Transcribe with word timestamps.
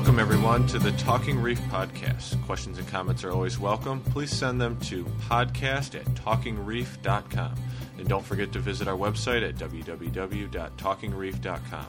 Welcome, 0.00 0.18
everyone, 0.18 0.66
to 0.68 0.78
the 0.78 0.92
Talking 0.92 1.42
Reef 1.42 1.60
podcast. 1.64 2.42
Questions 2.46 2.78
and 2.78 2.88
comments 2.88 3.22
are 3.22 3.32
always 3.32 3.58
welcome. 3.58 4.00
Please 4.00 4.30
send 4.30 4.58
them 4.58 4.80
to 4.80 5.04
podcast 5.28 5.94
at 5.94 6.06
talkingreef.com. 6.14 7.54
And 7.98 8.08
don't 8.08 8.24
forget 8.24 8.50
to 8.54 8.60
visit 8.60 8.88
our 8.88 8.96
website 8.96 9.46
at 9.46 9.56
www.talkingreef.com. 9.56 11.86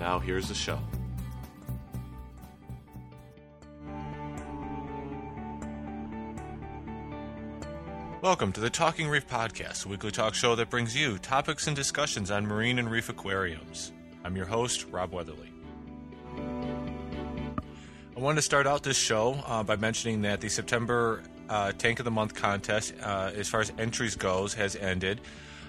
Now, 0.00 0.18
here's 0.18 0.48
the 0.48 0.56
show. 0.56 0.80
Welcome 8.22 8.50
to 8.54 8.60
the 8.60 8.70
Talking 8.70 9.08
Reef 9.08 9.28
Podcast, 9.28 9.86
a 9.86 9.88
weekly 9.88 10.10
talk 10.10 10.34
show 10.34 10.56
that 10.56 10.68
brings 10.68 10.96
you 10.96 11.16
topics 11.16 11.68
and 11.68 11.76
discussions 11.76 12.32
on 12.32 12.44
marine 12.44 12.80
and 12.80 12.90
reef 12.90 13.08
aquariums. 13.08 13.92
I'm 14.24 14.34
your 14.34 14.46
host, 14.46 14.86
Rob 14.90 15.12
Weatherly. 15.12 15.51
I 18.14 18.20
wanted 18.20 18.36
to 18.36 18.42
start 18.42 18.66
out 18.66 18.82
this 18.82 18.98
show 18.98 19.42
uh, 19.46 19.62
by 19.62 19.76
mentioning 19.76 20.20
that 20.22 20.42
the 20.42 20.50
September 20.50 21.22
uh, 21.48 21.72
Tank 21.72 21.98
of 21.98 22.04
the 22.04 22.10
Month 22.10 22.34
contest, 22.34 22.92
uh, 23.02 23.30
as 23.34 23.48
far 23.48 23.62
as 23.62 23.72
entries 23.78 24.16
goes, 24.16 24.52
has 24.52 24.76
ended. 24.76 25.22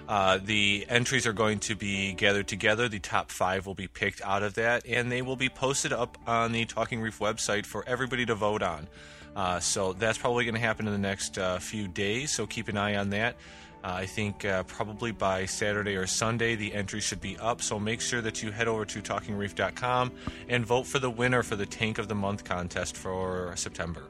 Uh, 0.06 0.38
the 0.44 0.84
entries 0.90 1.26
are 1.26 1.32
going 1.32 1.58
to 1.60 1.74
be 1.74 2.12
gathered 2.12 2.46
together. 2.46 2.86
The 2.86 2.98
top 2.98 3.30
five 3.30 3.66
will 3.66 3.74
be 3.74 3.88
picked 3.88 4.20
out 4.20 4.42
of 4.42 4.54
that, 4.54 4.86
and 4.86 5.10
they 5.10 5.22
will 5.22 5.36
be 5.36 5.48
posted 5.48 5.94
up 5.94 6.18
on 6.26 6.52
the 6.52 6.66
Talking 6.66 7.00
Reef 7.00 7.18
website 7.18 7.64
for 7.64 7.82
everybody 7.86 8.26
to 8.26 8.34
vote 8.34 8.62
on. 8.62 8.88
Uh, 9.34 9.58
so 9.58 9.94
that's 9.94 10.18
probably 10.18 10.44
going 10.44 10.54
to 10.54 10.60
happen 10.60 10.86
in 10.86 10.92
the 10.92 10.98
next 10.98 11.38
uh, 11.38 11.58
few 11.58 11.88
days. 11.88 12.30
So 12.30 12.46
keep 12.46 12.68
an 12.68 12.76
eye 12.76 12.96
on 12.96 13.08
that. 13.10 13.36
Uh, 13.84 13.92
I 13.92 14.06
think 14.06 14.46
uh, 14.46 14.62
probably 14.62 15.12
by 15.12 15.44
Saturday 15.44 15.94
or 15.94 16.06
Sunday 16.06 16.54
the 16.54 16.72
entry 16.72 17.00
should 17.00 17.20
be 17.20 17.36
up. 17.36 17.60
So 17.60 17.78
make 17.78 18.00
sure 18.00 18.22
that 18.22 18.42
you 18.42 18.50
head 18.50 18.66
over 18.66 18.86
to 18.86 19.02
talkingreef.com 19.02 20.10
and 20.48 20.64
vote 20.64 20.86
for 20.86 20.98
the 20.98 21.10
winner 21.10 21.42
for 21.42 21.54
the 21.54 21.66
Tank 21.66 21.98
of 21.98 22.08
the 22.08 22.14
Month 22.14 22.44
contest 22.44 22.96
for 22.96 23.52
September. 23.56 24.04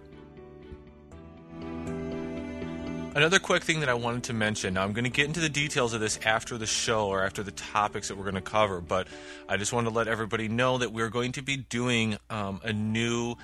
Another 3.16 3.41
quick 3.41 3.64
thing 3.64 3.81
that 3.81 3.89
I 3.89 3.94
wanted 3.94 4.25
to 4.25 4.33
mention. 4.33 4.75
Now, 4.75 4.83
I'm 4.83 4.92
going 4.92 5.05
to 5.05 5.11
get 5.11 5.27
into 5.27 5.41
the 5.41 5.48
details 5.48 5.92
of 5.92 6.00
this 6.00 6.20
after 6.25 6.56
the 6.56 6.66
show 6.66 7.09
or 7.09 7.25
after 7.25 7.42
the 7.42 7.53
topics 7.53 8.09
that 8.09 8.16
we're 8.16 8.25
going 8.25 8.34
to 8.34 8.41
cover, 8.41 8.81
but 8.81 9.09
I 9.48 9.56
just 9.56 9.72
want 9.72 9.86
to 9.86 9.92
let 9.92 10.09
everybody 10.09 10.48
know 10.48 10.78
that 10.78 10.92
we're 10.92 11.11
going 11.11 11.33
to 11.33 11.42
be 11.42 11.56
doing 11.56 12.16
um, 12.31 12.61
a 12.64 12.72
new 12.72 13.36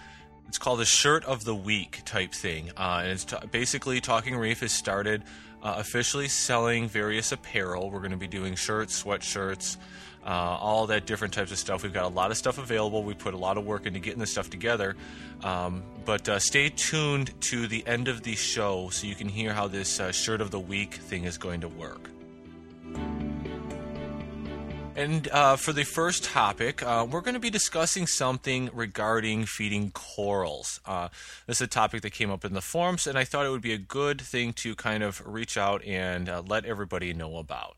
it's 0.51 0.59
called 0.59 0.81
a 0.81 0.85
shirt 0.85 1.25
of 1.27 1.45
the 1.45 1.55
week 1.55 2.03
type 2.05 2.33
thing, 2.33 2.73
uh, 2.77 3.03
and 3.05 3.13
it's 3.13 3.25
t- 3.25 3.37
basically 3.53 4.01
Talking 4.01 4.37
Reef 4.37 4.59
has 4.63 4.73
started 4.73 5.23
uh, 5.63 5.77
officially 5.79 6.27
selling 6.27 6.89
various 6.89 7.31
apparel. 7.31 7.89
We're 7.89 8.01
going 8.01 8.11
to 8.11 8.17
be 8.17 8.27
doing 8.27 8.57
shirts, 8.57 9.01
sweatshirts, 9.01 9.77
uh, 10.27 10.29
all 10.29 10.89
that 10.89 11.07
different 11.07 11.35
types 11.35 11.53
of 11.53 11.59
stuff. 11.59 11.85
We've 11.85 11.93
got 11.93 12.07
a 12.07 12.09
lot 12.09 12.33
of 12.33 12.37
stuff 12.37 12.59
available. 12.59 13.05
We 13.05 13.15
put 13.15 13.33
a 13.33 13.37
lot 13.37 13.59
of 13.59 13.65
work 13.65 13.87
into 13.87 14.01
getting 14.01 14.19
this 14.19 14.33
stuff 14.33 14.51
together. 14.51 14.97
Um, 15.45 15.85
but 16.05 16.29
uh, 16.29 16.41
stay 16.41 16.69
tuned 16.69 17.41
to 17.43 17.69
the 17.69 17.87
end 17.87 18.09
of 18.09 18.25
the 18.25 18.35
show 18.35 18.89
so 18.91 19.07
you 19.07 19.15
can 19.15 19.29
hear 19.29 19.55
how 19.55 19.69
this 19.69 20.01
uh, 20.01 20.11
shirt 20.11 20.41
of 20.41 20.51
the 20.51 20.59
week 20.59 20.95
thing 20.95 21.27
is 21.27 21.39
going 21.39 21.61
to 21.61 21.69
work. 21.69 22.11
And 25.01 25.29
uh, 25.29 25.57
for 25.57 25.73
the 25.73 25.85
first 25.85 26.25
topic, 26.25 26.83
uh, 26.83 27.07
we're 27.11 27.23
going 27.23 27.33
to 27.33 27.41
be 27.41 27.49
discussing 27.49 28.07
something 28.07 28.69
regarding 28.75 29.47
feeding 29.47 29.93
corals. 29.93 30.79
Uh, 30.85 31.09
this 31.47 31.57
is 31.57 31.63
a 31.63 31.67
topic 31.67 32.03
that 32.03 32.11
came 32.11 32.31
up 32.31 32.45
in 32.45 32.53
the 32.53 32.61
forums, 32.61 33.07
and 33.07 33.17
I 33.17 33.25
thought 33.25 33.47
it 33.47 33.49
would 33.49 33.63
be 33.63 33.73
a 33.73 33.79
good 33.79 34.21
thing 34.21 34.53
to 34.59 34.75
kind 34.75 35.03
of 35.03 35.23
reach 35.25 35.57
out 35.57 35.83
and 35.87 36.29
uh, 36.29 36.43
let 36.47 36.67
everybody 36.67 37.15
know 37.15 37.39
about. 37.39 37.77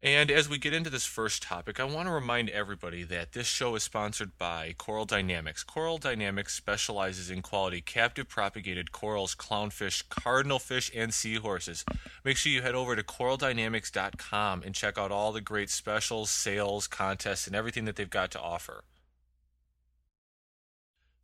And 0.00 0.30
as 0.30 0.48
we 0.48 0.58
get 0.58 0.72
into 0.72 0.90
this 0.90 1.06
first 1.06 1.42
topic, 1.42 1.80
I 1.80 1.84
want 1.84 2.06
to 2.06 2.12
remind 2.12 2.50
everybody 2.50 3.02
that 3.02 3.32
this 3.32 3.48
show 3.48 3.74
is 3.74 3.82
sponsored 3.82 4.38
by 4.38 4.76
Coral 4.78 5.06
Dynamics. 5.06 5.64
Coral 5.64 5.98
Dynamics 5.98 6.54
specializes 6.54 7.30
in 7.32 7.42
quality 7.42 7.80
captive 7.80 8.28
propagated 8.28 8.92
corals, 8.92 9.34
clownfish, 9.34 10.04
cardinalfish, 10.06 10.92
and 10.94 11.12
seahorses. 11.12 11.84
Make 12.22 12.36
sure 12.36 12.52
you 12.52 12.62
head 12.62 12.76
over 12.76 12.94
to 12.94 13.02
coraldynamics.com 13.02 14.62
and 14.62 14.72
check 14.72 14.98
out 14.98 15.10
all 15.10 15.32
the 15.32 15.40
great 15.40 15.68
specials, 15.68 16.30
sales, 16.30 16.86
contests, 16.86 17.48
and 17.48 17.56
everything 17.56 17.84
that 17.86 17.96
they've 17.96 18.08
got 18.08 18.30
to 18.30 18.40
offer. 18.40 18.84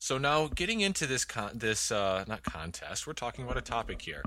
So 0.00 0.18
now, 0.18 0.48
getting 0.48 0.80
into 0.80 1.06
this 1.06 1.24
con- 1.24 1.52
this 1.54 1.92
uh, 1.92 2.24
not 2.26 2.42
contest, 2.42 3.06
we're 3.06 3.12
talking 3.12 3.44
about 3.44 3.56
a 3.56 3.62
topic 3.62 4.02
here 4.02 4.24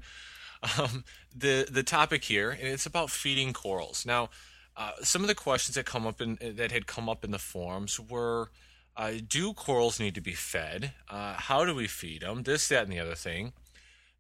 um, 0.78 1.04
the 1.36 1.68
the 1.70 1.84
topic 1.84 2.24
here, 2.24 2.52
and 2.52 2.68
it's 2.68 2.86
about 2.86 3.10
feeding 3.10 3.54
corals. 3.54 4.06
Now, 4.06 4.30
uh, 4.76 4.92
some 5.02 5.22
of 5.22 5.28
the 5.28 5.36
questions 5.36 5.76
that 5.76 5.86
come 5.86 6.08
up 6.08 6.22
in 6.22 6.38
that 6.42 6.72
had 6.72 6.88
come 6.88 7.10
up 7.10 7.24
in 7.24 7.32
the 7.32 7.40
forums 7.40 8.00
were. 8.00 8.50
Uh, 9.00 9.14
do 9.28 9.54
corals 9.54 10.00
need 10.00 10.16
to 10.16 10.22
be 10.22 10.34
fed? 10.34 10.92
Uh, 11.08 11.36
how 11.36 11.64
do 11.64 11.76
we 11.76 11.86
feed 11.86 12.24
them? 12.24 12.42
This, 12.42 12.68
that, 12.70 12.82
and 12.82 12.92
the 12.92 13.00
other 13.00 13.14
thing. 13.14 13.54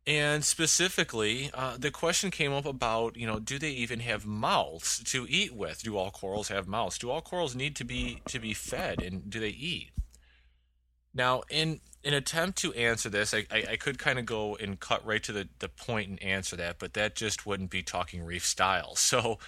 And 0.07 0.45
specifically, 0.45 1.49
uh, 1.53 1.75
the 1.77 1.91
question 1.91 2.31
came 2.31 2.53
up 2.53 2.65
about, 2.65 3.17
you 3.17 3.27
know, 3.27 3.39
do 3.39 3.59
they 3.59 3.71
even 3.71 3.99
have 3.99 4.25
mouths 4.25 5.03
to 5.05 5.25
eat 5.27 5.53
with? 5.53 5.81
Do 5.81 5.97
all 5.97 6.11
corals 6.11 6.47
have 6.47 6.65
mouths? 6.65 6.97
Do 6.97 7.09
all 7.09 7.21
corals 7.21 7.55
need 7.55 7.75
to 7.75 7.83
be 7.83 8.21
to 8.27 8.39
be 8.39 8.53
fed, 8.53 9.01
and 9.01 9.29
do 9.29 9.39
they 9.39 9.49
eat? 9.49 9.89
Now, 11.17 11.41
in 11.49 11.81
an 12.03 12.13
attempt 12.13 12.59
to 12.59 12.71
answer 12.73 13.09
this, 13.09 13.33
I, 13.33 13.47
I, 13.51 13.63
I 13.71 13.75
could 13.75 13.97
kind 13.97 14.19
of 14.19 14.27
go 14.27 14.55
and 14.55 14.79
cut 14.79 15.03
right 15.03 15.21
to 15.23 15.31
the, 15.31 15.49
the 15.57 15.67
point 15.67 16.09
and 16.09 16.23
answer 16.23 16.55
that, 16.55 16.77
but 16.77 16.93
that 16.93 17.15
just 17.15 17.47
wouldn't 17.47 17.71
be 17.71 17.81
talking 17.81 18.23
reef 18.23 18.45
style. 18.45 18.95
So, 19.07 19.39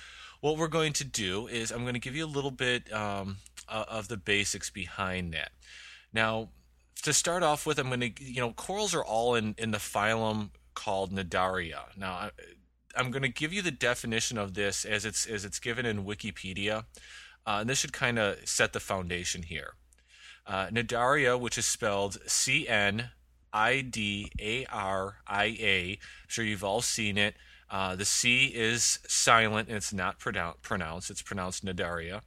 what 0.41 0.57
we're 0.57 0.69
going 0.69 0.93
to 0.93 1.03
do 1.03 1.47
is 1.47 1.69
I'm 1.69 1.81
going 1.81 1.95
to 1.95 1.99
give 1.99 2.15
you 2.15 2.25
a 2.25 2.27
little 2.27 2.49
bit 2.49 2.91
um, 2.93 3.37
of 3.67 4.07
the 4.07 4.15
basics 4.15 4.69
behind 4.69 5.33
that. 5.33 5.51
Now, 6.13 6.51
to 7.03 7.11
start 7.11 7.43
off 7.43 7.65
with, 7.65 7.77
I'm 7.77 7.87
going 7.87 7.99
to, 7.99 8.23
you 8.23 8.39
know, 8.39 8.51
corals 8.53 8.95
are 8.95 9.03
all 9.03 9.35
in, 9.35 9.53
in 9.57 9.71
the 9.71 9.79
phylum 9.79 10.51
called 10.75 11.11
Cnidaria. 11.11 11.95
Now, 11.97 12.11
I, 12.13 12.31
I'm 12.95 13.11
going 13.11 13.23
to 13.23 13.29
give 13.29 13.51
you 13.51 13.61
the 13.61 13.69
definition 13.69 14.37
of 14.37 14.53
this 14.53 14.85
as 14.85 15.03
it's 15.03 15.25
as 15.25 15.43
it's 15.43 15.59
given 15.59 15.85
in 15.85 16.05
Wikipedia, 16.05 16.85
uh, 17.45 17.57
and 17.59 17.69
this 17.69 17.79
should 17.79 17.93
kind 17.93 18.17
of 18.17 18.37
set 18.47 18.71
the 18.71 18.79
foundation 18.79 19.43
here. 19.43 19.73
Uh, 20.49 20.65
Cnidaria, 20.67 21.39
which 21.39 21.59
is 21.59 21.67
spelled 21.67 22.17
C 22.25 22.67
N 22.67 23.11
I 23.53 23.81
D 23.81 24.31
A 24.41 24.65
R 24.65 25.17
I 25.27 25.55
A. 25.59 25.91
I'm 25.91 26.27
sure 26.27 26.43
you've 26.43 26.63
all 26.63 26.81
seen 26.81 27.19
it. 27.19 27.35
Uh, 27.69 27.95
the 27.95 28.03
C 28.05 28.47
is 28.47 28.97
silent 29.07 29.67
and 29.67 29.77
it's 29.77 29.93
not 29.93 30.17
pronounced. 30.19 31.11
It's 31.11 31.21
pronounced 31.21 31.63
Cnidaria. 31.63 32.21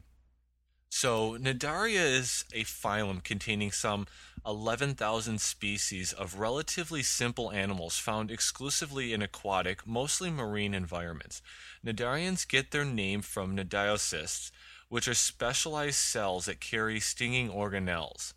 So, 0.89 1.39
Cnidaria 1.39 2.05
is 2.05 2.45
a 2.55 2.63
phylum 2.65 3.25
containing 3.25 3.73
some 3.73 4.07
11,000 4.47 5.41
species 5.41 6.13
of 6.13 6.39
relatively 6.39 7.03
simple 7.03 7.51
animals 7.51 7.97
found 7.97 8.31
exclusively 8.31 9.13
in 9.13 9.23
aquatic, 9.23 9.87
mostly 9.87 10.31
marine 10.31 10.75
environments. 10.75 11.43
Cnidarians 11.85 12.47
get 12.47 12.71
their 12.71 12.85
name 12.85 13.23
from 13.23 13.57
cnidiocysts, 13.57 14.51
which 14.93 15.09
are 15.09 15.15
specialized 15.15 15.97
cells 15.97 16.45
that 16.45 16.61
carry 16.61 17.01
stinging 17.01 17.49
organelles. 17.49 18.35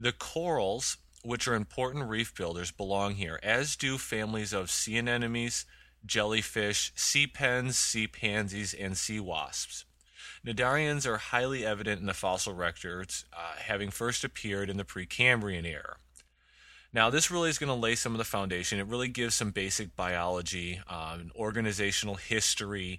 The 0.00 0.10
corals, 0.10 0.96
which 1.22 1.46
are 1.46 1.54
important 1.54 2.08
reef 2.08 2.34
builders, 2.34 2.72
belong 2.72 3.14
here, 3.14 3.38
as 3.44 3.76
do 3.76 3.96
families 3.96 4.52
of 4.52 4.72
sea 4.72 4.98
anemones, 4.98 5.66
jellyfish, 6.04 6.90
sea 6.96 7.28
pens, 7.28 7.78
sea 7.78 8.08
pansies, 8.08 8.74
and 8.74 8.98
sea 8.98 9.20
wasps. 9.20 9.84
Cnidarians 10.44 11.06
are 11.06 11.18
highly 11.18 11.64
evident 11.64 12.00
in 12.00 12.06
the 12.06 12.12
fossil 12.12 12.54
records, 12.54 13.24
uh, 13.32 13.54
having 13.58 13.92
first 13.92 14.24
appeared 14.24 14.68
in 14.68 14.78
the 14.78 14.84
Precambrian 14.84 15.64
era. 15.64 15.98
Now, 16.92 17.08
this 17.08 17.30
really 17.30 17.50
is 17.50 17.58
going 17.58 17.68
to 17.68 17.74
lay 17.74 17.94
some 17.94 18.14
of 18.14 18.18
the 18.18 18.24
foundation. 18.24 18.80
It 18.80 18.88
really 18.88 19.06
gives 19.06 19.36
some 19.36 19.52
basic 19.52 19.94
biology, 19.94 20.80
um, 20.88 21.30
organizational 21.36 22.16
history, 22.16 22.98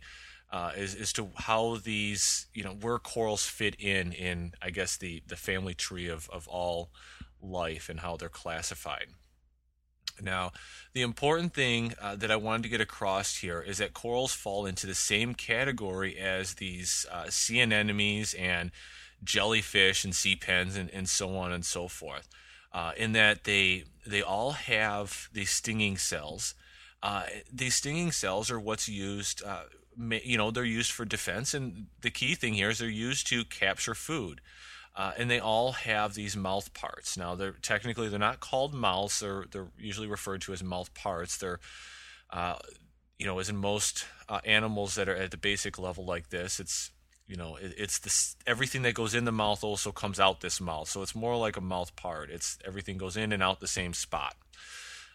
uh, 0.52 0.72
as, 0.76 1.14
to 1.14 1.30
how 1.36 1.78
these, 1.78 2.48
you 2.54 2.64
know, 2.64 2.74
where 2.74 2.98
corals 3.00 3.46
fit 3.46 3.76
in 3.80 4.12
in, 4.14 4.54
I 4.62 4.72
guess, 4.72 4.98
the, 4.98 5.22
the 5.28 5.36
family 5.36 5.74
tree 5.74 6.08
of, 6.08 6.30
of 6.32 6.48
all 6.48 6.90
life 7.42 7.90
and 7.90 8.00
how 8.00 8.18
they're 8.18 8.30
classified. 8.30 9.08
Now, 10.22 10.52
the 10.94 11.02
important 11.02 11.54
thing 11.54 11.94
uh, 12.02 12.16
that 12.16 12.32
I 12.32 12.36
wanted 12.36 12.64
to 12.64 12.70
get 12.70 12.82
across 12.82 13.38
here 13.38 13.62
is 13.62 13.78
that 13.78 13.94
corals 13.94 14.34
fall 14.34 14.66
into 14.66 14.88
the 14.88 14.96
same 14.96 15.34
category 15.34 16.18
as 16.18 16.56
these 16.56 17.06
uh, 17.12 17.30
sea 17.30 17.62
anemones 17.62 18.34
and 18.34 18.72
jellyfish 19.24 20.04
and 20.04 20.16
sea 20.16 20.36
pens 20.36 20.76
and, 20.76 20.90
and 20.90 21.08
so 21.08 21.36
on 21.38 21.52
and 21.52 21.66
so 21.66 21.88
forth. 21.88 22.28
Uh, 22.72 22.92
in 22.98 23.14
that 23.14 23.46
they 23.46 23.84
they 24.06 24.22
all 24.22 24.52
have 24.52 25.30
these 25.34 25.50
stinging 25.50 25.98
cells. 25.98 26.54
Uh, 27.02 27.24
these 27.52 27.76
stinging 27.76 28.12
cells 28.12 28.52
are 28.52 28.60
what's 28.60 28.88
used 28.90 29.44
uh, 29.44 29.64
you 30.24 30.38
know 30.38 30.52
they're 30.52 30.64
used 30.64 30.92
for 30.92 31.06
defense 31.06 31.54
and 31.54 31.88
the 32.02 32.10
key 32.10 32.36
thing 32.36 32.54
here 32.54 32.70
is 32.70 32.80
they're 32.80 32.90
used 32.90 33.28
to 33.28 33.44
capture 33.44 33.94
food 33.94 34.42
uh, 34.96 35.12
and 35.18 35.30
they 35.30 35.40
all 35.40 35.74
have 35.74 36.14
these 36.14 36.36
mouth 36.36 36.74
parts 36.74 37.18
now 37.18 37.36
they're 37.36 37.52
technically 37.62 38.08
they're 38.08 38.20
not 38.20 38.40
called 38.40 38.74
mouths 38.74 39.20
they're, 39.20 39.46
they're 39.52 39.72
usually 39.78 40.08
referred 40.08 40.42
to 40.42 40.54
as 40.54 40.64
mouth 40.64 40.94
parts 40.94 41.38
they're 41.38 41.60
uh, 42.32 42.56
you 43.18 43.26
know 43.26 43.40
as 43.40 43.50
in 43.50 43.58
most 43.58 44.06
uh, 44.30 44.40
animals 44.46 44.96
that 44.96 45.10
are 45.10 45.16
at 45.16 45.32
the 45.32 45.38
basic 45.38 45.78
level 45.78 46.06
like 46.06 46.30
this 46.30 46.60
it's 46.60 46.92
you 47.30 47.36
know, 47.36 47.56
it, 47.58 47.76
it's 47.78 48.00
this 48.00 48.36
everything 48.48 48.82
that 48.82 48.96
goes 48.96 49.14
in 49.14 49.24
the 49.24 49.32
mouth 49.32 49.64
also 49.64 49.92
comes 49.92 50.20
out 50.20 50.42
this 50.42 50.60
mouth. 50.60 50.90
So 50.90 51.04
it's 51.04 51.16
more 51.16 51.38
like 51.38 51.56
a 51.56 51.62
mouth 51.62 51.96
part. 51.96 52.32
It's 52.32 52.58
everything 52.66 52.98
goes 52.98 53.16
in 53.16 53.32
and 53.32 53.44
out 53.44 53.60
the 53.60 53.68
same 53.68 53.94
spot. 53.94 54.36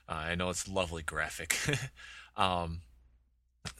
Uh, 0.08 0.12
I 0.12 0.34
know 0.36 0.48
it's 0.48 0.68
lovely 0.68 1.02
graphic. 1.02 1.58
um, 2.36 2.82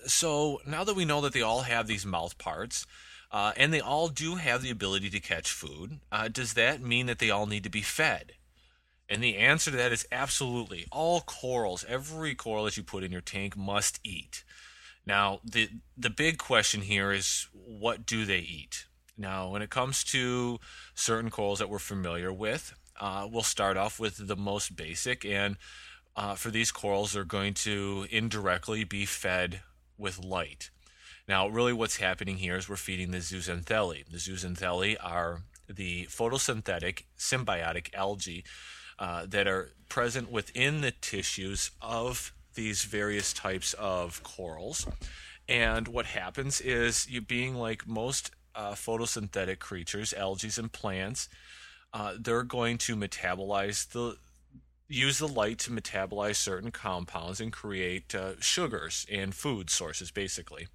so 0.07 0.61
now 0.67 0.85
that 0.85 0.97
we 0.97 1.05
know 1.05 1.21
that 1.23 1.33
they 1.33 1.43
all 1.43 1.63
have 1.63 1.87
these 1.87 2.07
mouth 2.07 2.37
parts, 2.39 2.87
uh, 3.31 3.53
and 3.57 3.73
they 3.73 3.81
all 3.81 4.09
do 4.09 4.37
have 4.37 4.63
the 4.63 4.71
ability 4.71 5.11
to 5.11 5.21
catch 5.21 5.51
food, 5.51 5.99
uh, 6.13 6.29
does 6.29 6.55
that 6.55 6.81
mean 6.81 7.07
that 7.07 7.19
they 7.19 7.31
all 7.31 7.47
need 7.47 7.65
to 7.65 7.71
be 7.71 7.83
fed? 7.83 8.33
And 9.09 9.23
the 9.23 9.37
answer 9.37 9.71
to 9.71 9.77
that 9.77 9.93
is 9.93 10.07
absolutely. 10.13 10.87
All 10.91 11.21
corals, 11.21 11.85
every 11.89 12.35
coral 12.35 12.65
that 12.65 12.77
you 12.77 12.83
put 12.83 13.05
in 13.05 13.13
your 13.13 13.21
tank 13.21 13.57
must 13.57 14.01
eat. 14.03 14.45
Now, 15.07 15.41
the 15.45 15.69
the 15.99 16.09
big 16.09 16.39
question 16.39 16.81
here 16.81 17.13
is 17.13 17.49
what 17.53 18.07
do 18.07 18.25
they 18.25 18.39
eat? 18.39 18.87
Now, 19.19 19.51
when 19.51 19.61
it 19.63 19.69
comes 19.69 20.03
to 20.05 20.59
certain 20.95 21.31
corals 21.31 21.59
that 21.59 21.69
we're 21.69 21.79
familiar 21.79 22.33
with, 22.33 22.75
uh, 22.99 23.29
we'll 23.31 23.43
start 23.43 23.77
off 23.77 24.01
with 24.01 24.27
the 24.27 24.37
most 24.37 24.75
basic, 24.75 25.25
and 25.25 25.57
uh, 26.17 26.35
for 26.35 26.51
these 26.51 26.73
corals, 26.73 27.13
they're 27.13 27.25
going 27.25 27.55
to 27.55 28.07
indirectly 28.11 28.85
be 28.85 29.05
fed 29.05 29.61
with 29.99 30.23
light. 30.23 30.71
Now, 31.27 31.49
really, 31.49 31.73
what's 31.73 31.97
happening 31.97 32.37
here 32.37 32.57
is 32.57 32.69
we're 32.69 32.77
feeding 32.77 33.11
the 33.11 33.19
zooxanthellae. 33.19 34.07
The 34.11 34.19
zooxanthellae 34.19 34.97
are 35.03 35.43
the 35.69 36.05
photosynthetic 36.07 37.05
symbiotic 37.19 37.95
algae 37.95 38.45
uh, 38.99 39.27
that 39.27 39.49
are 39.49 39.71
present 39.89 40.31
within 40.31 40.83
the 40.83 40.91
tissues 40.91 41.71
of 41.81 42.33
these 42.55 42.85
various 42.85 43.33
types 43.33 43.73
of 43.75 44.23
corals. 44.23 44.87
And 45.49 45.89
what 45.89 46.07
happens 46.07 46.61
is 46.61 47.09
you 47.09 47.21
being 47.21 47.55
like 47.55 47.87
most 47.87 48.31
uh, 48.55 48.73
photosynthetic 48.73 49.59
creatures, 49.59 50.13
algae 50.15 50.51
and 50.59 50.71
plants, 50.71 51.29
uh, 51.93 52.15
they're 52.19 52.43
going 52.43 52.79
to 52.79 52.97
metabolize 52.97 53.89
the 53.91 54.17
use 54.89 55.19
the 55.19 55.29
light 55.29 55.59
to 55.61 55.71
metabolize 55.71 56.37
certain 56.37 56.71
compounds 56.71 57.41
and 57.41 57.53
create 57.53 58.15
uh, 58.15 58.41
sugars 58.41 59.07
and 59.11 59.35
food 59.35 59.71
sources, 59.71 60.11
basically. 60.11 60.69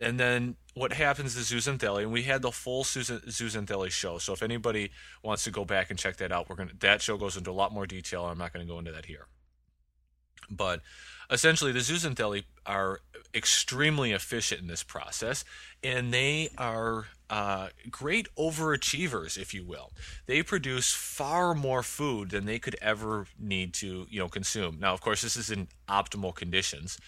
And 0.00 0.18
then 0.18 0.56
what 0.74 0.94
happens 0.94 1.34
to 1.34 1.40
Zooxanthellae, 1.40 2.02
and 2.02 2.12
we 2.12 2.22
had 2.22 2.40
the 2.40 2.50
full 2.50 2.84
Zooxanthellae 2.84 3.90
show. 3.90 4.18
So 4.18 4.32
if 4.32 4.42
anybody 4.42 4.92
wants 5.22 5.44
to 5.44 5.50
go 5.50 5.64
back 5.64 5.90
and 5.90 5.98
check 5.98 6.16
that 6.16 6.32
out, 6.32 6.48
we're 6.48 6.56
gonna 6.56 6.72
that 6.80 7.02
show 7.02 7.18
goes 7.18 7.36
into 7.36 7.50
a 7.50 7.52
lot 7.52 7.72
more 7.72 7.86
detail. 7.86 8.24
I'm 8.24 8.38
not 8.38 8.52
going 8.52 8.66
to 8.66 8.72
go 8.72 8.78
into 8.78 8.92
that 8.92 9.04
here. 9.04 9.26
But 10.50 10.80
essentially, 11.30 11.72
the 11.72 11.80
zooxanthellae 11.80 12.44
are 12.64 13.00
extremely 13.34 14.12
efficient 14.12 14.60
in 14.60 14.66
this 14.66 14.82
process, 14.82 15.44
and 15.82 16.12
they 16.12 16.50
are 16.58 17.06
uh, 17.28 17.68
great 17.90 18.28
overachievers, 18.36 19.38
if 19.38 19.54
you 19.54 19.64
will. 19.64 19.92
They 20.26 20.42
produce 20.42 20.92
far 20.92 21.54
more 21.54 21.82
food 21.82 22.30
than 22.30 22.44
they 22.44 22.58
could 22.58 22.76
ever 22.82 23.26
need 23.38 23.72
to, 23.74 24.06
you 24.10 24.18
know, 24.18 24.28
consume. 24.28 24.78
Now, 24.80 24.92
of 24.92 25.00
course, 25.00 25.22
this 25.22 25.36
is 25.36 25.50
in 25.50 25.68
optimal 25.88 26.34
conditions. 26.34 26.98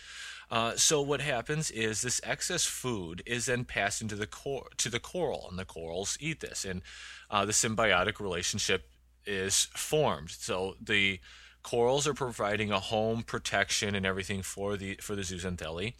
Uh, 0.50 0.76
so 0.76 1.00
what 1.00 1.20
happens 1.20 1.70
is 1.70 2.02
this 2.02 2.20
excess 2.24 2.64
food 2.64 3.22
is 3.24 3.46
then 3.46 3.64
passed 3.64 4.02
into 4.02 4.14
the 4.14 4.26
cor- 4.26 4.68
to 4.76 4.90
the 4.90 5.00
coral, 5.00 5.46
and 5.48 5.58
the 5.58 5.64
corals 5.64 6.16
eat 6.20 6.40
this, 6.40 6.64
and 6.64 6.82
uh, 7.30 7.44
the 7.44 7.52
symbiotic 7.52 8.20
relationship 8.20 8.88
is 9.26 9.68
formed. 9.74 10.30
So 10.30 10.76
the 10.80 11.20
corals 11.62 12.06
are 12.06 12.14
providing 12.14 12.70
a 12.70 12.80
home, 12.80 13.22
protection, 13.22 13.94
and 13.94 14.04
everything 14.04 14.42
for 14.42 14.76
the 14.76 14.96
for 15.00 15.14
the 15.14 15.22
zooxanthellae, 15.22 15.94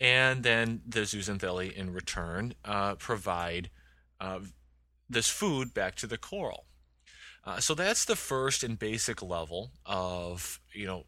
and 0.00 0.42
then 0.42 0.82
the 0.86 1.00
zooxanthellae 1.00 1.72
in 1.72 1.92
return 1.92 2.54
uh, 2.64 2.94
provide 2.96 3.70
uh, 4.20 4.40
this 5.08 5.28
food 5.28 5.72
back 5.74 5.94
to 5.96 6.06
the 6.06 6.18
coral. 6.18 6.66
Uh, 7.44 7.60
so 7.60 7.74
that's 7.74 8.04
the 8.04 8.16
first 8.16 8.64
and 8.64 8.78
basic 8.78 9.22
level 9.22 9.70
of 9.84 10.60
you 10.72 10.86
know 10.86 11.04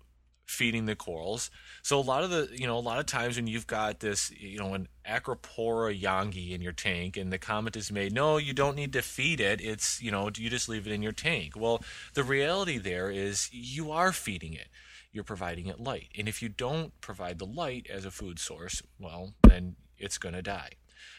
feeding 0.48 0.86
the 0.86 0.96
corals. 0.96 1.50
So 1.82 1.98
a 1.98 2.00
lot 2.00 2.24
of 2.24 2.30
the, 2.30 2.48
you 2.52 2.66
know, 2.66 2.78
a 2.78 2.80
lot 2.80 2.98
of 2.98 3.04
times 3.04 3.36
when 3.36 3.46
you've 3.46 3.66
got 3.66 4.00
this, 4.00 4.30
you 4.30 4.58
know, 4.58 4.72
an 4.72 4.88
Acropora 5.06 5.98
youngei 5.98 6.52
in 6.52 6.62
your 6.62 6.72
tank 6.72 7.18
and 7.18 7.30
the 7.30 7.38
comment 7.38 7.76
is 7.76 7.92
made, 7.92 8.14
no, 8.14 8.38
you 8.38 8.54
don't 8.54 8.74
need 8.74 8.94
to 8.94 9.02
feed 9.02 9.40
it. 9.40 9.60
It's, 9.60 10.00
you 10.00 10.10
know, 10.10 10.30
you 10.34 10.48
just 10.48 10.68
leave 10.68 10.86
it 10.86 10.92
in 10.92 11.02
your 11.02 11.12
tank. 11.12 11.52
Well, 11.54 11.82
the 12.14 12.24
reality 12.24 12.78
there 12.78 13.10
is 13.10 13.50
you 13.52 13.92
are 13.92 14.10
feeding 14.10 14.54
it. 14.54 14.68
You're 15.12 15.22
providing 15.22 15.66
it 15.66 15.80
light. 15.80 16.08
And 16.16 16.28
if 16.28 16.42
you 16.42 16.48
don't 16.48 16.98
provide 17.02 17.38
the 17.38 17.46
light 17.46 17.86
as 17.90 18.06
a 18.06 18.10
food 18.10 18.38
source, 18.38 18.82
well, 18.98 19.34
then 19.46 19.76
it's 19.98 20.16
going 20.16 20.34
to 20.34 20.42
die. 20.42 20.72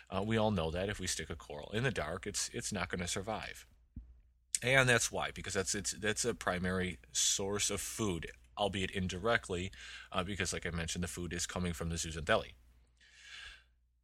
Uh, 0.10 0.24
we 0.24 0.38
all 0.38 0.52
know 0.52 0.72
that 0.72 0.90
if 0.90 1.00
we 1.00 1.06
stick 1.06 1.30
a 1.30 1.36
coral 1.36 1.70
in 1.72 1.84
the 1.84 1.92
dark, 1.92 2.26
it's 2.26 2.50
it's 2.52 2.74
not 2.74 2.90
going 2.90 3.02
to 3.02 3.08
survive 3.08 3.68
and 4.62 4.90
that's 4.90 5.12
why 5.12 5.32
because 5.34 5.54
that's 5.54 5.74
it's 5.74 5.92
that's 5.94 6.26
a 6.26 6.34
primary 6.34 6.98
source 7.12 7.70
of 7.70 7.80
food 7.80 8.28
albeit 8.60 8.92
indirectly, 8.92 9.72
uh, 10.12 10.24
because, 10.24 10.54
like 10.54 10.66
I 10.66 10.72
mentioned, 10.72 11.04
the 11.04 11.08
food 11.08 11.34
is 11.34 11.48
coming 11.48 11.74
from 11.74 11.90
the 11.90 11.96
zooxanthellae. 11.96 12.54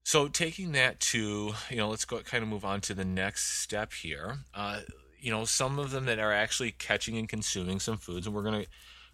So, 0.04 0.28
taking 0.28 0.72
that 0.74 1.00
to, 1.12 1.54
you 1.69 1.78
know, 1.78 1.90
let's 1.90 2.06
go 2.06 2.19
kind 2.19 2.44
of 2.44 2.50
move 2.50 2.63
on 2.63 2.81
to 2.81 2.94
the 2.94 3.06
next 3.06 3.62
step 3.62 3.92
here. 3.92 4.38
Uh, 4.54 4.81
you 5.19 5.31
know, 5.31 5.46
some 5.46 5.80
of 5.80 5.92
them 5.92 6.06
that 6.06 6.19
are 6.19 6.31
actually 6.31 6.72
catching 6.72 7.18
and 7.18 7.28
consuming 7.28 7.80
some 7.80 7.98
foods, 7.98 8.25
and 8.25 8.36
we're 8.36 8.44
going 8.44 8.63
to, 8.63 8.69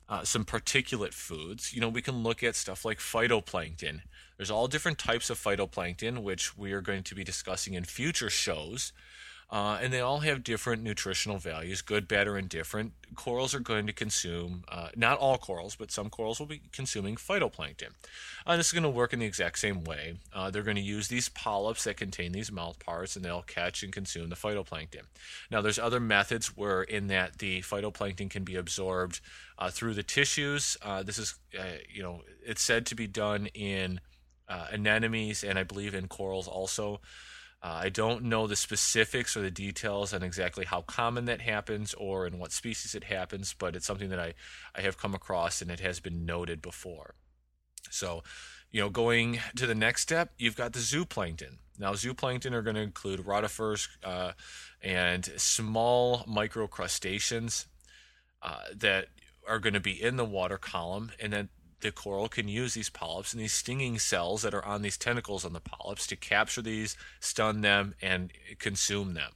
uh, 0.09 0.23
some 0.25 0.43
particulate 0.43 1.13
foods. 1.13 1.73
You 1.73 1.79
know, 1.79 1.87
we 1.87 2.01
can 2.01 2.21
look 2.23 2.43
at 2.43 2.55
stuff 2.57 2.83
like 2.83 2.99
phytoplankton. 2.99 4.01
There's 4.35 4.51
all 4.51 4.67
different 4.67 4.97
types 4.97 5.29
of 5.29 5.39
phytoplankton, 5.39 6.23
which 6.23 6.57
we 6.57 6.73
are 6.73 6.81
going 6.81 7.03
to 7.03 7.15
be 7.15 7.23
discussing 7.23 7.75
in 7.75 7.85
future 7.85 8.29
shows. 8.29 8.91
Uh, 9.51 9.77
and 9.81 9.91
they 9.91 9.99
all 9.99 10.19
have 10.19 10.45
different 10.45 10.81
nutritional 10.81 11.37
values, 11.37 11.81
good, 11.81 12.07
bad, 12.07 12.25
or 12.25 12.37
indifferent. 12.37 12.93
Corals 13.15 13.53
are 13.53 13.59
going 13.59 13.85
to 13.85 13.91
consume, 13.91 14.63
uh, 14.69 14.87
not 14.95 15.17
all 15.17 15.37
corals, 15.37 15.75
but 15.75 15.91
some 15.91 16.09
corals 16.09 16.39
will 16.39 16.45
be 16.45 16.61
consuming 16.71 17.17
phytoplankton. 17.17 17.89
Uh, 18.45 18.55
this 18.55 18.67
is 18.67 18.71
going 18.71 18.83
to 18.83 18.89
work 18.89 19.11
in 19.11 19.19
the 19.19 19.25
exact 19.25 19.59
same 19.59 19.83
way. 19.83 20.15
Uh, 20.33 20.49
they're 20.49 20.63
going 20.63 20.77
to 20.77 20.81
use 20.81 21.09
these 21.09 21.27
polyps 21.27 21.83
that 21.83 21.97
contain 21.97 22.31
these 22.31 22.49
mouth 22.49 22.79
parts, 22.79 23.17
and 23.17 23.25
they'll 23.25 23.41
catch 23.41 23.83
and 23.83 23.91
consume 23.91 24.29
the 24.29 24.37
phytoplankton. 24.37 25.03
Now, 25.51 25.61
there's 25.61 25.79
other 25.79 25.99
methods 25.99 26.55
where, 26.55 26.83
in 26.83 27.07
that, 27.07 27.39
the 27.39 27.59
phytoplankton 27.59 28.29
can 28.29 28.45
be 28.45 28.55
absorbed 28.55 29.19
uh, 29.59 29.69
through 29.69 29.95
the 29.95 30.03
tissues. 30.03 30.77
Uh, 30.81 31.03
this 31.03 31.17
is, 31.17 31.35
you 31.93 32.01
know, 32.01 32.21
it's 32.41 32.61
said 32.61 32.85
to 32.85 32.95
be 32.95 33.05
done 33.05 33.47
in 33.47 33.99
anemones 34.49 35.43
and 35.43 35.59
I 35.59 35.63
believe 35.63 35.93
in 35.93 36.07
corals 36.07 36.47
also. 36.47 37.01
Uh, 37.63 37.81
I 37.83 37.89
don't 37.89 38.23
know 38.23 38.47
the 38.47 38.55
specifics 38.55 39.37
or 39.37 39.41
the 39.41 39.51
details 39.51 40.13
on 40.13 40.23
exactly 40.23 40.65
how 40.65 40.81
common 40.81 41.25
that 41.25 41.41
happens 41.41 41.93
or 41.93 42.25
in 42.25 42.39
what 42.39 42.51
species 42.51 42.95
it 42.95 43.03
happens, 43.03 43.53
but 43.57 43.75
it's 43.75 43.85
something 43.85 44.09
that 44.09 44.19
I, 44.19 44.33
I 44.75 44.81
have 44.81 44.97
come 44.97 45.13
across 45.13 45.61
and 45.61 45.69
it 45.69 45.79
has 45.79 45.99
been 45.99 46.25
noted 46.25 46.61
before. 46.61 47.13
So, 47.91 48.23
you 48.71 48.81
know, 48.81 48.89
going 48.89 49.39
to 49.57 49.67
the 49.67 49.75
next 49.75 50.01
step, 50.01 50.31
you've 50.37 50.55
got 50.55 50.73
the 50.73 50.79
zooplankton. 50.79 51.57
Now, 51.77 51.93
zooplankton 51.93 52.53
are 52.53 52.61
going 52.61 52.75
to 52.75 52.81
include 52.81 53.21
rotifers 53.21 53.87
uh, 54.03 54.31
and 54.81 55.25
small 55.37 56.19
microcrustaceans 56.19 57.65
uh, 58.41 58.61
that 58.75 59.07
are 59.47 59.59
going 59.59 59.73
to 59.73 59.79
be 59.79 60.01
in 60.01 60.15
the 60.15 60.25
water 60.25 60.57
column, 60.57 61.11
and 61.19 61.33
then 61.33 61.49
the 61.81 61.91
coral 61.91 62.29
can 62.29 62.47
use 62.47 62.73
these 62.73 62.89
polyps 62.89 63.33
and 63.33 63.41
these 63.41 63.53
stinging 63.53 63.99
cells 63.99 64.41
that 64.41 64.53
are 64.53 64.65
on 64.65 64.81
these 64.81 64.97
tentacles 64.97 65.45
on 65.45 65.53
the 65.53 65.59
polyps 65.59 66.07
to 66.07 66.15
capture 66.15 66.61
these, 66.61 66.95
stun 67.19 67.61
them, 67.61 67.95
and 68.01 68.31
consume 68.59 69.13
them. 69.13 69.31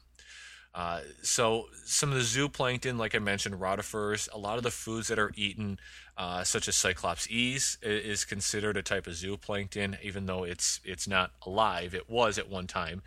Uh, 0.75 0.99
so 1.21 1.67
some 1.85 2.11
of 2.11 2.17
the 2.17 2.23
zooplankton, 2.23 2.97
like 2.97 3.15
I 3.15 3.19
mentioned, 3.19 3.55
rotifers, 3.55 4.27
a 4.33 4.37
lot 4.37 4.57
of 4.57 4.63
the 4.63 4.71
foods 4.71 5.07
that 5.07 5.17
are 5.17 5.31
eaten, 5.35 5.79
uh, 6.17 6.43
such 6.43 6.67
as 6.67 6.75
Cyclop-eeze, 6.75 7.77
is 7.81 8.25
considered 8.25 8.75
a 8.75 8.83
type 8.83 9.07
of 9.07 9.13
zooplankton, 9.13 9.97
even 10.03 10.25
though 10.25 10.43
it's 10.43 10.81
it's 10.83 11.07
not 11.07 11.31
alive. 11.45 11.95
It 11.95 12.09
was 12.09 12.37
at 12.37 12.49
one 12.49 12.67
time, 12.67 13.03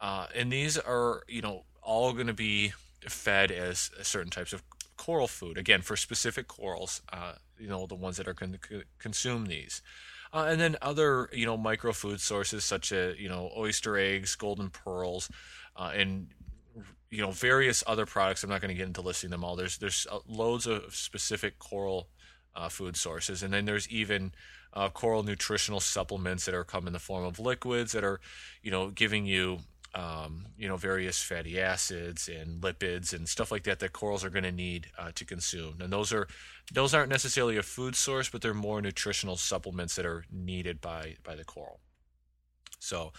uh, 0.00 0.28
and 0.36 0.52
these 0.52 0.78
are 0.78 1.24
you 1.26 1.42
know 1.42 1.64
all 1.82 2.12
going 2.12 2.28
to 2.28 2.32
be 2.32 2.74
fed 3.00 3.50
as 3.50 3.90
certain 4.02 4.30
types 4.30 4.52
of 4.52 4.62
coral 5.00 5.26
food 5.26 5.56
again 5.56 5.80
for 5.80 5.96
specific 5.96 6.46
corals 6.46 7.00
uh, 7.10 7.32
you 7.58 7.66
know 7.66 7.86
the 7.86 7.94
ones 7.94 8.18
that 8.18 8.28
are 8.28 8.34
going 8.34 8.52
to 8.52 8.82
consume 8.98 9.46
these. 9.46 9.80
Uh, 10.32 10.46
and 10.50 10.60
then 10.60 10.76
other 10.82 11.30
you 11.32 11.46
know 11.46 11.56
micro 11.56 11.90
food 11.92 12.20
sources 12.20 12.64
such 12.64 12.92
as 12.92 13.18
you 13.18 13.28
know 13.28 13.50
oyster 13.56 13.96
eggs 13.96 14.36
golden 14.36 14.68
pearls 14.68 15.30
uh, 15.74 15.90
and 15.94 16.28
you 17.08 17.22
know 17.22 17.30
various 17.30 17.82
other 17.86 18.04
products. 18.04 18.44
I'm 18.44 18.50
not 18.50 18.60
going 18.60 18.74
to 18.74 18.78
get 18.78 18.86
into 18.86 19.00
listing 19.00 19.30
them 19.30 19.42
all. 19.42 19.56
There's 19.56 19.78
there's 19.78 20.06
uh, 20.10 20.18
loads 20.28 20.66
of 20.66 20.94
specific 20.94 21.58
coral 21.58 22.08
uh, 22.54 22.68
food 22.68 22.94
sources. 22.94 23.42
And 23.42 23.54
then 23.54 23.64
there's 23.64 23.88
even 23.88 24.32
uh, 24.74 24.90
coral 24.90 25.22
nutritional 25.22 25.80
supplements 25.80 26.44
that 26.44 26.54
are 26.54 26.64
come 26.64 26.86
in 26.86 26.92
the 26.92 26.98
form 26.98 27.24
of 27.24 27.40
liquids 27.40 27.92
that 27.92 28.04
are 28.04 28.20
you 28.62 28.70
know 28.70 28.90
giving 28.90 29.24
you 29.24 29.60
um, 29.94 30.46
you 30.56 30.68
know, 30.68 30.76
various 30.76 31.22
fatty 31.22 31.60
acids 31.60 32.28
and 32.28 32.60
lipids 32.60 33.12
and 33.12 33.28
stuff 33.28 33.50
like 33.50 33.64
that 33.64 33.80
that 33.80 33.92
corals 33.92 34.24
are 34.24 34.30
going 34.30 34.44
to 34.44 34.52
need 34.52 34.86
uh, 34.98 35.10
to 35.14 35.24
consume. 35.24 35.80
And 35.80 35.92
those 35.92 36.12
are 36.12 36.28
those 36.72 36.94
aren't 36.94 37.10
necessarily 37.10 37.56
a 37.56 37.62
food 37.62 37.96
source, 37.96 38.28
but 38.28 38.42
they're 38.42 38.54
more 38.54 38.80
nutritional 38.80 39.36
supplements 39.36 39.96
that 39.96 40.06
are 40.06 40.24
needed 40.30 40.80
by 40.80 41.16
by 41.24 41.34
the 41.34 41.44
coral. 41.44 41.80
So 42.78 43.12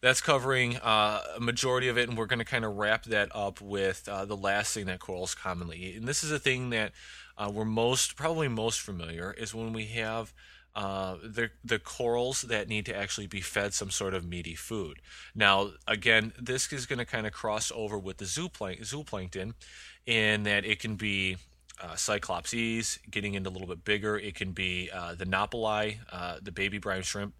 that's 0.00 0.20
covering 0.20 0.76
uh, 0.78 1.22
a 1.36 1.40
majority 1.40 1.88
of 1.88 1.96
it, 1.96 2.08
and 2.08 2.18
we're 2.18 2.26
going 2.26 2.40
to 2.40 2.44
kind 2.44 2.64
of 2.64 2.76
wrap 2.76 3.04
that 3.04 3.30
up 3.34 3.60
with 3.60 4.08
uh, 4.08 4.24
the 4.24 4.36
last 4.36 4.74
thing 4.74 4.86
that 4.86 5.00
corals 5.00 5.34
commonly 5.34 5.78
eat. 5.78 5.96
And 5.96 6.06
this 6.06 6.22
is 6.24 6.30
a 6.30 6.38
thing 6.38 6.70
that 6.70 6.92
uh, 7.38 7.50
we're 7.52 7.64
most 7.64 8.16
probably 8.16 8.48
most 8.48 8.80
familiar 8.80 9.32
is 9.32 9.54
when 9.54 9.72
we 9.72 9.86
have 9.86 10.34
uh, 10.74 11.16
the 11.22 11.50
the 11.64 11.78
corals 11.78 12.42
that 12.42 12.68
need 12.68 12.86
to 12.86 12.96
actually 12.96 13.26
be 13.26 13.40
fed 13.40 13.72
some 13.72 13.90
sort 13.90 14.14
of 14.14 14.24
meaty 14.24 14.54
food. 14.54 15.00
Now, 15.34 15.70
again, 15.86 16.32
this 16.40 16.72
is 16.72 16.86
going 16.86 16.98
to 16.98 17.04
kind 17.04 17.26
of 17.26 17.32
cross 17.32 17.70
over 17.74 17.98
with 17.98 18.18
the 18.18 18.24
zooplank- 18.24 18.80
zooplankton, 18.80 19.54
in 20.06 20.42
that 20.44 20.64
it 20.64 20.80
can 20.80 20.96
be 20.96 21.36
uh, 21.80 21.94
Cyclopses, 21.94 22.98
getting 23.10 23.34
into 23.34 23.50
a 23.50 23.52
little 23.52 23.68
bit 23.68 23.84
bigger. 23.84 24.18
It 24.18 24.34
can 24.34 24.52
be 24.52 24.90
uh, 24.92 25.14
the 25.14 25.26
nauplii, 25.26 25.98
uh, 26.12 26.38
the 26.42 26.52
baby 26.52 26.78
brine 26.78 27.02
shrimp. 27.02 27.34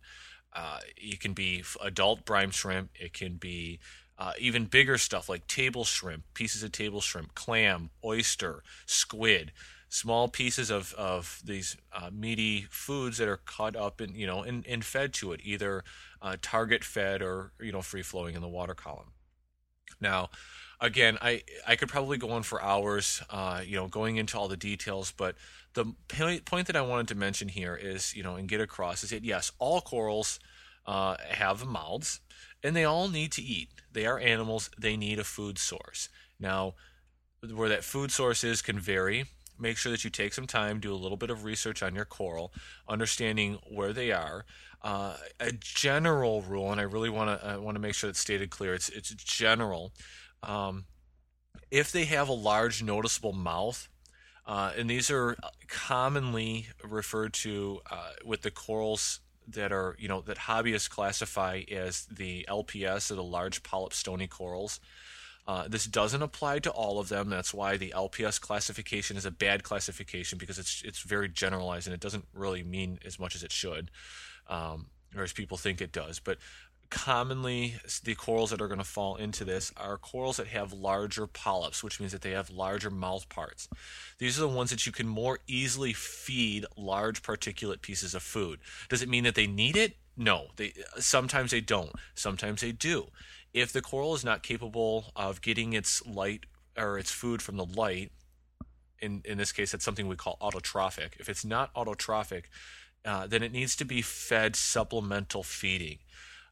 Uh, 0.52 0.78
it 0.96 1.20
can 1.20 1.32
be 1.32 1.64
adult 1.82 2.24
brine 2.24 2.50
shrimp. 2.50 2.90
It 2.94 3.12
can 3.12 3.34
be 3.34 3.80
uh, 4.18 4.32
even 4.38 4.66
bigger 4.66 4.98
stuff 4.98 5.28
like 5.28 5.46
table 5.48 5.84
shrimp, 5.84 6.22
pieces 6.34 6.62
of 6.62 6.70
table 6.70 7.00
shrimp, 7.00 7.34
clam, 7.34 7.90
oyster, 8.04 8.62
squid, 8.86 9.52
small 9.94 10.26
pieces 10.26 10.70
of, 10.70 10.92
of 10.94 11.40
these 11.44 11.76
uh, 11.92 12.10
meaty 12.12 12.66
foods 12.68 13.18
that 13.18 13.28
are 13.28 13.36
cut 13.36 13.76
up 13.76 14.00
and 14.00 14.16
you 14.16 14.26
know 14.26 14.42
and, 14.42 14.66
and 14.66 14.84
fed 14.84 15.12
to 15.12 15.32
it, 15.32 15.40
either 15.44 15.84
uh, 16.20 16.36
target 16.42 16.82
fed 16.82 17.22
or 17.22 17.52
you 17.60 17.70
know 17.70 17.80
free 17.80 18.02
flowing 18.02 18.34
in 18.34 18.42
the 18.42 18.48
water 18.48 18.74
column. 18.74 19.12
Now, 20.00 20.30
again, 20.80 21.16
I 21.22 21.42
I 21.64 21.76
could 21.76 21.88
probably 21.88 22.18
go 22.18 22.30
on 22.30 22.42
for 22.42 22.60
hours, 22.60 23.22
uh, 23.30 23.62
you 23.64 23.76
know, 23.76 23.86
going 23.86 24.16
into 24.16 24.36
all 24.36 24.48
the 24.48 24.56
details, 24.56 25.12
but 25.16 25.36
the 25.74 25.86
point 26.44 26.66
that 26.66 26.76
I 26.76 26.82
wanted 26.82 27.06
to 27.08 27.14
mention 27.14 27.48
here 27.48 27.76
is, 27.80 28.16
you 28.16 28.24
know, 28.24 28.34
and 28.34 28.48
get 28.48 28.60
across 28.60 29.04
is 29.04 29.10
that 29.10 29.24
yes, 29.24 29.52
all 29.60 29.80
corals 29.80 30.40
uh, 30.86 31.16
have 31.28 31.64
mouths 31.66 32.20
and 32.64 32.74
they 32.74 32.84
all 32.84 33.08
need 33.08 33.30
to 33.32 33.42
eat. 33.42 33.68
They 33.92 34.06
are 34.06 34.18
animals, 34.18 34.70
they 34.76 34.96
need 34.96 35.20
a 35.20 35.24
food 35.24 35.56
source. 35.56 36.08
Now, 36.40 36.74
where 37.54 37.68
that 37.68 37.84
food 37.84 38.10
source 38.10 38.42
is 38.42 38.60
can 38.60 38.80
vary. 38.80 39.26
Make 39.58 39.76
sure 39.76 39.92
that 39.92 40.04
you 40.04 40.10
take 40.10 40.34
some 40.34 40.46
time, 40.46 40.80
do 40.80 40.92
a 40.92 40.96
little 40.96 41.16
bit 41.16 41.30
of 41.30 41.44
research 41.44 41.82
on 41.82 41.94
your 41.94 42.04
coral, 42.04 42.52
understanding 42.88 43.58
where 43.68 43.92
they 43.92 44.10
are. 44.10 44.44
Uh, 44.82 45.16
a 45.40 45.52
general 45.52 46.42
rule, 46.42 46.70
and 46.70 46.80
I 46.80 46.84
really 46.84 47.08
want 47.08 47.40
to 47.40 47.60
want 47.60 47.76
to 47.76 47.80
make 47.80 47.94
sure 47.94 48.10
it's 48.10 48.18
stated 48.18 48.50
clear. 48.50 48.74
It's 48.74 48.88
it's 48.90 49.14
general. 49.14 49.92
Um, 50.42 50.84
if 51.70 51.90
they 51.90 52.04
have 52.04 52.28
a 52.28 52.34
large, 52.34 52.82
noticeable 52.82 53.32
mouth, 53.32 53.88
uh, 54.46 54.72
and 54.76 54.90
these 54.90 55.10
are 55.10 55.36
commonly 55.68 56.68
referred 56.82 57.32
to 57.32 57.80
uh, 57.90 58.10
with 58.24 58.42
the 58.42 58.50
corals 58.50 59.20
that 59.48 59.72
are, 59.72 59.96
you 59.98 60.08
know, 60.08 60.20
that 60.22 60.38
hobbyists 60.38 60.88
classify 60.88 61.62
as 61.70 62.06
the 62.06 62.46
LPS 62.48 63.10
or 63.10 63.14
the 63.14 63.22
large 63.22 63.62
polyp 63.62 63.92
stony 63.92 64.26
corals. 64.26 64.80
Uh, 65.46 65.68
this 65.68 65.84
doesn't 65.84 66.22
apply 66.22 66.58
to 66.60 66.70
all 66.70 66.98
of 66.98 67.08
them. 67.08 67.28
That's 67.28 67.52
why 67.52 67.76
the 67.76 67.92
LPS 67.94 68.40
classification 68.40 69.16
is 69.16 69.26
a 69.26 69.30
bad 69.30 69.62
classification 69.62 70.38
because 70.38 70.58
it's 70.58 70.82
it's 70.84 71.00
very 71.00 71.28
generalized 71.28 71.86
and 71.86 71.94
it 71.94 72.00
doesn't 72.00 72.26
really 72.32 72.62
mean 72.62 72.98
as 73.04 73.18
much 73.18 73.34
as 73.34 73.42
it 73.42 73.52
should, 73.52 73.90
um, 74.48 74.86
or 75.14 75.22
as 75.22 75.32
people 75.34 75.58
think 75.58 75.80
it 75.80 75.92
does. 75.92 76.18
But 76.18 76.38
commonly 76.90 77.74
the 78.04 78.14
corals 78.14 78.50
that 78.50 78.60
are 78.60 78.68
going 78.68 78.78
to 78.78 78.84
fall 78.84 79.16
into 79.16 79.44
this 79.44 79.72
are 79.76 79.98
corals 79.98 80.36
that 80.36 80.46
have 80.46 80.72
larger 80.72 81.26
polyps, 81.26 81.82
which 81.82 81.98
means 82.00 82.12
that 82.12 82.22
they 82.22 82.30
have 82.30 82.50
larger 82.50 82.90
mouth 82.90 83.28
parts. 83.28 83.68
These 84.18 84.38
are 84.38 84.42
the 84.42 84.48
ones 84.48 84.70
that 84.70 84.86
you 84.86 84.92
can 84.92 85.08
more 85.08 85.40
easily 85.46 85.92
feed 85.92 86.64
large 86.76 87.22
particulate 87.22 87.82
pieces 87.82 88.14
of 88.14 88.22
food. 88.22 88.60
Does 88.88 89.02
it 89.02 89.08
mean 89.08 89.24
that 89.24 89.34
they 89.34 89.46
need 89.46 89.76
it? 89.76 89.96
No. 90.16 90.46
They 90.56 90.72
sometimes 90.98 91.50
they 91.50 91.60
don't. 91.60 91.92
Sometimes 92.14 92.60
they 92.60 92.72
do. 92.72 93.08
If 93.54 93.72
the 93.72 93.80
coral 93.80 94.14
is 94.14 94.24
not 94.24 94.42
capable 94.42 95.12
of 95.14 95.40
getting 95.40 95.72
its 95.72 96.04
light 96.04 96.44
or 96.76 96.98
its 96.98 97.12
food 97.12 97.40
from 97.40 97.56
the 97.56 97.64
light, 97.64 98.10
in 99.00 99.22
in 99.24 99.38
this 99.38 99.52
case, 99.52 99.72
it's 99.72 99.84
something 99.84 100.08
we 100.08 100.16
call 100.16 100.36
autotrophic. 100.42 101.20
If 101.20 101.28
it's 101.28 101.44
not 101.44 101.72
autotrophic, 101.74 102.44
uh, 103.04 103.26
then 103.28 103.42
it 103.42 103.52
needs 103.52 103.76
to 103.76 103.84
be 103.84 104.02
fed 104.02 104.56
supplemental 104.56 105.44
feeding. 105.44 105.98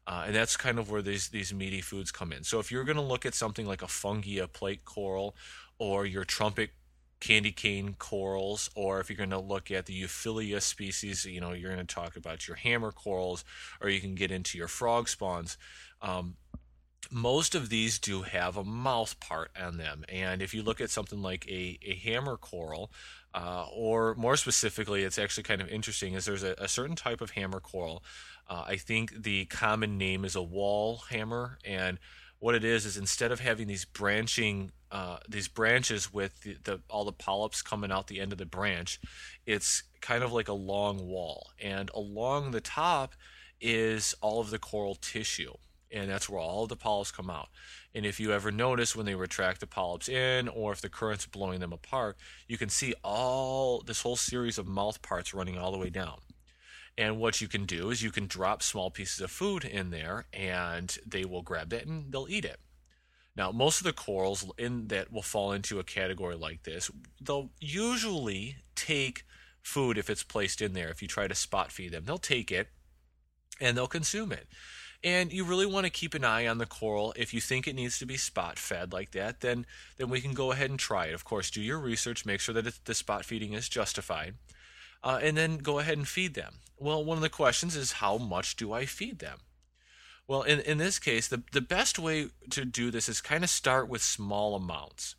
Uh, 0.05 0.23
and 0.27 0.35
that's 0.35 0.57
kind 0.57 0.79
of 0.79 0.89
where 0.89 1.01
these 1.01 1.29
these 1.29 1.53
meaty 1.53 1.81
foods 1.81 2.11
come 2.11 2.31
in. 2.31 2.43
So 2.43 2.59
if 2.59 2.71
you're 2.71 2.83
going 2.83 2.97
to 2.97 3.01
look 3.01 3.25
at 3.25 3.35
something 3.35 3.65
like 3.65 3.81
a 3.81 3.87
fungia 3.87 4.51
plate 4.51 4.85
coral 4.85 5.35
or 5.77 6.05
your 6.05 6.23
trumpet 6.23 6.71
candy 7.19 7.53
cane 7.53 7.95
corals, 7.97 8.69
or 8.75 8.99
if 8.99 9.09
you're 9.09 9.17
going 9.17 9.29
to 9.29 9.39
look 9.39 9.71
at 9.71 9.85
the 9.85 10.03
Euphyllia 10.03 10.61
species, 10.61 11.25
you 11.25 11.39
know, 11.39 11.53
you're 11.53 11.73
going 11.73 11.85
to 11.85 11.95
talk 11.95 12.17
about 12.17 12.47
your 12.47 12.57
hammer 12.57 12.91
corals, 12.91 13.45
or 13.81 13.89
you 13.89 14.01
can 14.01 14.13
get 14.13 14.29
into 14.29 14.57
your 14.57 14.67
frog 14.67 15.07
spawns. 15.07 15.57
Um, 16.01 16.35
most 17.11 17.55
of 17.55 17.69
these 17.69 17.99
do 17.99 18.21
have 18.21 18.57
a 18.57 18.63
mouth 18.63 19.19
part 19.19 19.51
on 19.59 19.77
them. 19.77 20.03
And 20.09 20.41
if 20.41 20.53
you 20.53 20.63
look 20.63 20.81
at 20.81 20.89
something 20.89 21.21
like 21.21 21.47
a, 21.47 21.79
a 21.81 21.95
hammer 21.95 22.37
coral, 22.37 22.91
uh, 23.33 23.65
or 23.73 24.13
more 24.15 24.37
specifically, 24.37 25.03
it's 25.03 25.17
actually 25.17 25.43
kind 25.43 25.61
of 25.61 25.67
interesting, 25.67 26.13
is 26.13 26.25
there's 26.25 26.43
a, 26.43 26.55
a 26.57 26.67
certain 26.67 26.95
type 26.95 27.21
of 27.21 27.31
hammer 27.31 27.59
coral. 27.59 28.03
Uh, 28.47 28.63
I 28.67 28.75
think 28.75 29.23
the 29.23 29.45
common 29.45 29.97
name 29.97 30.23
is 30.25 30.35
a 30.35 30.41
wall 30.41 31.03
hammer, 31.09 31.57
and 31.65 31.97
what 32.39 32.55
it 32.55 32.63
is 32.63 32.85
is 32.85 32.97
instead 32.97 33.31
of 33.31 33.39
having 33.39 33.67
these 33.67 33.85
branching 33.85 34.71
uh, 34.91 35.17
these 35.27 35.47
branches 35.47 36.13
with 36.13 36.39
the, 36.41 36.55
the, 36.65 36.79
all 36.87 37.03
the 37.03 37.11
polyps 37.11 37.63
coming 37.63 37.91
out 37.91 38.05
the 38.05 38.19
end 38.19 38.31
of 38.31 38.37
the 38.37 38.45
branch, 38.45 38.99
it's 39.47 39.81
kind 40.01 40.23
of 40.23 40.31
like 40.31 40.47
a 40.47 40.53
long 40.53 41.07
wall, 41.07 41.49
and 41.59 41.89
along 41.95 42.51
the 42.51 42.61
top 42.61 43.15
is 43.59 44.13
all 44.21 44.39
of 44.39 44.51
the 44.51 44.59
coral 44.59 44.93
tissue, 44.93 45.53
and 45.93 46.09
that's 46.09 46.27
where 46.27 46.39
all 46.39 46.67
the 46.67 46.75
polyps 46.75 47.11
come 47.11 47.29
out. 47.29 47.49
And 47.93 48.05
if 48.05 48.19
you 48.19 48.33
ever 48.33 48.51
notice 48.51 48.95
when 48.95 49.05
they 49.05 49.15
retract 49.15 49.59
the 49.59 49.67
polyps 49.67 50.09
in, 50.09 50.47
or 50.47 50.71
if 50.71 50.81
the 50.81 50.89
current's 50.89 51.25
blowing 51.25 51.59
them 51.59 51.73
apart, 51.73 52.17
you 52.47 52.57
can 52.57 52.69
see 52.69 52.93
all 53.03 53.81
this 53.81 54.01
whole 54.01 54.15
series 54.15 54.57
of 54.57 54.67
mouth 54.67 55.01
parts 55.01 55.33
running 55.33 55.57
all 55.57 55.71
the 55.71 55.77
way 55.77 55.89
down. 55.89 56.19
And 56.97 57.19
what 57.19 57.41
you 57.41 57.47
can 57.47 57.65
do 57.65 57.89
is 57.89 58.03
you 58.03 58.11
can 58.11 58.27
drop 58.27 58.61
small 58.61 58.91
pieces 58.91 59.21
of 59.21 59.31
food 59.31 59.65
in 59.65 59.89
there 59.89 60.25
and 60.31 60.95
they 61.05 61.25
will 61.25 61.41
grab 61.41 61.69
that 61.69 61.85
and 61.85 62.11
they'll 62.11 62.27
eat 62.29 62.45
it. 62.45 62.59
Now, 63.35 63.51
most 63.51 63.79
of 63.79 63.85
the 63.85 63.93
corals 63.93 64.45
in 64.59 64.87
that 64.89 65.11
will 65.11 65.23
fall 65.23 65.53
into 65.53 65.79
a 65.79 65.83
category 65.83 66.35
like 66.35 66.63
this, 66.63 66.91
they'll 67.19 67.49
usually 67.59 68.57
take 68.75 69.25
food 69.63 69.97
if 69.97 70.09
it's 70.09 70.23
placed 70.23 70.61
in 70.61 70.73
there. 70.73 70.89
If 70.89 71.01
you 71.01 71.07
try 71.07 71.27
to 71.27 71.33
spot 71.33 71.71
feed 71.71 71.93
them, 71.93 72.05
they'll 72.05 72.19
take 72.19 72.51
it 72.51 72.67
and 73.59 73.75
they'll 73.75 73.87
consume 73.87 74.31
it. 74.31 74.47
And 75.03 75.33
you 75.33 75.43
really 75.43 75.65
want 75.65 75.85
to 75.85 75.89
keep 75.89 76.13
an 76.13 76.23
eye 76.23 76.47
on 76.47 76.59
the 76.59 76.65
coral. 76.65 77.13
If 77.17 77.33
you 77.33 77.41
think 77.41 77.67
it 77.67 77.75
needs 77.75 77.99
to 77.99 78.05
be 78.05 78.15
spot 78.15 78.57
fed 78.57 78.93
like 78.93 79.11
that, 79.11 79.41
then 79.41 79.65
then 79.97 80.09
we 80.09 80.21
can 80.21 80.33
go 80.33 80.51
ahead 80.51 80.69
and 80.69 80.79
try 80.79 81.07
it. 81.07 81.13
Of 81.13 81.25
course, 81.25 81.51
do 81.51 81.61
your 81.61 81.79
research, 81.79 82.25
make 82.25 82.39
sure 82.39 82.55
that 82.55 82.85
the 82.85 82.93
spot 82.93 83.25
feeding 83.25 83.53
is 83.53 83.67
justified 83.67 84.35
uh, 85.03 85.19
and 85.21 85.37
then 85.37 85.57
go 85.57 85.79
ahead 85.79 85.97
and 85.97 86.07
feed 86.07 86.33
them. 86.33 86.55
Well, 86.77 87.03
one 87.03 87.17
of 87.17 87.21
the 87.21 87.29
questions 87.29 87.75
is 87.75 87.93
how 87.93 88.17
much 88.17 88.55
do 88.55 88.73
I 88.73 88.85
feed 88.85 89.19
them? 89.19 89.39
Well, 90.27 90.43
in, 90.43 90.61
in 90.61 90.77
this 90.77 90.99
case, 90.99 91.27
the, 91.27 91.43
the 91.51 91.61
best 91.61 91.99
way 91.99 92.29
to 92.51 92.65
do 92.65 92.89
this 92.89 93.09
is 93.09 93.19
kind 93.21 93.43
of 93.43 93.49
start 93.49 93.89
with 93.89 94.01
small 94.01 94.55
amounts. 94.55 95.15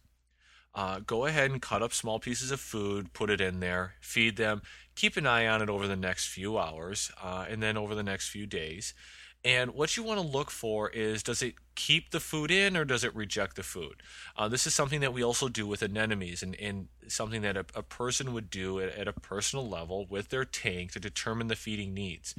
Uh, 0.74 1.00
go 1.06 1.26
ahead 1.26 1.50
and 1.50 1.62
cut 1.62 1.82
up 1.82 1.92
small 1.92 2.18
pieces 2.18 2.50
of 2.50 2.58
food, 2.58 3.12
put 3.12 3.30
it 3.30 3.40
in 3.40 3.60
there, 3.60 3.94
feed 4.00 4.36
them. 4.36 4.62
Keep 4.96 5.16
an 5.16 5.26
eye 5.26 5.46
on 5.46 5.62
it 5.62 5.68
over 5.68 5.86
the 5.86 5.94
next 5.94 6.28
few 6.28 6.58
hours 6.58 7.12
uh, 7.22 7.44
and 7.48 7.62
then 7.62 7.76
over 7.76 7.94
the 7.94 8.02
next 8.02 8.28
few 8.28 8.46
days. 8.46 8.94
And 9.44 9.74
what 9.74 9.94
you 9.94 10.02
want 10.02 10.18
to 10.20 10.26
look 10.26 10.50
for 10.50 10.88
is 10.88 11.22
does 11.22 11.42
it 11.42 11.54
keep 11.74 12.10
the 12.10 12.20
food 12.20 12.50
in 12.50 12.78
or 12.78 12.84
does 12.86 13.04
it 13.04 13.14
reject 13.14 13.56
the 13.56 13.62
food? 13.62 14.02
Uh, 14.36 14.48
this 14.48 14.66
is 14.66 14.74
something 14.74 15.00
that 15.00 15.12
we 15.12 15.22
also 15.22 15.48
do 15.48 15.66
with 15.66 15.82
anemones 15.82 16.42
and, 16.42 16.58
and 16.58 16.88
something 17.08 17.42
that 17.42 17.56
a, 17.56 17.66
a 17.74 17.82
person 17.82 18.32
would 18.32 18.48
do 18.48 18.80
at, 18.80 18.96
at, 18.96 19.06
a 19.06 19.12
personal 19.12 19.68
level 19.68 20.06
with 20.08 20.30
their 20.30 20.46
tank 20.46 20.92
to 20.92 21.00
determine 21.00 21.48
the 21.48 21.56
feeding 21.56 21.92
needs. 21.92 22.34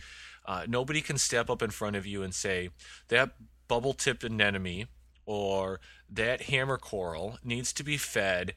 Uh, 0.47 0.65
nobody 0.67 0.99
can 0.99 1.19
step 1.19 1.47
up 1.47 1.61
in 1.61 1.69
front 1.69 1.95
of 1.95 2.07
you 2.07 2.23
and 2.23 2.33
say, 2.33 2.69
that 3.09 3.35
bubble 3.67 3.93
tipped 3.93 4.23
anemone 4.23 4.87
or 5.27 5.79
that 6.09 6.43
hammer 6.43 6.77
coral 6.77 7.37
needs 7.43 7.71
to 7.73 7.83
be 7.83 7.97
fed 7.97 8.55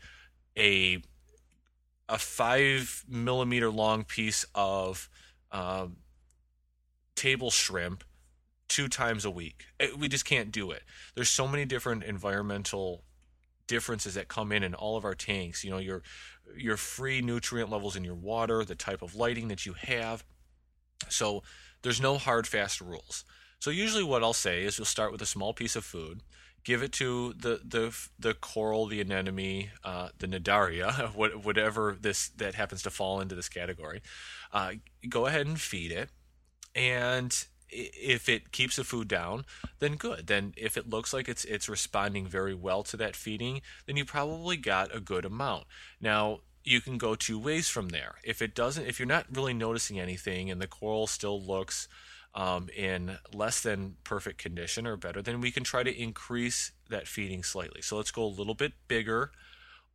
a, 0.57 1.03
a 2.09 2.17
five 2.17 3.05
millimeter 3.07 3.71
long 3.71 4.05
piece 4.05 4.47
of 4.55 5.11
um, 5.53 5.97
table 7.15 7.51
shrimp 7.51 8.05
two 8.69 8.89
times 8.89 9.25
a 9.25 9.31
week. 9.31 9.67
Eh, 9.81 9.89
we 9.99 10.09
just 10.09 10.25
can't 10.25 10.53
do 10.53 10.71
it. 10.71 10.83
There's 11.15 11.29
so 11.29 11.49
many 11.49 11.65
different 11.65 12.05
environmental 12.05 13.03
differences 13.67 14.15
that 14.15 14.29
come 14.29 14.53
in 14.53 14.63
in 14.63 14.75
all 14.75 14.97
of 14.97 15.05
our 15.05 15.15
tanks. 15.15 15.65
You 15.65 15.71
know, 15.71 15.79
your 15.79 16.03
your 16.57 16.77
free 16.77 17.21
nutrient 17.21 17.71
levels 17.71 17.97
in 17.97 18.05
your 18.05 18.15
water, 18.15 18.65
the 18.65 18.75
type 18.75 19.03
of 19.03 19.15
lighting 19.15 19.49
that 19.49 19.67
you 19.67 19.75
have. 19.75 20.25
So 21.09 21.43
there's 21.83 22.01
no 22.01 22.19
hard 22.19 22.47
fast 22.47 22.81
rules. 22.81 23.25
So 23.61 23.71
usually 23.71 24.05
what 24.05 24.23
I'll 24.23 24.33
say 24.33 24.65
is 24.65 24.79
you'll 24.79 24.85
start 24.85 25.13
with 25.13 25.23
a 25.23 25.27
small 25.27 25.53
piece 25.53 25.77
of 25.77 25.85
food, 25.85 26.21
give 26.65 26.83
it 26.83 26.93
to 26.93 27.35
the 27.35 27.61
the 27.65 27.97
the 28.19 28.35
coral, 28.35 28.87
the 28.87 29.01
anemone, 29.01 29.71
uh, 29.85 30.09
the 30.19 30.27
cnidaria, 30.27 31.15
whatever 31.45 31.97
this 32.01 32.29
that 32.31 32.55
happens 32.55 32.83
to 32.83 32.91
fall 32.91 33.21
into 33.21 33.35
this 33.35 33.49
category. 33.49 34.03
Uh, 34.53 34.73
go 35.09 35.27
ahead 35.27 35.47
and 35.47 35.61
feed 35.61 35.93
it, 35.93 36.11
and 36.75 37.47
if 37.71 38.29
it 38.29 38.53
keeps 38.53 38.77
the 38.77 38.85
food 38.85 39.09
down, 39.09 39.45
then 39.79 39.97
good. 39.97 40.27
Then 40.27 40.55
if 40.57 40.77
it 40.77 40.89
looks 40.89 41.13
like 41.13 41.29
it's 41.29 41.45
it's 41.45 41.69
responding 41.69 42.27
very 42.27 42.55
well 42.55 42.83
to 42.85 42.97
that 42.97 43.17
feeding, 43.17 43.61
then 43.87 43.97
you 43.97 44.05
probably 44.05 44.57
got 44.57 44.95
a 44.95 45.01
good 45.01 45.25
amount. 45.25 45.67
Now 46.01 46.41
you 46.65 46.81
can 46.81 46.99
go 46.99 47.15
two 47.15 47.39
ways 47.39 47.69
from 47.69 47.89
there. 47.89 48.17
If 48.25 48.43
it 48.43 48.55
doesn't, 48.55 48.87
if 48.87 48.99
you're 48.99 49.09
not 49.09 49.27
really 49.33 49.55
noticing 49.55 49.99
anything 49.99 50.51
and 50.51 50.61
the 50.61 50.67
coral 50.67 51.07
still 51.07 51.41
looks 51.41 51.89
um, 52.35 52.69
in 52.77 53.19
less 53.33 53.61
than 53.63 53.97
perfect 54.05 54.39
condition 54.39 54.87
or 54.87 54.97
better, 54.97 55.23
then 55.23 55.41
we 55.41 55.51
can 55.51 55.65
try 55.65 55.83
to 55.83 56.03
increase 56.03 56.73
that 56.91 57.09
feeding 57.09 57.43
slightly. 57.43 57.81
So 57.81 57.97
let's 57.97 58.11
go 58.11 58.25
a 58.25 58.27
little 58.27 58.55
bit 58.55 58.73
bigger, 58.87 59.33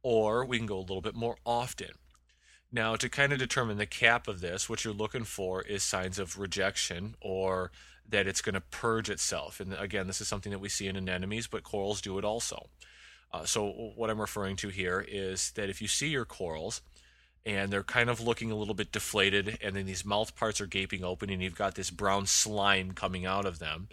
or 0.02 0.46
we 0.46 0.58
can 0.58 0.66
go 0.66 0.78
a 0.78 0.82
little 0.82 1.02
bit 1.02 1.16
more 1.16 1.38
often. 1.46 1.92
Now, 2.74 2.96
to 2.96 3.08
kind 3.08 3.32
of 3.32 3.38
determine 3.38 3.78
the 3.78 3.86
cap 3.86 4.28
of 4.28 4.42
this, 4.42 4.68
what 4.68 4.84
you're 4.84 4.96
looking 4.96 5.26
for 5.26 5.62
is 5.62 5.84
signs 5.84 6.18
of 6.18 6.40
rejection 6.40 7.16
or 7.22 7.72
that 8.10 8.26
it's 8.26 8.42
going 8.42 8.56
to 8.56 8.62
purge 8.62 9.12
itself. 9.12 9.60
And 9.60 9.76
again, 9.76 10.08
this 10.08 10.20
is 10.20 10.28
something 10.28 10.52
that 10.52 10.60
we 10.60 10.70
see 10.70 10.88
in 10.88 10.98
anemones, 10.98 11.46
but 11.46 11.62
corals 11.62 12.02
do 12.02 12.18
it 12.18 12.26
also. 12.26 12.70
Uh, 13.32 13.46
so, 13.46 13.68
what 13.96 14.10
I'm 14.10 14.20
referring 14.20 14.56
to 14.58 14.70
here 14.70 15.06
is 15.08 15.52
that 15.52 15.70
if 15.70 15.84
you 15.84 15.88
see 15.88 16.08
your 16.08 16.26
corals 16.26 16.82
and 17.46 17.72
they're 17.72 17.84
kind 17.84 18.10
of 18.10 18.20
looking 18.20 18.50
a 18.50 18.56
little 18.56 18.74
bit 18.74 18.92
deflated, 18.92 19.60
and 19.62 19.76
then 19.76 19.86
these 19.86 20.06
mouth 20.06 20.36
parts 20.36 20.60
are 20.60 20.66
gaping 20.66 21.04
open, 21.04 21.30
and 21.30 21.44
you've 21.44 21.56
got 21.56 21.76
this 21.76 21.92
brown 21.92 22.26
slime 22.26 22.94
coming 22.94 23.26
out 23.26 23.46
of 23.46 23.60
them, 23.60 23.88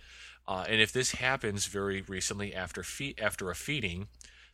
uh, 0.48 0.64
and 0.68 0.80
if 0.80 0.92
this 0.92 1.12
happens 1.12 1.66
very 1.66 2.00
recently 2.02 2.54
after 2.54 2.82
fe- 2.82 3.14
after 3.20 3.50
a 3.50 3.54
feeding, 3.54 4.08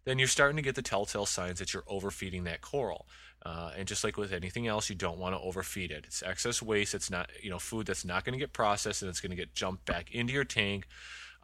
then 0.05 0.19
you're 0.19 0.29
starting 0.29 0.57
to 0.57 0.63
get 0.63 0.77
the 0.77 0.83
telltale 0.83 1.27
signs 1.27 1.59
that 1.59 1.75
you're 1.75 1.85
overfeeding 1.89 2.45
that 2.45 2.61
coral. 2.61 3.07
Uh, 3.47 3.71
and 3.79 3.87
just 3.87 4.03
like 4.03 4.17
with 4.17 4.33
anything 4.33 4.67
else, 4.67 4.91
you 4.91 4.97
don't 4.97 5.19
want 5.19 5.33
to 5.33 5.41
overfeed 5.41 5.93
it. 5.93 6.03
It's 6.05 6.21
excess 6.21 6.61
waste. 6.61 6.97
It's 6.97 7.13
not, 7.13 7.31
you 7.41 7.49
know, 7.49 7.61
food 7.61 7.87
that's 7.87 8.05
not 8.05 8.25
going 8.25 8.33
to 8.33 8.41
get 8.41 8.53
processed 8.53 9.03
and 9.03 9.09
it's 9.09 9.21
going 9.21 9.31
to 9.31 9.37
get 9.37 9.55
jumped 9.55 9.85
back 9.85 10.13
into 10.13 10.33
your 10.33 10.43
tank. 10.43 10.89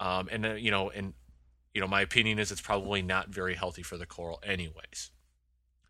Um, 0.00 0.28
and 0.32 0.44
uh, 0.44 0.54
you 0.54 0.72
know, 0.72 0.90
and 0.90 1.12
you 1.72 1.80
know, 1.80 1.86
my 1.86 2.00
opinion 2.00 2.40
is 2.40 2.50
it's 2.50 2.60
probably 2.60 3.02
not 3.02 3.28
very 3.28 3.54
healthy 3.54 3.84
for 3.84 3.96
the 3.96 4.04
coral, 4.04 4.42
anyways. 4.44 5.12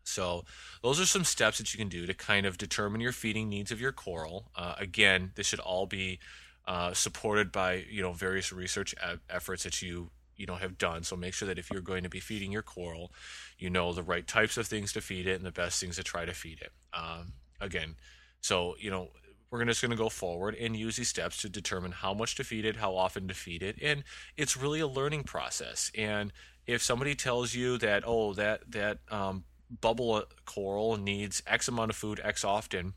So 0.03 0.45
those 0.83 1.01
are 1.01 1.07
some 1.07 1.23
steps 1.23 1.57
that 1.57 1.73
you 1.73 1.79
can 1.79 1.89
do 1.89 2.05
to 2.05 2.13
kind 2.13 2.45
of 2.45 2.59
determine 2.59 3.01
your 3.01 3.11
feeding 3.11 3.49
needs 3.49 3.71
of 3.71 3.81
your 3.81 3.91
coral. 3.91 4.51
Uh, 4.55 4.75
again, 4.77 5.31
this 5.33 5.47
should 5.47 5.61
all 5.61 5.87
be 5.87 6.19
uh, 6.67 6.93
supported 6.93 7.51
by 7.51 7.85
you 7.89 8.03
know 8.03 8.13
various 8.13 8.53
research 8.53 8.93
efforts 9.31 9.63
that 9.63 9.81
you 9.81 10.11
you 10.37 10.45
know 10.45 10.55
have 10.55 10.77
done. 10.77 11.03
So 11.03 11.15
make 11.15 11.33
sure 11.33 11.47
that 11.47 11.59
if 11.59 11.69
you're 11.71 11.81
going 11.81 12.03
to 12.03 12.09
be 12.09 12.19
feeding 12.19 12.51
your 12.51 12.61
coral, 12.61 13.11
you 13.57 13.69
know 13.69 13.93
the 13.93 14.03
right 14.03 14.27
types 14.27 14.57
of 14.57 14.67
things 14.67 14.93
to 14.93 15.01
feed 15.01 15.27
it 15.27 15.35
and 15.35 15.45
the 15.45 15.51
best 15.51 15.79
things 15.79 15.95
to 15.97 16.03
try 16.03 16.25
to 16.25 16.33
feed 16.33 16.61
it. 16.61 16.71
Um, 16.93 17.33
again, 17.59 17.95
so 18.41 18.75
you 18.79 18.91
know 18.91 19.09
we're 19.49 19.63
just 19.65 19.81
going 19.81 19.91
to 19.91 19.97
go 19.97 20.09
forward 20.09 20.55
and 20.55 20.75
use 20.75 20.95
these 20.95 21.09
steps 21.09 21.37
to 21.43 21.49
determine 21.49 21.91
how 21.91 22.11
much 22.11 22.33
to 22.35 22.43
feed 22.43 22.65
it, 22.65 22.77
how 22.77 22.95
often 22.95 23.27
to 23.27 23.35
feed 23.35 23.61
it, 23.61 23.77
and 23.81 24.03
it's 24.35 24.57
really 24.57 24.79
a 24.79 24.87
learning 24.87 25.23
process. 25.23 25.91
And 25.95 26.33
if 26.65 26.81
somebody 26.81 27.13
tells 27.13 27.53
you 27.53 27.77
that 27.77 28.03
oh 28.05 28.33
that 28.33 28.71
that 28.71 28.99
um, 29.11 29.43
bubble 29.81 30.23
coral 30.45 30.97
needs 30.97 31.43
X 31.47 31.67
amount 31.67 31.91
of 31.91 31.95
food 31.95 32.19
X 32.23 32.43
often, 32.43 32.93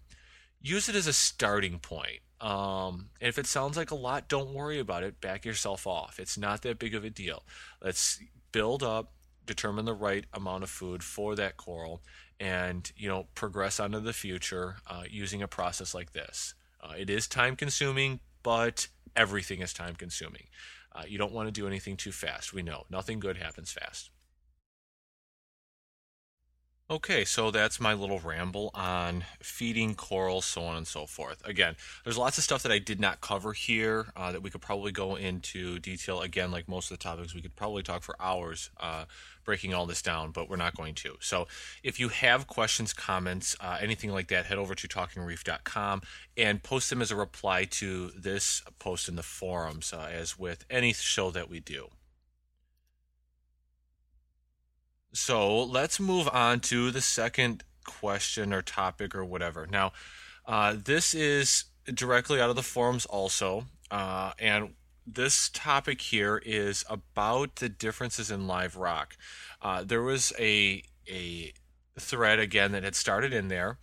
use 0.60 0.88
it 0.88 0.94
as 0.94 1.06
a 1.06 1.12
starting 1.12 1.78
point. 1.78 2.20
Um, 2.40 3.08
and 3.20 3.28
if 3.28 3.38
it 3.38 3.46
sounds 3.46 3.76
like 3.76 3.90
a 3.90 3.96
lot, 3.96 4.28
don't 4.28 4.52
worry 4.52 4.78
about 4.78 5.02
it. 5.02 5.20
Back 5.20 5.44
yourself 5.44 5.86
off. 5.86 6.18
It's 6.18 6.36
not 6.36 6.62
that 6.62 6.78
big 6.78 6.94
of 6.94 7.04
a 7.04 7.10
deal. 7.10 7.42
Let's 7.82 8.20
build 8.52 8.82
up, 8.82 9.12
determine 9.46 9.84
the 9.84 9.94
right 9.94 10.24
amount 10.32 10.64
of 10.64 10.70
food 10.70 11.02
for 11.02 11.34
that 11.36 11.56
coral, 11.56 12.02
and 12.38 12.90
you 12.96 13.08
know 13.08 13.26
progress 13.34 13.80
onto 13.80 14.00
the 14.00 14.12
future 14.12 14.76
uh, 14.86 15.04
using 15.08 15.42
a 15.42 15.48
process 15.48 15.94
like 15.94 16.12
this. 16.12 16.54
Uh, 16.80 16.92
it 16.98 17.08
is 17.08 17.26
time 17.26 17.56
consuming, 17.56 18.20
but 18.42 18.88
everything 19.14 19.60
is 19.60 19.72
time 19.72 19.94
consuming. 19.94 20.44
Uh, 20.92 21.02
you 21.06 21.18
don't 21.18 21.32
want 21.32 21.48
to 21.48 21.52
do 21.52 21.66
anything 21.66 21.96
too 21.96 22.12
fast. 22.12 22.52
We 22.52 22.62
know 22.62 22.84
nothing 22.90 23.18
good 23.18 23.36
happens 23.38 23.72
fast. 23.72 24.10
Okay, 26.88 27.24
so 27.24 27.50
that's 27.50 27.80
my 27.80 27.94
little 27.94 28.20
ramble 28.20 28.70
on 28.72 29.24
feeding 29.42 29.96
corals, 29.96 30.44
so 30.44 30.62
on 30.62 30.76
and 30.76 30.86
so 30.86 31.04
forth. 31.04 31.44
Again, 31.44 31.74
there's 32.04 32.16
lots 32.16 32.38
of 32.38 32.44
stuff 32.44 32.62
that 32.62 32.70
I 32.70 32.78
did 32.78 33.00
not 33.00 33.20
cover 33.20 33.54
here 33.54 34.06
uh, 34.14 34.30
that 34.30 34.40
we 34.40 34.50
could 34.50 34.60
probably 34.60 34.92
go 34.92 35.16
into 35.16 35.80
detail. 35.80 36.20
Again, 36.20 36.52
like 36.52 36.68
most 36.68 36.92
of 36.92 36.96
the 36.96 37.02
topics, 37.02 37.34
we 37.34 37.42
could 37.42 37.56
probably 37.56 37.82
talk 37.82 38.04
for 38.04 38.14
hours 38.20 38.70
uh, 38.78 39.06
breaking 39.44 39.74
all 39.74 39.86
this 39.86 40.00
down, 40.00 40.30
but 40.30 40.48
we're 40.48 40.54
not 40.54 40.76
going 40.76 40.94
to. 40.94 41.16
So 41.18 41.48
if 41.82 41.98
you 41.98 42.08
have 42.08 42.46
questions, 42.46 42.92
comments, 42.92 43.56
uh, 43.58 43.78
anything 43.80 44.12
like 44.12 44.28
that, 44.28 44.46
head 44.46 44.58
over 44.58 44.76
to 44.76 44.86
talkingreef.com 44.86 46.02
and 46.36 46.62
post 46.62 46.88
them 46.90 47.02
as 47.02 47.10
a 47.10 47.16
reply 47.16 47.64
to 47.64 48.12
this 48.16 48.62
post 48.78 49.08
in 49.08 49.16
the 49.16 49.24
forums, 49.24 49.92
uh, 49.92 50.08
as 50.12 50.38
with 50.38 50.64
any 50.70 50.92
show 50.92 51.32
that 51.32 51.50
we 51.50 51.58
do. 51.58 51.88
So 55.16 55.62
let's 55.62 55.98
move 55.98 56.28
on 56.30 56.60
to 56.60 56.90
the 56.90 57.00
second 57.00 57.64
question 57.84 58.52
or 58.52 58.60
topic 58.60 59.14
or 59.14 59.24
whatever. 59.24 59.66
Now, 59.66 59.92
uh, 60.44 60.76
this 60.76 61.14
is 61.14 61.64
directly 61.86 62.38
out 62.38 62.50
of 62.50 62.56
the 62.56 62.62
forums 62.62 63.06
also, 63.06 63.64
uh, 63.90 64.32
and 64.38 64.74
this 65.06 65.48
topic 65.48 66.02
here 66.02 66.42
is 66.44 66.84
about 66.90 67.56
the 67.56 67.70
differences 67.70 68.30
in 68.30 68.46
live 68.46 68.76
rock. 68.76 69.16
Uh, 69.62 69.82
there 69.82 70.02
was 70.02 70.34
a 70.38 70.82
a 71.08 71.54
thread 71.98 72.38
again 72.38 72.72
that 72.72 72.84
had 72.84 72.94
started 72.94 73.32
in 73.32 73.48
there, 73.48 73.78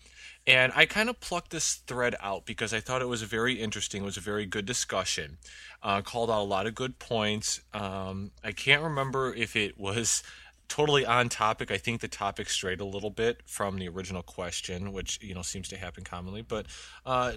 and 0.46 0.72
I 0.76 0.86
kind 0.86 1.10
of 1.10 1.20
plucked 1.20 1.50
this 1.50 1.82
thread 1.88 2.16
out 2.22 2.46
because 2.46 2.76
I 2.76 2.80
thought 2.80 3.02
it 3.02 3.08
was 3.08 3.24
very 3.24 3.56
interesting. 3.56 4.04
It 4.04 4.06
was 4.06 4.18
a 4.18 4.22
very 4.22 4.46
good 4.46 4.68
discussion. 4.68 5.40
Uh, 5.82 6.02
called 6.02 6.30
out 6.30 6.42
a 6.42 6.44
lot 6.44 6.68
of 6.68 6.76
good 6.76 7.00
points. 7.00 7.60
Um, 7.74 8.32
I 8.44 8.52
can't 8.52 8.84
remember 8.84 9.34
if 9.34 9.56
it 9.56 9.80
was 9.80 10.22
totally 10.68 11.06
on 11.06 11.30
topic. 11.30 11.72
I 11.72 11.78
think 11.78 12.02
the 12.02 12.08
topic 12.08 12.50
strayed 12.50 12.82
a 12.82 12.86
little 12.86 13.10
bit 13.10 13.42
from 13.46 13.78
the 13.78 13.88
original 13.88 14.24
question, 14.24 14.92
which 14.92 15.20
you 15.22 15.34
know 15.34 15.42
seems 15.42 15.68
to 15.70 15.78
happen 15.78 16.04
commonly. 16.04 16.42
But 16.42 16.68
uh, 17.06 17.34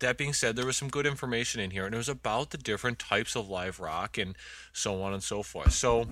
that 0.00 0.16
being 0.16 0.32
said, 0.32 0.56
there 0.56 0.66
was 0.66 0.76
some 0.76 0.88
good 0.88 1.06
information 1.06 1.60
in 1.60 1.70
here, 1.70 1.86
and 1.86 1.94
it 1.94 1.98
was 1.98 2.08
about 2.08 2.50
the 2.50 2.58
different 2.58 2.98
types 2.98 3.36
of 3.36 3.48
live 3.48 3.80
rock 3.80 4.18
and 4.18 4.36
so 4.72 5.02
on 5.02 5.12
and 5.12 5.22
so 5.22 5.42
forth. 5.42 5.72
So 5.72 6.08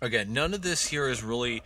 again, 0.00 0.32
none 0.32 0.54
of 0.54 0.62
this 0.62 0.86
here 0.86 1.08
is 1.08 1.22
really 1.22 1.62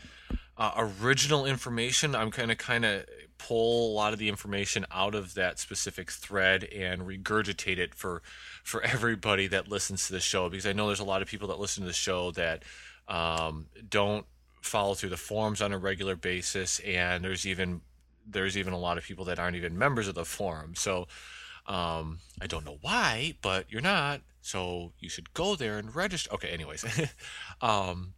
uh, 0.56 0.72
original 0.76 1.46
information. 1.46 2.14
I'm 2.14 2.30
of 2.50 2.58
kind 2.58 2.84
of 2.84 3.04
pull 3.38 3.92
a 3.92 3.94
lot 3.94 4.12
of 4.12 4.18
the 4.18 4.28
information 4.28 4.86
out 4.90 5.14
of 5.14 5.34
that 5.34 5.58
specific 5.58 6.10
thread 6.10 6.64
and 6.64 7.02
regurgitate 7.02 7.78
it 7.78 7.94
for 7.94 8.22
for 8.62 8.82
everybody 8.82 9.46
that 9.48 9.68
listens 9.68 10.06
to 10.06 10.12
the 10.12 10.20
show 10.20 10.48
because 10.48 10.66
I 10.66 10.72
know 10.72 10.86
there's 10.86 11.00
a 11.00 11.04
lot 11.04 11.22
of 11.22 11.28
people 11.28 11.48
that 11.48 11.58
listen 11.58 11.82
to 11.82 11.88
the 11.88 11.92
show 11.92 12.30
that 12.32 12.62
um, 13.08 13.66
don't 13.88 14.26
follow 14.62 14.94
through 14.94 15.10
the 15.10 15.16
forums 15.16 15.60
on 15.60 15.72
a 15.72 15.78
regular 15.78 16.16
basis, 16.16 16.80
and 16.80 17.24
there's 17.24 17.46
even 17.46 17.82
there's 18.26 18.56
even 18.56 18.72
a 18.72 18.78
lot 18.78 18.98
of 18.98 19.04
people 19.04 19.26
that 19.26 19.38
aren't 19.38 19.56
even 19.56 19.78
members 19.78 20.08
of 20.08 20.14
the 20.14 20.24
forum. 20.24 20.74
So 20.74 21.06
um, 21.66 22.20
I 22.40 22.46
don't 22.46 22.64
know 22.64 22.78
why, 22.80 23.34
but 23.42 23.70
you're 23.70 23.82
not. 23.82 24.22
So 24.40 24.92
you 24.98 25.08
should 25.08 25.32
go 25.34 25.56
there 25.56 25.78
and 25.78 25.94
register. 25.94 26.32
Okay, 26.34 26.48
anyways, 26.48 26.84
um, 27.60 28.14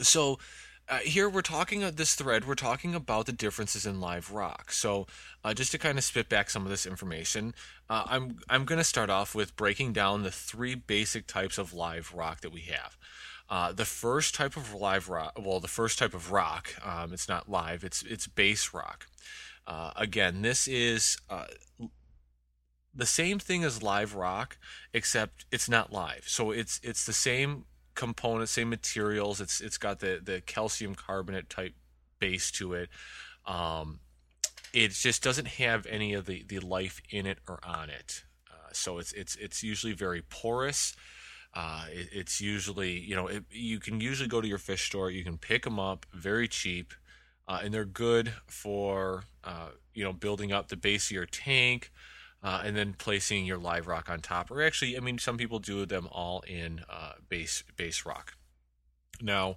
so. 0.00 0.38
Uh, 0.86 0.98
here 0.98 1.30
we're 1.30 1.40
talking 1.40 1.80
this 1.92 2.14
thread 2.14 2.46
we're 2.46 2.54
talking 2.54 2.94
about 2.94 3.24
the 3.24 3.32
differences 3.32 3.86
in 3.86 4.02
live 4.02 4.30
rock 4.30 4.70
so 4.70 5.06
uh, 5.42 5.54
just 5.54 5.72
to 5.72 5.78
kind 5.78 5.96
of 5.96 6.04
spit 6.04 6.28
back 6.28 6.50
some 6.50 6.64
of 6.64 6.68
this 6.68 6.84
information 6.84 7.54
uh, 7.88 8.02
i'm 8.04 8.36
i'm 8.50 8.66
going 8.66 8.76
to 8.76 8.84
start 8.84 9.08
off 9.08 9.34
with 9.34 9.56
breaking 9.56 9.94
down 9.94 10.24
the 10.24 10.30
three 10.30 10.74
basic 10.74 11.26
types 11.26 11.56
of 11.56 11.72
live 11.72 12.12
rock 12.14 12.42
that 12.42 12.52
we 12.52 12.60
have 12.60 12.98
uh, 13.50 13.72
the 13.72 13.84
first 13.84 14.34
type 14.34 14.56
of 14.56 14.72
live 14.74 15.08
rock, 15.08 15.38
well, 15.40 15.60
the 15.60 15.68
first 15.68 15.98
type 15.98 16.14
of 16.14 16.32
rock, 16.32 16.74
um, 16.84 17.12
it's 17.12 17.28
not 17.28 17.48
live, 17.48 17.84
it's 17.84 18.02
it's 18.02 18.26
base 18.26 18.72
rock. 18.72 19.06
Uh, 19.66 19.92
again, 19.96 20.42
this 20.42 20.68
is 20.68 21.18
uh, 21.30 21.46
the 22.94 23.06
same 23.06 23.38
thing 23.38 23.64
as 23.64 23.82
live 23.82 24.14
rock, 24.14 24.56
except 24.92 25.44
it's 25.50 25.68
not 25.68 25.92
live. 25.92 26.24
So 26.26 26.50
it's 26.50 26.80
it's 26.82 27.04
the 27.04 27.12
same 27.12 27.64
components, 27.94 28.52
same 28.52 28.70
materials. 28.70 29.40
It's 29.40 29.60
it's 29.60 29.78
got 29.78 30.00
the 30.00 30.20
the 30.22 30.40
calcium 30.40 30.94
carbonate 30.94 31.50
type 31.50 31.74
base 32.18 32.50
to 32.52 32.74
it. 32.74 32.88
Um, 33.46 34.00
it 34.72 34.90
just 34.92 35.22
doesn't 35.22 35.46
have 35.46 35.86
any 35.86 36.14
of 36.14 36.26
the, 36.26 36.44
the 36.48 36.58
life 36.58 37.00
in 37.10 37.26
it 37.26 37.38
or 37.48 37.60
on 37.64 37.90
it. 37.90 38.24
Uh, 38.50 38.72
so 38.72 38.98
it's 38.98 39.12
it's 39.12 39.36
it's 39.36 39.62
usually 39.62 39.92
very 39.92 40.22
porous. 40.22 40.94
Uh, 41.54 41.84
it, 41.90 42.08
it's 42.12 42.40
usually, 42.40 42.98
you 42.98 43.14
know, 43.14 43.28
it, 43.28 43.44
you 43.50 43.78
can 43.78 44.00
usually 44.00 44.28
go 44.28 44.40
to 44.40 44.48
your 44.48 44.58
fish 44.58 44.86
store, 44.86 45.10
you 45.10 45.24
can 45.24 45.38
pick 45.38 45.62
them 45.62 45.78
up 45.78 46.04
very 46.12 46.48
cheap, 46.48 46.92
uh, 47.46 47.60
and 47.62 47.72
they're 47.72 47.84
good 47.84 48.32
for, 48.46 49.24
uh, 49.44 49.68
you 49.94 50.02
know, 50.02 50.12
building 50.12 50.52
up 50.52 50.68
the 50.68 50.76
base 50.76 51.06
of 51.06 51.12
your 51.12 51.26
tank. 51.26 51.90
Uh, 52.42 52.60
and 52.62 52.76
then 52.76 52.92
placing 52.92 53.46
your 53.46 53.56
live 53.56 53.86
rock 53.86 54.10
on 54.10 54.20
top, 54.20 54.50
or 54.50 54.60
actually, 54.60 54.98
I 54.98 55.00
mean, 55.00 55.16
some 55.16 55.38
people 55.38 55.58
do 55.60 55.86
them 55.86 56.06
all 56.12 56.42
in 56.46 56.82
uh, 56.90 57.12
base 57.30 57.64
base 57.74 58.04
rock. 58.04 58.34
Now, 59.22 59.56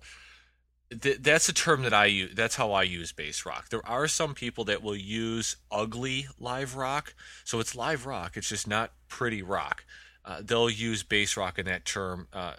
th- 0.90 1.18
that's 1.20 1.50
a 1.50 1.54
term 1.54 1.82
that 1.82 1.94
I 1.94 2.06
use. 2.06 2.34
That's 2.34 2.56
how 2.56 2.72
I 2.72 2.84
use 2.84 3.12
base 3.12 3.46
rock. 3.46 3.68
There 3.68 3.86
are 3.86 4.08
some 4.08 4.34
people 4.34 4.64
that 4.64 4.82
will 4.82 4.96
use 4.96 5.58
ugly 5.70 6.28
live 6.40 6.78
rock. 6.78 7.14
So 7.44 7.60
it's 7.60 7.76
live 7.76 8.06
rock. 8.06 8.38
It's 8.38 8.48
just 8.48 8.70
not 8.70 8.94
pretty 9.10 9.42
rock. 9.42 9.84
Uh, 10.28 10.42
they'll 10.44 10.70
use 10.70 11.04
base 11.04 11.38
rock 11.38 11.58
in 11.58 11.66
that 11.66 11.86
term. 11.86 12.28
Uh, 12.34 12.54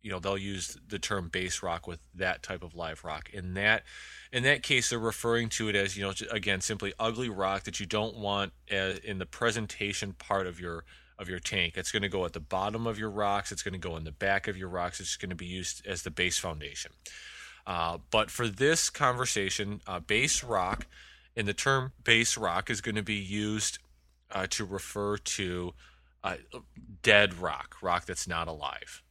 you 0.00 0.10
know, 0.10 0.18
they'll 0.18 0.38
use 0.38 0.78
the 0.88 0.98
term 0.98 1.28
base 1.28 1.62
rock 1.62 1.86
with 1.86 1.98
that 2.14 2.42
type 2.42 2.62
of 2.62 2.74
live 2.74 3.04
rock. 3.04 3.28
In 3.30 3.54
that, 3.54 3.82
in 4.32 4.42
that 4.44 4.62
case, 4.62 4.88
they're 4.88 4.98
referring 4.98 5.50
to 5.50 5.68
it 5.68 5.76
as 5.76 5.96
you 5.96 6.04
know, 6.04 6.14
again, 6.30 6.62
simply 6.62 6.94
ugly 6.98 7.28
rock 7.28 7.64
that 7.64 7.78
you 7.78 7.84
don't 7.84 8.16
want 8.16 8.52
as, 8.70 8.98
in 8.98 9.18
the 9.18 9.26
presentation 9.26 10.14
part 10.14 10.46
of 10.46 10.58
your 10.58 10.84
of 11.18 11.28
your 11.28 11.40
tank. 11.40 11.76
It's 11.76 11.90
going 11.90 12.04
to 12.04 12.08
go 12.08 12.24
at 12.24 12.32
the 12.32 12.40
bottom 12.40 12.86
of 12.86 12.98
your 12.98 13.10
rocks. 13.10 13.50
It's 13.50 13.62
going 13.62 13.72
to 13.72 13.78
go 13.78 13.96
in 13.96 14.04
the 14.04 14.12
back 14.12 14.46
of 14.46 14.56
your 14.56 14.68
rocks. 14.68 15.00
It's 15.00 15.16
going 15.16 15.30
to 15.30 15.36
be 15.36 15.46
used 15.46 15.84
as 15.84 16.02
the 16.02 16.12
base 16.12 16.38
foundation. 16.38 16.92
Uh, 17.66 17.98
but 18.10 18.30
for 18.30 18.48
this 18.48 18.88
conversation, 18.88 19.82
uh, 19.86 19.98
base 19.98 20.44
rock, 20.44 20.86
and 21.36 21.48
the 21.48 21.52
term 21.52 21.92
base 22.02 22.36
rock 22.36 22.70
is 22.70 22.80
going 22.80 22.94
to 22.94 23.02
be 23.02 23.16
used 23.16 23.78
uh, 24.30 24.46
to 24.50 24.64
refer 24.64 25.18
to 25.18 25.74
uh, 26.24 26.36
dead 27.02 27.34
rock, 27.34 27.76
rock 27.82 28.06
that's 28.06 28.28
not 28.28 28.48
alive. 28.48 29.02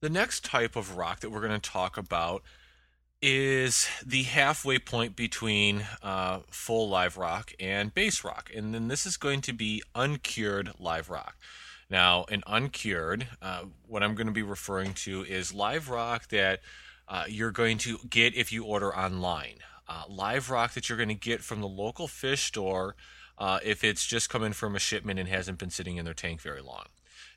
The 0.00 0.10
next 0.10 0.44
type 0.44 0.76
of 0.76 0.96
rock 0.96 1.20
that 1.20 1.30
we're 1.30 1.40
going 1.40 1.60
to 1.60 1.70
talk 1.70 1.96
about 1.96 2.42
is 3.22 3.88
the 4.04 4.24
halfway 4.24 4.78
point 4.78 5.16
between 5.16 5.86
uh, 6.02 6.40
full 6.50 6.88
live 6.90 7.16
rock 7.16 7.52
and 7.58 7.94
base 7.94 8.22
rock. 8.22 8.50
And 8.54 8.74
then 8.74 8.88
this 8.88 9.06
is 9.06 9.16
going 9.16 9.40
to 9.42 9.54
be 9.54 9.82
uncured 9.94 10.72
live 10.78 11.08
rock. 11.08 11.36
Now, 11.88 12.26
an 12.30 12.42
uncured, 12.46 13.28
uh, 13.40 13.64
what 13.86 14.02
I'm 14.02 14.14
going 14.14 14.26
to 14.26 14.32
be 14.32 14.42
referring 14.42 14.92
to 14.94 15.22
is 15.22 15.54
live 15.54 15.88
rock 15.88 16.28
that 16.28 16.60
uh, 17.08 17.24
you're 17.28 17.50
going 17.50 17.78
to 17.78 17.98
get 18.08 18.34
if 18.34 18.52
you 18.52 18.64
order 18.64 18.94
online. 18.94 19.56
Uh, 19.88 20.02
live 20.08 20.50
rock 20.50 20.74
that 20.74 20.88
you're 20.88 20.98
going 20.98 21.08
to 21.08 21.14
get 21.14 21.40
from 21.42 21.60
the 21.60 21.68
local 21.68 22.08
fish 22.08 22.44
store 22.44 22.94
uh, 23.38 23.58
if 23.64 23.84
it's 23.84 24.06
just 24.06 24.30
coming 24.30 24.52
from 24.52 24.76
a 24.76 24.78
shipment 24.78 25.18
and 25.18 25.28
hasn't 25.28 25.58
been 25.58 25.70
sitting 25.70 25.96
in 25.96 26.04
their 26.04 26.14
tank 26.14 26.40
very 26.40 26.60
long. 26.60 26.86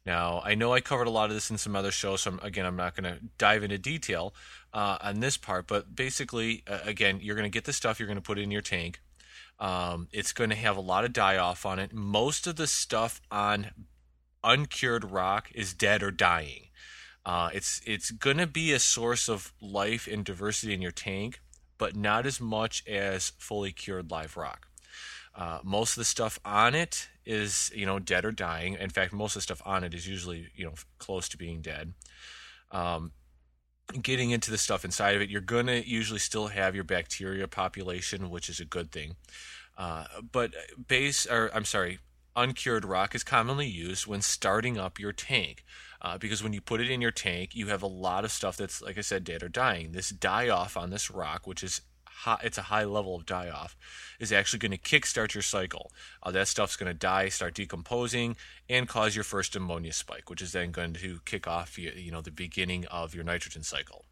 Now, 0.06 0.42
I 0.46 0.56
know 0.56 0.72
I 0.74 0.80
covered 0.80 1.08
a 1.08 1.12
lot 1.12 1.30
of 1.30 1.36
this 1.36 1.52
in 1.52 1.58
some 1.58 1.76
other 1.76 1.92
shows, 1.92 2.22
so 2.22 2.32
I'm, 2.32 2.40
again, 2.42 2.66
I'm 2.66 2.78
not 2.78 2.96
going 2.96 3.14
to 3.14 3.20
dive 3.38 3.64
into 3.64 3.78
detail 3.78 4.34
uh, 4.74 4.98
on 5.02 5.20
this 5.20 5.36
part, 5.36 5.68
but 5.68 5.96
basically, 5.96 6.64
uh, 6.66 6.80
again, 6.86 7.20
you're 7.22 7.36
going 7.36 7.50
to 7.50 7.54
get 7.54 7.66
the 7.66 7.74
stuff 7.74 8.00
you're 8.00 8.08
going 8.08 8.16
to 8.16 8.22
put 8.22 8.40
in 8.40 8.50
your 8.50 8.62
tank. 8.62 9.02
Um, 9.60 10.08
it's 10.14 10.32
going 10.32 10.50
to 10.50 10.56
have 10.56 10.78
a 10.78 10.82
lot 10.82 11.04
of 11.04 11.12
die 11.12 11.38
off 11.38 11.66
on 11.66 11.78
it. 11.78 11.92
Most 11.94 12.48
of 12.48 12.56
the 12.56 12.68
stuff 12.68 13.22
on 13.30 13.72
uncured 14.44 15.12
rock 15.12 15.52
is 15.54 15.74
dead 15.74 16.04
or 16.04 16.12
dying. 16.12 16.68
Uh, 17.26 17.50
it's 17.54 17.82
it's 17.86 18.12
going 18.12 18.38
to 18.38 18.48
be 18.48 18.72
a 18.72 18.80
source 18.80 19.28
of 19.28 19.52
life 19.60 20.08
and 20.08 20.24
diversity 20.24 20.74
in 20.74 20.82
your 20.82 20.92
tank, 20.92 21.42
but 21.78 21.96
not 21.96 22.26
as 22.26 22.40
much 22.40 22.88
as 22.88 23.34
fully 23.38 23.74
cured 23.74 24.10
live 24.10 24.38
rock. 24.38 24.67
Uh, 25.38 25.60
most 25.64 25.92
of 25.92 26.02
the 26.02 26.06
stuff 26.06 26.40
on 26.44 26.74
it 26.74 27.10
is 27.26 27.72
you 27.76 27.86
know 27.86 28.00
dead 28.00 28.26
or 28.26 28.32
dying. 28.32 28.76
In 28.80 28.90
fact, 28.90 29.14
most 29.14 29.36
of 29.36 29.40
the 29.40 29.44
stuff 29.44 29.62
on 29.66 29.84
it 29.84 29.94
is 29.94 30.08
usually 30.08 30.48
you 30.56 30.66
know 30.66 30.74
close 30.98 31.30
to 31.30 31.38
being 31.38 31.62
dead. 31.62 31.94
Um, 32.72 33.12
getting 34.02 34.32
into 34.32 34.52
the 34.52 34.58
stuff 34.58 34.84
inside 34.84 35.16
of 35.16 35.22
it, 35.22 35.30
you're 35.30 35.42
going 35.42 35.68
to 35.68 35.88
usually 35.88 36.20
still 36.20 36.48
have 36.48 36.76
your 36.76 36.84
bacteria 36.84 37.48
population, 37.48 38.30
which 38.30 38.50
is 38.50 38.60
a 38.60 38.66
good 38.66 38.92
thing. 38.92 39.16
Uh, 39.78 40.06
but 40.32 40.52
base, 40.88 41.26
or 41.28 41.52
I'm 41.54 41.64
sorry, 41.64 42.00
uncured 42.36 42.84
rock 42.84 43.16
is 43.16 43.24
commonly 43.24 43.68
used 43.68 44.08
when 44.08 44.22
starting 44.22 44.78
up 44.78 45.00
your 45.00 45.14
tank 45.14 45.64
uh, 46.02 46.18
because 46.18 46.44
when 46.44 46.54
you 46.54 46.62
put 46.62 46.82
it 46.82 46.90
in 46.90 47.02
your 47.02 47.12
tank, 47.12 47.56
you 47.56 47.68
have 47.68 47.82
a 47.82 47.88
lot 47.88 48.24
of 48.24 48.32
stuff 48.32 48.58
that's, 48.58 48.82
like 48.82 48.98
I 48.98 49.02
said, 49.02 49.24
dead 49.24 49.44
or 49.44 49.50
dying. 49.50 49.92
This 49.92 50.10
die 50.10 50.50
off 50.50 50.78
on 50.78 50.90
this 50.90 51.10
rock, 51.10 51.48
which 51.48 51.64
is 51.64 51.82
high, 52.20 52.40
it's 52.44 52.58
a 52.58 52.64
high 52.64 52.84
level 52.84 53.16
of 53.16 53.26
die 53.26 53.50
off, 53.50 53.76
is 54.20 54.32
actually 54.32 54.60
going 54.60 54.72
to 54.72 54.78
kickstart 54.78 55.34
your 55.34 55.44
cycle. 55.44 55.92
Uh, 56.24 56.32
that 56.32 56.48
stuff's 56.48 56.76
going 56.76 56.92
to 56.92 56.98
die, 56.98 57.30
start 57.30 57.54
decomposing, 57.54 58.36
and 58.70 58.88
cause 58.88 59.16
your 59.16 59.24
first 59.24 59.56
ammonia 59.56 59.94
spike, 59.94 60.30
which 60.30 60.42
is 60.42 60.52
then 60.52 60.72
going 60.72 60.94
to 60.94 61.20
kick 61.26 61.48
off 61.48 61.78
you 61.78 62.12
know 62.12 62.22
the 62.22 62.32
beginning 62.32 62.86
of 62.88 63.14
your 63.14 63.24
nitrogen 63.24 63.64
cycle. 63.64 64.06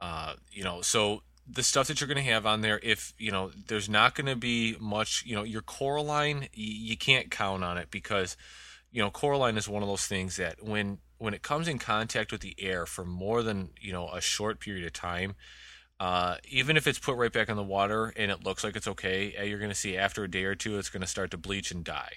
Uh, 0.00 0.34
you 0.50 0.64
know, 0.64 0.82
so 0.82 1.22
the 1.46 1.62
stuff 1.62 1.86
that 1.86 2.00
you're 2.00 2.08
going 2.08 2.24
to 2.24 2.30
have 2.30 2.46
on 2.46 2.62
there, 2.62 2.80
if 2.82 3.12
you 3.18 3.30
know, 3.30 3.50
there's 3.68 3.88
not 3.88 4.14
going 4.14 4.26
to 4.26 4.36
be 4.36 4.76
much. 4.80 5.22
You 5.26 5.36
know, 5.36 5.42
your 5.42 5.62
coralline, 5.62 6.48
you 6.52 6.96
can't 6.96 7.30
count 7.30 7.62
on 7.62 7.78
it 7.78 7.90
because 7.90 8.36
you 8.90 9.02
know, 9.02 9.10
coralline 9.10 9.56
is 9.56 9.68
one 9.68 9.82
of 9.82 9.88
those 9.88 10.06
things 10.06 10.36
that 10.36 10.62
when 10.62 10.98
when 11.18 11.34
it 11.34 11.42
comes 11.42 11.68
in 11.68 11.78
contact 11.78 12.32
with 12.32 12.42
the 12.42 12.54
air 12.58 12.86
for 12.86 13.04
more 13.04 13.42
than 13.42 13.70
you 13.80 13.92
know 13.92 14.08
a 14.10 14.20
short 14.20 14.60
period 14.60 14.86
of 14.86 14.92
time, 14.92 15.34
uh, 16.00 16.36
even 16.48 16.76
if 16.76 16.86
it's 16.86 16.98
put 16.98 17.16
right 17.16 17.32
back 17.32 17.48
in 17.48 17.56
the 17.56 17.62
water 17.62 18.12
and 18.16 18.30
it 18.30 18.44
looks 18.44 18.64
like 18.64 18.76
it's 18.76 18.88
okay, 18.88 19.34
you're 19.46 19.58
going 19.58 19.70
to 19.70 19.76
see 19.76 19.96
after 19.96 20.24
a 20.24 20.30
day 20.30 20.44
or 20.44 20.54
two 20.54 20.78
it's 20.78 20.90
going 20.90 21.00
to 21.00 21.06
start 21.06 21.30
to 21.30 21.36
bleach 21.38 21.70
and 21.70 21.84
die. 21.84 22.14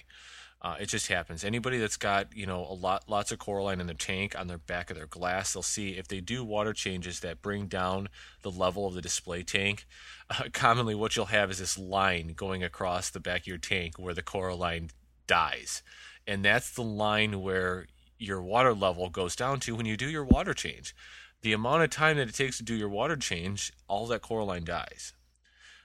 Uh, 0.60 0.74
it 0.80 0.86
just 0.86 1.06
happens. 1.06 1.44
Anybody 1.44 1.78
that's 1.78 1.96
got 1.96 2.34
you 2.36 2.44
know 2.44 2.66
a 2.68 2.74
lot 2.74 3.04
lots 3.08 3.30
of 3.30 3.38
coralline 3.38 3.80
in 3.80 3.86
their 3.86 3.94
tank 3.94 4.36
on 4.36 4.48
their 4.48 4.58
back 4.58 4.90
of 4.90 4.96
their 4.96 5.06
glass, 5.06 5.52
they'll 5.52 5.62
see 5.62 5.90
if 5.90 6.08
they 6.08 6.20
do 6.20 6.44
water 6.44 6.72
changes 6.72 7.20
that 7.20 7.40
bring 7.40 7.68
down 7.68 8.08
the 8.42 8.50
level 8.50 8.86
of 8.86 8.94
the 8.94 9.02
display 9.02 9.42
tank. 9.42 9.86
Uh, 10.30 10.42
commonly, 10.52 10.94
what 10.94 11.16
you'll 11.16 11.24
have 11.24 11.50
is 11.50 11.58
this 11.58 11.78
line 11.78 12.34
going 12.36 12.62
across 12.62 13.08
the 13.08 13.18
back 13.18 13.40
of 13.40 13.46
your 13.46 13.56
tank 13.56 13.98
where 13.98 14.12
the 14.12 14.20
coralline 14.20 14.90
dies 15.26 15.82
and 16.28 16.44
that's 16.44 16.70
the 16.70 16.82
line 16.82 17.40
where 17.40 17.86
your 18.18 18.42
water 18.42 18.74
level 18.74 19.08
goes 19.08 19.34
down 19.34 19.58
to 19.60 19.74
when 19.74 19.86
you 19.86 19.96
do 19.96 20.08
your 20.10 20.24
water 20.24 20.52
change. 20.52 20.94
The 21.42 21.52
amount 21.52 21.82
of 21.82 21.90
time 21.90 22.16
that 22.16 22.28
it 22.28 22.34
takes 22.34 22.58
to 22.58 22.64
do 22.64 22.74
your 22.74 22.88
water 22.88 23.16
change, 23.16 23.72
all 23.86 24.06
that 24.08 24.22
coralline 24.22 24.64
dies. 24.64 25.12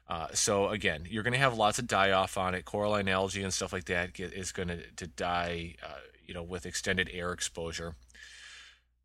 Uh, 0.08 0.28
so 0.34 0.70
again, 0.70 1.06
you're 1.10 1.24
going 1.24 1.34
to 1.34 1.40
have 1.40 1.58
lots 1.58 1.80
of 1.80 1.88
die 1.88 2.12
off 2.12 2.38
on 2.38 2.56
it. 2.56 2.66
Coralline 2.66 3.08
algae 3.08 3.44
and 3.44 3.54
stuff 3.54 3.72
like 3.72 3.86
that 3.86 4.14
get, 4.14 4.34
is 4.34 4.52
going 4.52 4.68
to, 4.68 5.08
die, 5.08 5.76
uh, 5.84 6.00
you 6.26 6.34
know, 6.34 6.44
with 6.44 6.66
extended 6.66 7.10
air 7.14 7.32
exposure. 7.32 7.96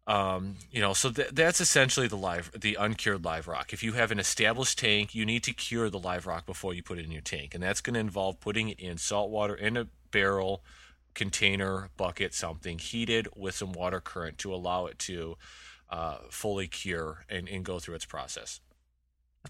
Um, 0.07 0.57
you 0.71 0.81
know, 0.81 0.95
so 0.95 1.11
th- 1.11 1.29
that's 1.33 1.61
essentially 1.61 2.09
the 2.09 2.17
live, 2.17 2.51
the 2.59 2.77
uncured 2.81 3.25
live 3.27 3.47
rock. 3.47 3.75
If 3.75 3.83
you 3.83 3.93
have 3.93 4.11
an 4.11 4.19
established 4.19 4.79
tank, 4.79 5.15
you 5.15 5.27
need 5.27 5.45
to 5.45 5.53
cure 5.53 5.91
the 5.91 5.99
live 5.99 6.27
rock 6.27 6.47
before 6.47 6.73
you 6.73 6.83
put 6.83 6.99
it 6.99 7.05
in 7.05 7.13
your 7.13 7.21
tank, 7.21 7.55
and 7.55 7.63
that's 7.63 7.83
going 7.83 7.95
to 7.95 8.01
involve 8.01 8.41
putting 8.41 8.71
it 8.71 8.81
in 8.81 8.97
salt 8.97 9.31
water 9.31 9.55
in 9.55 9.77
a 9.77 9.87
barrel 10.11 10.65
container, 11.15 11.91
bucket, 11.99 12.33
something 12.33 12.79
heated 12.79 13.29
with 13.37 13.55
some 13.55 13.73
water 13.73 14.01
current 14.01 14.39
to 14.39 14.55
allow 14.55 14.87
it 14.87 14.99
to 15.01 15.37
uh, 15.91 16.19
fully 16.31 16.69
cure 16.69 17.25
and, 17.29 17.49
and 17.49 17.65
go 17.65 17.79
through 17.79 17.95
its 17.95 18.05
process. 18.05 18.61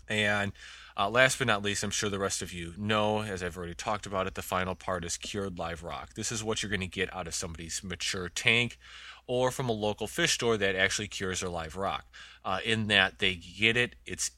And 0.09 0.53
uh, 0.96 1.09
last 1.09 1.38
but 1.38 1.46
not 1.46 1.62
least, 1.62 1.83
I'm 1.83 1.90
sure 1.90 2.11
the 2.11 2.18
rest 2.18 2.42
of 2.42 2.53
you 2.53 2.74
know, 2.77 3.22
as 3.22 3.42
I've 3.42 3.57
already 3.57 3.74
talked 3.74 4.07
about 4.07 4.27
it, 4.27 4.35
the 4.35 4.42
final 4.42 4.74
part 4.74 5.05
is 5.05 5.16
cured 5.16 5.59
live 5.59 5.83
rock. 5.83 6.14
This 6.14 6.31
is 6.31 6.44
what 6.44 6.62
you're 6.62 6.70
going 6.70 6.81
to 6.81 6.87
get 6.87 7.14
out 7.14 7.27
of 7.27 7.35
somebody's 7.35 7.83
mature 7.83 8.29
tank 8.29 8.79
or 9.27 9.51
from 9.51 9.68
a 9.68 9.72
local 9.72 10.07
fish 10.07 10.33
store 10.33 10.57
that 10.57 10.74
actually 10.74 11.09
cures 11.09 11.40
their 11.40 11.51
live 11.51 11.77
rock. 11.77 12.07
Uh, 12.44 12.59
in 12.64 12.87
that 12.88 13.18
they 13.18 13.35
get 13.35 13.77
it, 13.77 13.96
it's 14.07 14.31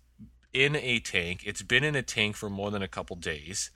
in 0.52 0.76
a 0.76 0.98
tank, 0.98 1.42
it's 1.46 1.62
been 1.62 1.84
in 1.84 1.94
a 1.94 2.02
tank 2.02 2.36
for 2.36 2.50
more 2.50 2.70
than 2.70 2.82
a 2.82 2.88
couple 2.88 3.16
days 3.16 3.70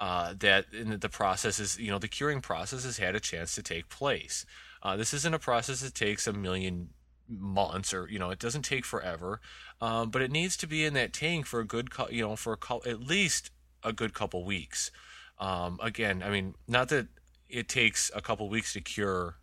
uh, 0.00 0.34
that 0.38 0.66
the 0.72 1.08
process 1.08 1.58
is, 1.58 1.78
you 1.78 1.90
know, 1.90 1.98
the 1.98 2.08
curing 2.08 2.40
process 2.40 2.84
has 2.84 2.98
had 2.98 3.14
a 3.14 3.20
chance 3.20 3.54
to 3.54 3.62
take 3.62 3.88
place. 3.88 4.44
Uh, 4.82 4.96
this 4.96 5.12
isn't 5.12 5.34
a 5.34 5.38
process 5.38 5.80
that 5.80 5.94
takes 5.94 6.26
a 6.26 6.32
million 6.32 6.90
months 7.30 7.94
or 7.94 8.08
you 8.08 8.18
know 8.18 8.30
it 8.30 8.38
doesn't 8.38 8.62
take 8.62 8.84
forever 8.84 9.40
um, 9.80 10.10
but 10.10 10.22
it 10.22 10.30
needs 10.30 10.56
to 10.56 10.66
be 10.66 10.84
in 10.84 10.94
that 10.94 11.12
tank 11.12 11.46
for 11.46 11.60
a 11.60 11.64
good 11.64 11.88
you 12.10 12.22
know 12.22 12.36
for 12.36 12.52
a 12.52 12.88
at 12.88 13.00
least 13.00 13.50
a 13.82 13.92
good 13.92 14.12
couple 14.12 14.44
weeks 14.44 14.90
um, 15.38 15.78
again 15.82 16.22
i 16.22 16.30
mean 16.30 16.54
not 16.66 16.88
that 16.88 17.06
it 17.48 17.68
takes 17.68 18.10
a 18.14 18.20
couple 18.20 18.48
weeks 18.48 18.72
to 18.72 18.80
cure 18.80 19.36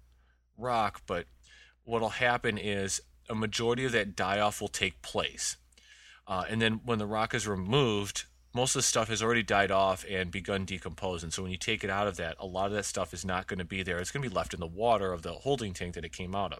rock 0.57 1.01
but 1.07 1.25
what'll 1.83 2.09
happen 2.09 2.57
is 2.57 3.01
a 3.29 3.35
majority 3.35 3.85
of 3.85 3.91
that 3.91 4.15
die 4.15 4.39
off 4.39 4.61
will 4.61 4.67
take 4.67 5.01
place 5.01 5.57
uh, 6.27 6.43
and 6.49 6.61
then 6.61 6.81
when 6.83 6.99
the 6.99 7.05
rock 7.05 7.33
is 7.33 7.47
removed 7.47 8.25
most 8.57 8.75
of 8.75 8.79
the 8.79 8.87
stuff 8.87 9.09
has 9.09 9.21
already 9.21 9.43
died 9.43 9.69
off 9.69 10.03
and 10.09 10.31
begun 10.31 10.65
decomposing. 10.65 11.29
So 11.29 11.43
when 11.43 11.51
you 11.51 11.59
take 11.59 11.83
it 11.83 11.91
out 11.91 12.07
of 12.07 12.17
that, 12.17 12.37
a 12.39 12.47
lot 12.47 12.65
of 12.65 12.71
that 12.71 12.85
stuff 12.85 13.13
is 13.13 13.23
not 13.23 13.45
going 13.45 13.59
to 13.59 13.65
be 13.65 13.83
there. 13.83 13.99
It's 13.99 14.11
going 14.11 14.23
to 14.23 14.29
be 14.29 14.35
left 14.35 14.53
in 14.55 14.59
the 14.59 14.65
water 14.65 15.13
of 15.13 15.21
the 15.21 15.33
holding 15.33 15.73
tank 15.73 15.93
that 15.93 16.03
it 16.03 16.11
came 16.11 16.33
out 16.33 16.53
of. 16.53 16.59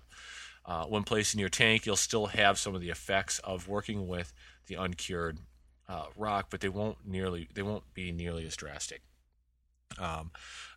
Uh, 0.68 0.84
when 0.86 1.04
placed 1.04 1.34
in 1.34 1.40
your 1.40 1.50
tank, 1.50 1.86
you'll 1.86 1.96
still 1.96 2.28
have 2.28 2.60
some 2.60 2.76
of 2.76 2.82
the 2.82 2.90
effects 2.90 3.40
of 3.40 3.70
working 3.70 4.08
with 4.08 4.34
the 4.68 4.76
uncured 4.76 5.40
uh, 5.88 6.08
rock, 6.18 6.48
but 6.50 6.60
they 6.60 6.70
won't 6.70 6.98
nearly 7.06 7.48
they 7.54 7.62
won't 7.62 7.94
be 7.94 8.12
nearly 8.12 8.46
as 8.46 8.56
drastic. 8.56 9.02
Um, 9.98 10.32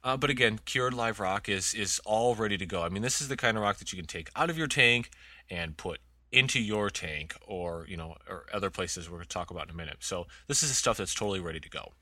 uh, 0.05 0.17
but 0.17 0.31
again, 0.31 0.61
cured 0.65 0.95
live 0.95 1.19
rock 1.19 1.49
is 1.49 1.75
is 1.75 2.01
all 2.05 2.37
ready 2.37 2.57
to 2.57 2.67
go. 2.67 2.83
I 2.83 2.89
mean, 2.89 3.03
this 3.03 3.21
is 3.21 3.27
the 3.27 3.37
kind 3.37 3.57
of 3.57 3.65
rock 3.65 3.79
that 3.79 3.93
you 3.93 3.97
can 3.97 4.07
take 4.07 4.31
out 4.37 4.49
of 4.49 4.57
your 4.57 4.69
tank 4.69 5.11
and 5.51 5.77
put 5.77 5.99
into 6.33 6.61
your 6.61 6.91
tank 6.91 7.35
or 7.47 7.85
you 7.89 7.97
know 7.97 8.15
or 8.29 8.47
other 8.53 8.71
places 8.71 9.11
we're 9.11 9.17
going 9.17 9.27
to 9.27 9.29
talk 9.29 9.51
about 9.51 9.65
in 9.65 9.71
a 9.71 9.77
minute 9.77 9.97
so 10.01 10.27
this 10.47 10.63
is 10.63 10.69
the 10.69 10.75
stuff 10.75 10.97
that's 10.97 11.15
totally 11.15 11.41
ready 11.41 11.59
to 11.59 11.69
go 11.69 11.93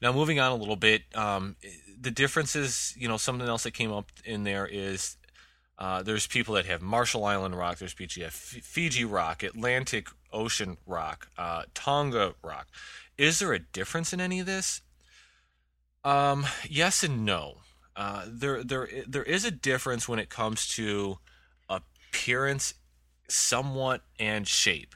now 0.00 0.12
moving 0.12 0.38
on 0.38 0.52
a 0.52 0.54
little 0.54 0.76
bit 0.76 1.02
um, 1.14 1.56
the 2.00 2.10
differences 2.10 2.94
you 2.96 3.08
know 3.08 3.16
something 3.16 3.48
else 3.48 3.64
that 3.64 3.72
came 3.72 3.90
up 3.90 4.12
in 4.24 4.44
there 4.44 4.64
is 4.64 5.16
Uh, 5.78 6.02
there's 6.02 6.26
people 6.26 6.54
that 6.54 6.66
have 6.66 6.82
Marshall 6.82 7.24
Island 7.24 7.56
rock. 7.56 7.78
There's 7.78 7.94
people 7.94 8.14
that 8.18 8.24
have 8.24 8.34
Fiji 8.34 9.04
rock, 9.04 9.42
Atlantic 9.42 10.08
Ocean 10.32 10.76
rock, 10.86 11.28
uh, 11.38 11.62
Tonga 11.72 12.34
rock. 12.42 12.66
Is 13.16 13.38
there 13.38 13.52
a 13.52 13.60
difference 13.60 14.12
in 14.12 14.20
any 14.20 14.40
of 14.40 14.46
this? 14.46 14.82
Um, 16.04 16.46
yes 16.68 17.04
and 17.04 17.24
no. 17.24 17.58
Uh, 17.94 18.24
there, 18.26 18.62
there, 18.64 18.88
there 19.06 19.22
is 19.22 19.44
a 19.44 19.50
difference 19.50 20.08
when 20.08 20.18
it 20.18 20.28
comes 20.28 20.66
to 20.68 21.18
appearance, 21.68 22.74
somewhat, 23.28 24.02
and 24.18 24.46
shape. 24.46 24.94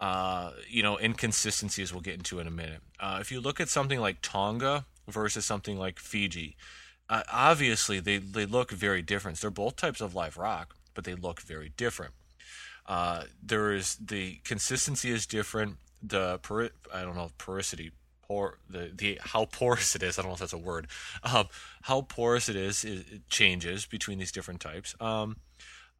Uh, 0.00 0.50
you 0.68 0.82
know, 0.82 0.98
inconsistencies 0.98 1.92
we'll 1.92 2.00
get 2.00 2.14
into 2.14 2.40
in 2.40 2.46
a 2.46 2.50
minute. 2.50 2.80
Uh, 2.98 3.18
if 3.20 3.30
you 3.30 3.40
look 3.40 3.60
at 3.60 3.68
something 3.68 4.00
like 4.00 4.18
Tonga 4.22 4.86
versus 5.08 5.46
something 5.46 5.78
like 5.78 6.00
Fiji, 6.00 6.56
uh, 7.12 7.22
obviously 7.30 8.00
they, 8.00 8.16
they 8.16 8.46
look 8.46 8.70
very 8.70 9.02
different. 9.02 9.38
They're 9.38 9.50
both 9.50 9.76
types 9.76 10.00
of 10.00 10.14
live 10.14 10.38
rock, 10.38 10.74
but 10.94 11.04
they 11.04 11.14
look 11.14 11.42
very 11.42 11.72
different. 11.76 12.14
Uh, 12.86 13.24
there 13.42 13.72
is 13.72 13.96
the 13.96 14.40
consistency 14.44 15.10
is 15.10 15.26
different. 15.26 15.76
The 16.02 16.38
pori- 16.38 16.70
I 16.92 17.02
don't 17.02 17.14
know 17.14 17.30
porosity, 17.36 17.92
por 18.22 18.58
the 18.68 18.90
the 18.94 19.18
how 19.20 19.44
porous 19.44 19.94
it 19.94 20.02
is. 20.02 20.18
I 20.18 20.22
don't 20.22 20.30
know 20.30 20.34
if 20.34 20.40
that's 20.40 20.54
a 20.54 20.58
word. 20.58 20.86
Um, 21.22 21.48
how 21.82 22.00
porous 22.00 22.48
it 22.48 22.56
is 22.56 22.82
it 22.82 23.28
changes 23.28 23.84
between 23.84 24.18
these 24.18 24.32
different 24.32 24.60
types. 24.60 24.96
Um, 24.98 25.36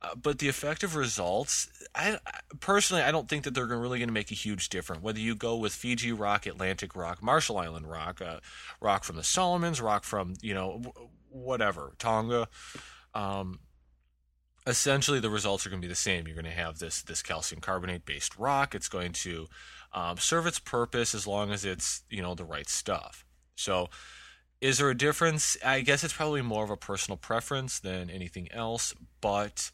uh, 0.03 0.17
but 0.17 0.41
the 0.41 0.49
effective 0.49 0.97
results, 0.97 1.69
I 1.95 2.19
personally, 2.59 3.03
I 3.03 3.13
don't 3.13 3.29
think 3.29 3.45
that 3.45 3.55
they're 3.55 3.67
really 3.67 4.01
going 4.01 4.09
to 4.09 4.15
make 4.15 4.33
a 4.33 4.35
huge 4.35 4.69
difference. 4.69 5.01
Whether 5.01 5.21
you 5.21 5.37
go 5.37 5.57
with 5.57 5.73
Fiji 5.73 6.11
rock, 6.11 6.45
Atlantic 6.45 6.97
rock, 6.97 7.23
Marshall 7.23 7.59
Island 7.59 7.89
rock, 7.89 8.21
uh, 8.21 8.41
rock 8.81 9.05
from 9.05 9.17
the 9.17 9.23
Solomons, 9.23 9.81
rock 9.81 10.03
from 10.03 10.35
you 10.43 10.55
know 10.55 10.83
whatever 11.29 11.93
Tonga, 11.99 12.49
um, 13.15 13.61
essentially 14.67 15.21
the 15.21 15.31
results 15.31 15.65
are 15.67 15.71
going 15.71 15.81
to 15.81 15.87
be 15.87 15.93
the 15.93 15.95
same. 15.95 16.27
You're 16.27 16.35
going 16.35 16.47
to 16.47 16.51
have 16.51 16.81
this 16.81 17.03
this 17.03 17.23
calcium 17.23 17.61
carbonate 17.61 18.05
based 18.05 18.37
rock. 18.37 18.75
It's 18.75 18.89
going 18.89 19.13
to 19.13 19.47
um, 19.93 20.17
serve 20.19 20.49
its 20.49 20.59
purpose 20.59 21.15
as 21.15 21.29
long 21.29 21.53
as 21.53 21.65
it's 21.65 22.03
you 22.11 22.23
know 22.23 22.35
the 22.35 22.45
right 22.45 22.69
stuff. 22.69 23.25
So. 23.55 23.89
Is 24.61 24.79
there 24.79 24.91
a 24.91 24.97
difference? 24.97 25.57
I 25.65 25.81
guess 25.81 26.05
it's 26.05 26.13
probably 26.13 26.41
more 26.41 26.63
of 26.63 26.71
a 26.71 26.77
personal 26.77 27.17
preference 27.17 27.81
than 27.81 28.09
anything 28.09 28.47
else, 28.53 28.95
but 29.21 29.73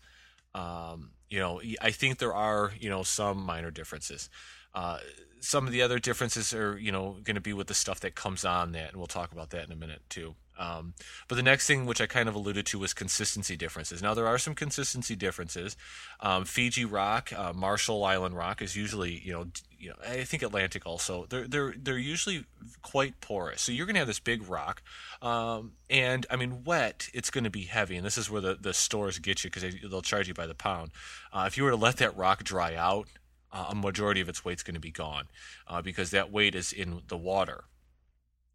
um, 0.55 1.11
you 1.29 1.39
know, 1.39 1.61
I 1.81 1.91
think 1.91 2.19
there 2.19 2.35
are 2.35 2.73
you 2.79 2.89
know 2.89 3.03
some 3.03 3.39
minor 3.39 3.71
differences. 3.71 4.31
Uh, 4.75 4.99
some 5.41 5.67
of 5.67 5.73
the 5.73 5.83
other 5.83 5.99
differences 5.99 6.53
are 6.55 6.79
you 6.79 6.93
know 6.93 7.17
going 7.23 7.37
to 7.37 7.41
be 7.41 7.53
with 7.53 7.67
the 7.67 7.75
stuff 7.75 8.01
that 8.01 8.15
comes 8.15 8.45
on 8.45 8.73
that, 8.73 8.91
and 8.91 8.97
we'll 8.97 9.07
talk 9.07 9.33
about 9.33 9.51
that 9.51 9.65
in 9.65 9.73
a 9.73 9.77
minute 9.77 10.03
too. 10.09 10.35
Um, 10.59 10.95
but 11.29 11.37
the 11.37 11.43
next 11.43 11.67
thing, 11.67 11.87
which 11.87 12.01
I 12.01 12.07
kind 12.07 12.29
of 12.29 12.35
alluded 12.35 12.67
to, 12.67 12.79
was 12.79 12.93
consistency 12.93 13.57
differences. 13.57 14.03
Now 14.03 14.15
there 14.15 14.27
are 14.27 14.39
some 14.39 14.55
consistency 14.55 15.15
differences. 15.15 15.77
Um, 16.21 16.45
Fiji 16.45 16.85
rock, 16.85 17.33
uh, 17.33 17.53
Marshall 17.55 18.05
Island 18.05 18.37
rock 18.37 18.61
is 18.61 18.77
usually, 18.77 19.21
you 19.25 19.33
know, 19.33 19.47
you 19.79 19.91
know, 19.91 19.97
I 20.07 20.25
think 20.25 20.43
Atlantic 20.43 20.85
also. 20.85 21.27
They're 21.29 21.47
they're 21.47 21.75
they're 21.81 21.99
usually 21.99 22.45
quite 22.83 23.21
porous. 23.21 23.63
So 23.63 23.71
you're 23.71 23.87
going 23.87 23.95
to 23.95 24.01
have 24.01 24.09
this 24.09 24.19
big 24.19 24.49
rock, 24.49 24.83
um, 25.23 25.73
and 25.89 26.27
I 26.31 26.37
mean, 26.37 26.65
wet. 26.65 27.09
It's 27.15 27.31
going 27.31 27.45
to 27.45 27.51
be 27.51 27.63
heavy, 27.63 27.97
and 27.97 28.05
this 28.05 28.19
is 28.19 28.29
where 28.29 28.41
the 28.41 28.59
the 28.61 28.75
stores 28.75 29.19
get 29.21 29.45
you 29.45 29.51
because 29.51 29.63
they, 29.63 29.89
will 29.89 30.03
charge 30.03 30.27
you 30.27 30.35
by 30.35 30.47
the 30.47 30.55
pound. 30.55 30.91
Uh, 31.33 31.45
if 31.47 31.57
you 31.57 31.63
were 31.63 31.71
to 31.71 31.77
let 31.77 31.99
that 31.99 32.17
rock 32.17 32.43
dry 32.43 32.75
out, 32.75 33.07
uh, 33.53 33.67
a 33.71 33.75
majority 33.75 34.21
of 34.21 34.29
its 34.29 34.45
weight's 34.45 34.65
going 34.65 34.75
to 34.75 34.81
be 34.81 34.91
gone 34.91 35.29
uh, 35.69 35.81
because 35.81 36.11
that 36.11 36.33
weight 36.33 36.55
is 36.55 36.73
in 36.73 37.03
the 37.07 37.17
water 37.17 37.65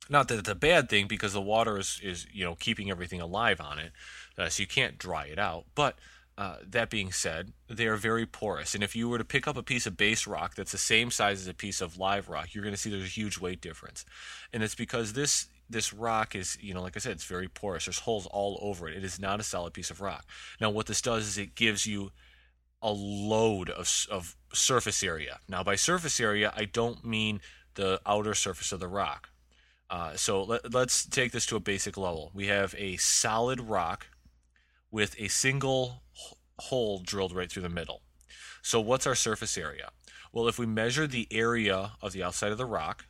not 0.09 0.27
that 0.27 0.39
it's 0.39 0.49
a 0.49 0.55
bad 0.55 0.89
thing 0.89 1.07
because 1.07 1.33
the 1.33 1.41
water 1.41 1.77
is, 1.77 1.99
is 2.03 2.27
you 2.31 2.43
know 2.43 2.55
keeping 2.55 2.89
everything 2.89 3.21
alive 3.21 3.61
on 3.61 3.79
it, 3.79 3.91
uh, 4.37 4.49
so 4.49 4.61
you 4.61 4.67
can't 4.67 4.97
dry 4.97 5.25
it 5.25 5.39
out. 5.39 5.65
But 5.75 5.97
uh, 6.37 6.57
that 6.67 6.89
being 6.89 7.11
said, 7.11 7.53
they 7.69 7.87
are 7.87 7.95
very 7.95 8.25
porous, 8.25 8.73
and 8.75 8.83
if 8.83 8.95
you 8.95 9.07
were 9.07 9.17
to 9.17 9.25
pick 9.25 9.47
up 9.47 9.57
a 9.57 9.63
piece 9.63 9.85
of 9.85 9.97
base 9.97 10.25
rock 10.27 10.55
that's 10.55 10.71
the 10.71 10.77
same 10.77 11.11
size 11.11 11.41
as 11.41 11.47
a 11.47 11.53
piece 11.53 11.81
of 11.81 11.97
live 11.97 12.29
rock, 12.29 12.53
you're 12.53 12.63
going 12.63 12.75
to 12.75 12.79
see 12.79 12.89
there's 12.89 13.03
a 13.03 13.07
huge 13.07 13.39
weight 13.39 13.61
difference, 13.61 14.05
and 14.51 14.63
it's 14.63 14.75
because 14.75 15.13
this 15.13 15.47
this 15.69 15.93
rock 15.93 16.35
is 16.35 16.57
you 16.61 16.73
know 16.73 16.81
like 16.81 16.97
I 16.97 16.99
said, 16.99 17.13
it's 17.13 17.25
very 17.25 17.47
porous. 17.47 17.85
There's 17.85 17.99
holes 17.99 18.25
all 18.27 18.59
over 18.61 18.87
it. 18.87 18.97
It 18.97 19.03
is 19.03 19.19
not 19.19 19.39
a 19.39 19.43
solid 19.43 19.73
piece 19.73 19.89
of 19.89 20.01
rock. 20.01 20.25
Now, 20.59 20.69
what 20.69 20.87
this 20.87 21.01
does 21.01 21.27
is 21.27 21.37
it 21.37 21.55
gives 21.55 21.85
you 21.85 22.11
a 22.81 22.91
load 22.91 23.69
of, 23.69 23.89
of 24.11 24.35
surface 24.53 25.01
area. 25.01 25.39
Now, 25.47 25.63
by 25.63 25.75
surface 25.75 26.19
area, 26.19 26.53
I 26.55 26.65
don't 26.65 27.05
mean 27.05 27.39
the 27.75 28.01
outer 28.05 28.33
surface 28.33 28.73
of 28.73 28.81
the 28.81 28.89
rock. 28.89 29.29
Uh, 29.89 30.15
so 30.15 30.43
let, 30.43 30.73
let's 30.73 31.05
take 31.05 31.31
this 31.31 31.45
to 31.47 31.55
a 31.55 31.59
basic 31.59 31.97
level. 31.97 32.31
We 32.33 32.47
have 32.47 32.73
a 32.77 32.97
solid 32.97 33.61
rock 33.61 34.07
with 34.91 35.15
a 35.19 35.27
single 35.27 36.03
hole 36.59 36.99
drilled 36.99 37.35
right 37.35 37.51
through 37.51 37.63
the 37.63 37.69
middle. 37.69 38.01
So 38.61 38.79
what's 38.79 39.07
our 39.07 39.15
surface 39.15 39.57
area? 39.57 39.89
Well, 40.31 40.47
if 40.47 40.57
we 40.57 40.65
measure 40.65 41.05
the 41.05 41.27
area 41.31 41.91
of 42.01 42.13
the 42.13 42.23
outside 42.23 42.51
of 42.51 42.57
the 42.57 42.65
rock, 42.65 43.05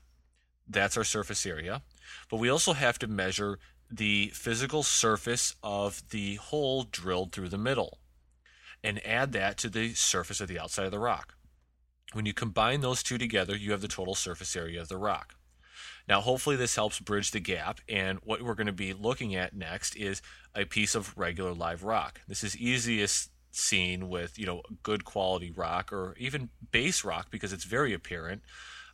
that's 0.68 0.98
our 0.98 1.04
surface 1.04 1.46
area. 1.46 1.84
But 2.30 2.38
we 2.38 2.50
also 2.50 2.74
have 2.74 3.00
to 3.00 3.08
measure 3.08 3.60
the 3.90 4.32
physical 4.34 4.84
surface 4.84 5.56
of 5.62 6.02
the 6.10 6.36
hole 6.36 6.84
drilled 6.84 7.32
through 7.32 7.50
the 7.50 7.58
middle 7.58 8.00
and 8.84 9.06
add 9.06 9.32
that 9.34 9.58
to 9.58 9.70
the 9.70 9.94
surface 9.94 10.42
of 10.42 10.48
the 10.48 10.60
outside 10.60 10.86
of 10.86 10.92
the 10.92 11.00
rock. 11.00 11.36
When 12.14 12.26
you 12.26 12.34
combine 12.34 12.82
those 12.82 13.04
two 13.04 13.18
together, 13.18 13.56
you 13.56 13.72
have 13.72 13.82
the 13.82 13.88
total 13.88 14.16
surface 14.16 14.56
area 14.56 14.82
of 14.82 14.90
the 14.90 14.98
rock. 14.98 15.36
Now, 16.08 16.22
hopefully, 16.22 16.56
this 16.56 16.76
helps 16.76 17.00
bridge 17.00 17.32
the 17.32 17.40
gap. 17.40 17.80
And 17.88 18.20
what 18.24 18.42
we're 18.42 18.56
going 18.56 18.68
to 18.68 18.74
be 18.74 18.94
looking 18.94 19.36
at 19.36 19.56
next 19.56 19.96
is 19.96 20.22
a 20.56 20.66
piece 20.66 20.96
of 20.96 21.18
regular 21.18 21.54
live 21.54 21.84
rock. 21.84 22.22
This 22.28 22.44
is 22.44 22.58
easiest 22.58 23.30
seen 23.56 24.10
with 24.10 24.40
you 24.40 24.46
know 24.48 24.64
good 24.82 25.06
quality 25.06 25.52
rock 25.52 25.94
or 25.94 26.16
even 26.18 26.50
base 26.72 27.04
rock 27.04 27.28
because 27.30 27.54
it's 27.54 27.64
very 27.64 27.94
apparent. 27.94 28.42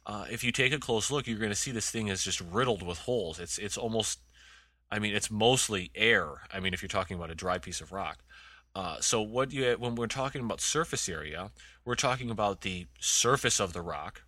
Uh, 0.05 0.25
if 0.31 0.43
you 0.43 0.51
take 0.51 0.73
a 0.73 0.79
close 0.79 1.11
look, 1.11 1.27
you're 1.27 1.37
going 1.39 1.51
to 1.51 1.55
see 1.55 1.71
this 1.71 1.91
thing 1.91 2.07
is 2.07 2.23
just 2.23 2.41
riddled 2.41 2.83
with 2.85 2.99
holes. 2.99 3.39
It's 3.39 3.57
it's 3.57 3.77
almost, 3.77 4.19
I 4.91 4.99
mean, 4.99 5.15
it's 5.15 5.31
mostly 5.31 5.91
air. 5.95 6.41
I 6.51 6.59
mean, 6.59 6.73
if 6.73 6.81
you're 6.81 6.89
talking 6.89 7.17
about 7.17 7.31
a 7.31 7.35
dry 7.35 7.57
piece 7.57 7.81
of 7.81 7.91
rock. 7.91 8.19
Uh, 8.75 8.99
so 8.99 9.21
what 9.21 9.51
you 9.51 9.75
when 9.79 9.95
we're 9.95 10.07
talking 10.07 10.41
about 10.41 10.61
surface 10.61 11.09
area, 11.09 11.51
we're 11.85 11.95
talking 11.95 12.29
about 12.29 12.61
the 12.61 12.87
surface 12.99 13.59
of 13.59 13.73
the 13.73 13.81
rock, 13.81 14.23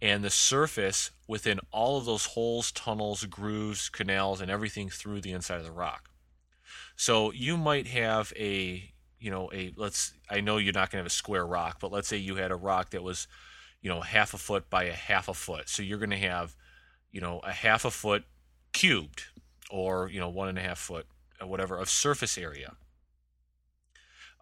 and 0.00 0.22
the 0.22 0.30
surface 0.30 1.10
within 1.26 1.60
all 1.70 1.98
of 1.98 2.04
those 2.04 2.26
holes, 2.26 2.72
tunnels, 2.72 3.24
grooves, 3.24 3.88
canals, 3.88 4.40
and 4.40 4.50
everything 4.50 4.88
through 4.88 5.20
the 5.20 5.32
inside 5.32 5.58
of 5.58 5.64
the 5.64 5.72
rock. 5.72 6.10
So 6.96 7.30
you 7.32 7.56
might 7.56 7.86
have 7.88 8.32
a, 8.36 8.90
you 9.18 9.30
know, 9.30 9.50
a 9.52 9.72
let's. 9.76 10.14
I 10.30 10.40
know 10.40 10.56
you're 10.56 10.72
not 10.72 10.90
going 10.90 10.98
to 10.98 11.04
have 11.04 11.06
a 11.06 11.10
square 11.10 11.46
rock, 11.46 11.78
but 11.80 11.92
let's 11.92 12.08
say 12.08 12.16
you 12.16 12.36
had 12.36 12.50
a 12.50 12.56
rock 12.56 12.90
that 12.90 13.02
was, 13.02 13.28
you 13.82 13.90
know, 13.90 14.00
half 14.00 14.34
a 14.34 14.38
foot 14.38 14.70
by 14.70 14.84
a 14.84 14.92
half 14.92 15.28
a 15.28 15.34
foot. 15.34 15.68
So 15.68 15.82
you're 15.82 15.98
going 15.98 16.10
to 16.10 16.16
have, 16.16 16.56
you 17.12 17.20
know, 17.20 17.40
a 17.40 17.52
half 17.52 17.84
a 17.84 17.90
foot 17.90 18.24
cubed, 18.72 19.24
or 19.70 20.08
you 20.10 20.20
know, 20.20 20.28
one 20.28 20.48
and 20.48 20.58
a 20.58 20.62
half 20.62 20.78
foot, 20.78 21.06
or 21.40 21.46
whatever 21.46 21.76
of 21.76 21.90
surface 21.90 22.38
area. 22.38 22.74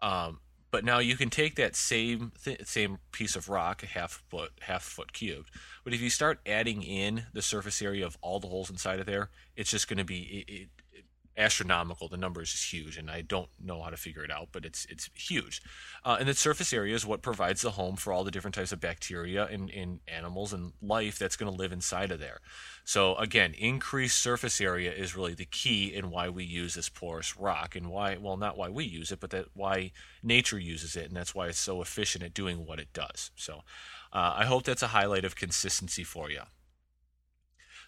Um, 0.01 0.39
but 0.75 0.83
now 0.83 0.99
you 0.99 1.15
can 1.15 1.29
take 1.29 1.55
that 1.55 1.73
same 1.73 2.33
th- 2.43 2.65
same 2.65 2.97
piece 3.13 3.37
of 3.37 3.47
rock, 3.47 3.81
a 3.81 3.85
half 3.85 4.21
foot 4.29 4.51
half 4.59 4.83
foot 4.83 5.13
cubed. 5.13 5.49
But 5.85 5.93
if 5.93 6.01
you 6.01 6.09
start 6.09 6.41
adding 6.45 6.83
in 6.83 7.27
the 7.31 7.41
surface 7.41 7.81
area 7.81 8.05
of 8.05 8.17
all 8.19 8.41
the 8.41 8.49
holes 8.49 8.69
inside 8.69 8.99
of 8.99 9.05
there, 9.05 9.29
it's 9.55 9.71
just 9.71 9.87
going 9.87 9.99
to 9.99 10.03
be 10.03 10.43
it, 10.45 10.51
it, 10.51 10.69
astronomical. 11.37 12.07
The 12.07 12.17
number 12.17 12.41
is 12.41 12.71
huge, 12.71 12.97
and 12.97 13.09
I 13.09 13.21
don't 13.21 13.49
know 13.61 13.81
how 13.81 13.89
to 13.89 13.97
figure 13.97 14.23
it 14.23 14.31
out, 14.31 14.49
but 14.51 14.65
it's 14.65 14.85
it's 14.85 15.09
huge. 15.13 15.61
Uh, 16.03 16.17
and 16.19 16.27
the 16.29 16.33
surface 16.33 16.73
area 16.73 16.95
is 16.95 17.05
what 17.05 17.21
provides 17.21 17.61
the 17.61 17.71
home 17.71 17.95
for 17.95 18.13
all 18.13 18.23
the 18.23 18.31
different 18.31 18.55
types 18.55 18.71
of 18.71 18.79
bacteria 18.79 19.45
and, 19.45 19.69
and 19.71 19.99
animals 20.07 20.53
and 20.53 20.73
life 20.81 21.17
that's 21.17 21.35
going 21.35 21.51
to 21.51 21.57
live 21.57 21.71
inside 21.71 22.11
of 22.11 22.19
there. 22.19 22.39
So 22.83 23.15
again, 23.15 23.53
increased 23.57 24.21
surface 24.21 24.61
area 24.61 24.91
is 24.91 25.15
really 25.15 25.33
the 25.33 25.45
key 25.45 25.93
in 25.93 26.11
why 26.11 26.29
we 26.29 26.43
use 26.43 26.75
this 26.75 26.89
porous 26.89 27.37
rock, 27.37 27.75
and 27.75 27.89
why 27.89 28.17
well 28.17 28.37
not 28.37 28.57
why 28.57 28.69
we 28.69 28.85
use 28.85 29.11
it, 29.11 29.19
but 29.19 29.31
that 29.31 29.47
why 29.53 29.91
nature 30.23 30.59
uses 30.59 30.95
it, 30.95 31.07
and 31.07 31.15
that's 31.15 31.35
why 31.35 31.47
it's 31.47 31.59
so 31.59 31.81
efficient 31.81 32.23
at 32.23 32.33
doing 32.33 32.65
what 32.65 32.79
it 32.79 32.93
does. 32.93 33.31
So. 33.35 33.61
Uh, 34.13 34.33
I 34.37 34.45
hope 34.45 34.63
that's 34.63 34.81
a 34.81 34.87
highlight 34.87 35.25
of 35.25 35.35
consistency 35.35 36.05
for 36.05 36.31
you. 36.31 36.43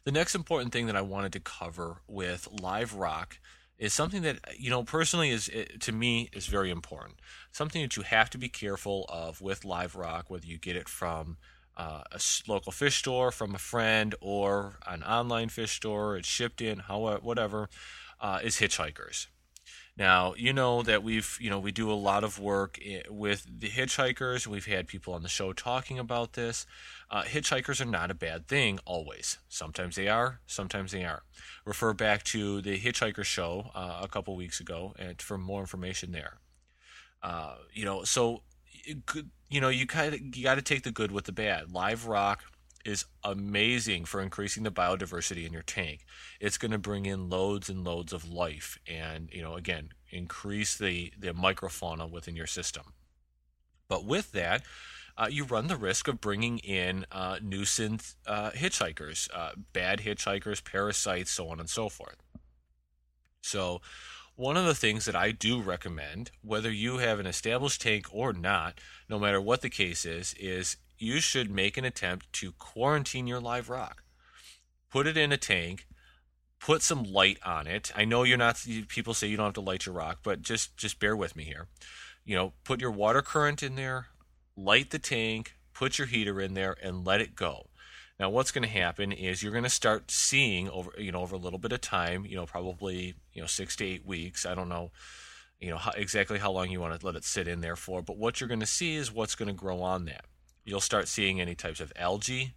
The 0.08 0.14
next 0.14 0.36
important 0.36 0.72
thing 0.72 0.86
that 0.86 0.96
I 0.96 1.02
wanted 1.02 1.34
to 1.34 1.42
cover 1.42 1.98
with 2.08 2.48
live 2.62 2.94
rock 2.94 3.40
is 3.78 3.94
something 3.94 4.22
that 4.22 4.40
you 4.58 4.70
know 4.70 4.84
personally 4.84 5.32
is 5.32 5.52
to 5.82 5.92
me 5.92 6.30
is 6.32 6.46
very 6.46 6.72
important. 6.72 7.16
Something 7.52 7.82
that 7.82 7.98
you 7.98 8.04
have 8.04 8.30
to 8.30 8.38
be 8.38 8.48
careful 8.48 9.06
of 9.10 9.42
with 9.42 9.66
live 9.66 9.98
rock, 9.98 10.30
whether 10.30 10.46
you 10.46 10.58
get 10.60 10.78
it 10.78 10.88
from 10.88 11.36
uh, 11.76 12.04
a 12.10 12.22
local 12.48 12.72
fish 12.72 12.96
store, 12.96 13.32
from 13.32 13.54
a 13.54 13.58
friend, 13.58 14.16
or 14.22 14.78
an 14.88 15.04
online 15.04 15.50
fish 15.50 15.74
store, 15.74 16.16
it's 16.16 16.26
shipped 16.26 16.62
in, 16.62 16.80
however, 16.80 17.20
whatever, 17.22 17.70
uh, 18.22 18.40
is 18.42 18.62
hitchhikers. 18.62 19.28
Now, 19.98 20.36
you 20.38 20.54
know 20.54 20.84
that 20.84 21.04
we've, 21.04 21.38
you 21.42 21.50
know, 21.50 21.60
we 21.60 21.74
do 21.74 21.92
a 21.92 21.94
lot 21.94 22.24
of 22.24 22.40
work 22.40 22.80
with 23.10 23.46
the 23.60 23.68
hitchhikers. 23.68 24.48
We've 24.48 24.68
had 24.68 24.88
people 24.88 25.16
on 25.16 25.24
the 25.24 25.28
show 25.28 25.52
talking 25.52 26.00
about 26.00 26.34
this. 26.34 26.66
Uh, 27.10 27.24
hitchhikers 27.24 27.80
are 27.80 27.86
not 27.86 28.12
a 28.12 28.16
bad 28.16 28.48
thing 28.48 28.80
always. 28.86 29.38
Sometimes 29.48 29.96
they 29.96 30.10
are, 30.10 30.42
sometimes 30.46 30.92
they 30.92 31.06
aren't. 31.06 31.24
Refer 31.66 31.94
back 31.94 32.24
to 32.26 32.62
the 32.62 32.78
Hitchhiker 32.78 33.24
show 33.24 33.72
uh, 33.74 34.00
a 34.04 34.08
couple 34.10 34.36
weeks 34.36 34.60
ago 34.60 34.94
and 35.00 35.22
for 35.22 35.38
more 35.38 35.62
information 35.62 36.12
there. 36.12 36.40
Uh, 37.24 37.56
you 37.74 37.86
know, 37.86 38.04
so 38.04 38.42
you 39.50 39.62
know, 39.62 39.70
you 39.70 39.88
kind 39.88 40.14
of 40.14 40.20
you 40.36 40.44
got 40.44 40.56
to 40.56 40.62
take 40.62 40.84
the 40.84 40.92
good 40.92 41.12
with 41.12 41.26
the 41.26 41.32
bad. 41.32 41.72
Live 41.72 42.08
rock 42.08 42.44
is 42.86 43.06
amazing 43.24 44.06
for 44.06 44.22
increasing 44.22 44.64
the 44.64 44.72
biodiversity 44.72 45.46
in 45.46 45.54
your 45.54 45.64
tank. 45.64 46.06
It's 46.40 46.58
going 46.58 46.72
to 46.72 46.78
bring 46.78 47.06
in 47.06 47.30
loads 47.30 47.70
and 47.70 47.84
loads 47.84 48.14
of 48.14 48.30
life, 48.30 48.78
and 48.88 49.30
you 49.32 49.42
know, 49.42 49.56
again, 49.56 49.90
increase 50.10 50.78
the 50.78 51.12
the 51.18 51.34
microfauna 51.34 52.10
within 52.10 52.36
your 52.36 52.48
system. 52.48 52.94
But 53.90 54.06
with 54.06 54.32
that, 54.34 54.64
uh, 55.18 55.28
you 55.30 55.44
run 55.44 55.68
the 55.68 55.76
risk 55.76 56.08
of 56.08 56.22
bringing 56.22 56.60
in 56.60 57.06
uh, 57.12 57.40
nuisance 57.42 58.16
uh, 58.28 58.52
hitchhikers, 58.52 59.30
uh, 59.34 59.52
bad 59.74 60.00
hitchhikers, 60.00 60.64
parasites, 60.64 61.32
so 61.32 61.50
on 61.50 61.60
and 61.60 61.70
so 61.70 61.90
forth. 61.90 62.18
So, 63.42 63.82
one 64.36 64.56
of 64.56 64.66
the 64.66 64.76
things 64.76 65.06
that 65.06 65.16
I 65.16 65.32
do 65.32 65.60
recommend, 65.60 66.30
whether 66.44 66.72
you 66.72 67.00
have 67.00 67.20
an 67.20 67.26
established 67.26 67.82
tank 67.82 68.06
or 68.12 68.34
not, 68.34 68.80
no 69.10 69.18
matter 69.18 69.42
what 69.42 69.62
the 69.62 69.70
case 69.70 70.06
is, 70.06 70.36
is 70.40 70.78
you 71.00 71.20
should 71.20 71.50
make 71.50 71.76
an 71.76 71.86
attempt 71.86 72.32
to 72.34 72.52
quarantine 72.52 73.26
your 73.26 73.40
live 73.40 73.70
rock. 73.70 74.04
Put 74.92 75.08
it 75.08 75.18
in 75.18 75.32
a 75.32 75.38
tank, 75.38 75.88
put 76.60 76.84
some 76.84 77.04
light 77.04 77.40
on 77.44 77.66
it. 77.66 77.92
I 77.96 78.06
know 78.06 78.24
you're 78.24 78.38
not 78.38 78.64
people 78.88 79.16
say 79.16 79.28
you 79.28 79.38
don't 79.38 79.48
have 79.48 79.54
to 79.56 79.62
light 79.62 79.88
your 79.88 79.96
rock, 79.96 80.20
but 80.22 80.44
just 80.44 80.78
just 80.78 81.00
bear 81.00 81.16
with 81.16 81.36
me 81.36 81.44
here. 81.44 81.68
You 82.24 82.36
know, 82.36 82.54
put 82.64 82.80
your 82.80 82.92
water 82.92 83.24
current 83.24 83.64
in 83.64 83.76
there, 83.76 84.08
light 84.58 84.90
the 84.90 85.00
tank, 85.00 85.56
put 85.74 85.98
your 85.98 86.08
heater 86.08 86.42
in 86.42 86.56
there 86.56 86.76
and 86.82 87.06
let 87.06 87.22
it 87.22 87.36
go. 87.36 87.68
Now, 88.20 88.32
what's 88.32 88.52
going 88.52 88.64
to 88.64 88.70
happen 88.70 89.12
is 89.12 89.44
you're 89.44 89.52
going 89.52 89.64
to 89.64 89.70
start 89.70 90.10
seeing 90.10 90.68
over, 90.70 90.92
you 90.98 91.12
know, 91.12 91.22
over 91.22 91.36
a 91.36 91.40
little 91.40 91.60
bit 91.60 91.72
of 91.72 91.82
time, 91.82 92.26
you 92.26 92.36
know, 92.36 92.48
probably, 92.48 93.14
you 93.32 93.42
know, 93.42 93.48
six 93.48 93.76
to 93.76 93.86
eight 93.86 94.06
weeks. 94.06 94.44
I 94.44 94.56
don't 94.56 94.70
know, 94.70 94.92
you 95.60 95.70
know, 95.70 95.78
how, 95.78 95.92
exactly 95.92 96.40
how 96.40 96.52
long 96.52 96.72
you 96.72 96.80
want 96.80 97.00
to 97.00 97.06
let 97.06 97.16
it 97.16 97.24
sit 97.24 97.48
in 97.48 97.62
there 97.62 97.76
for, 97.76 98.02
but 98.02 98.18
what 98.18 98.42
you're 98.42 98.48
going 98.48 98.60
to 98.60 98.66
see 98.66 98.96
is 98.96 99.14
what's 99.14 99.36
going 99.36 99.50
to 99.50 99.54
grow 99.54 99.82
on 99.82 100.06
that. 100.06 100.26
You'll 100.66 100.82
start 100.82 101.08
seeing 101.08 101.40
any 101.40 101.54
types 101.54 101.80
of 101.80 101.94
algae, 101.96 102.56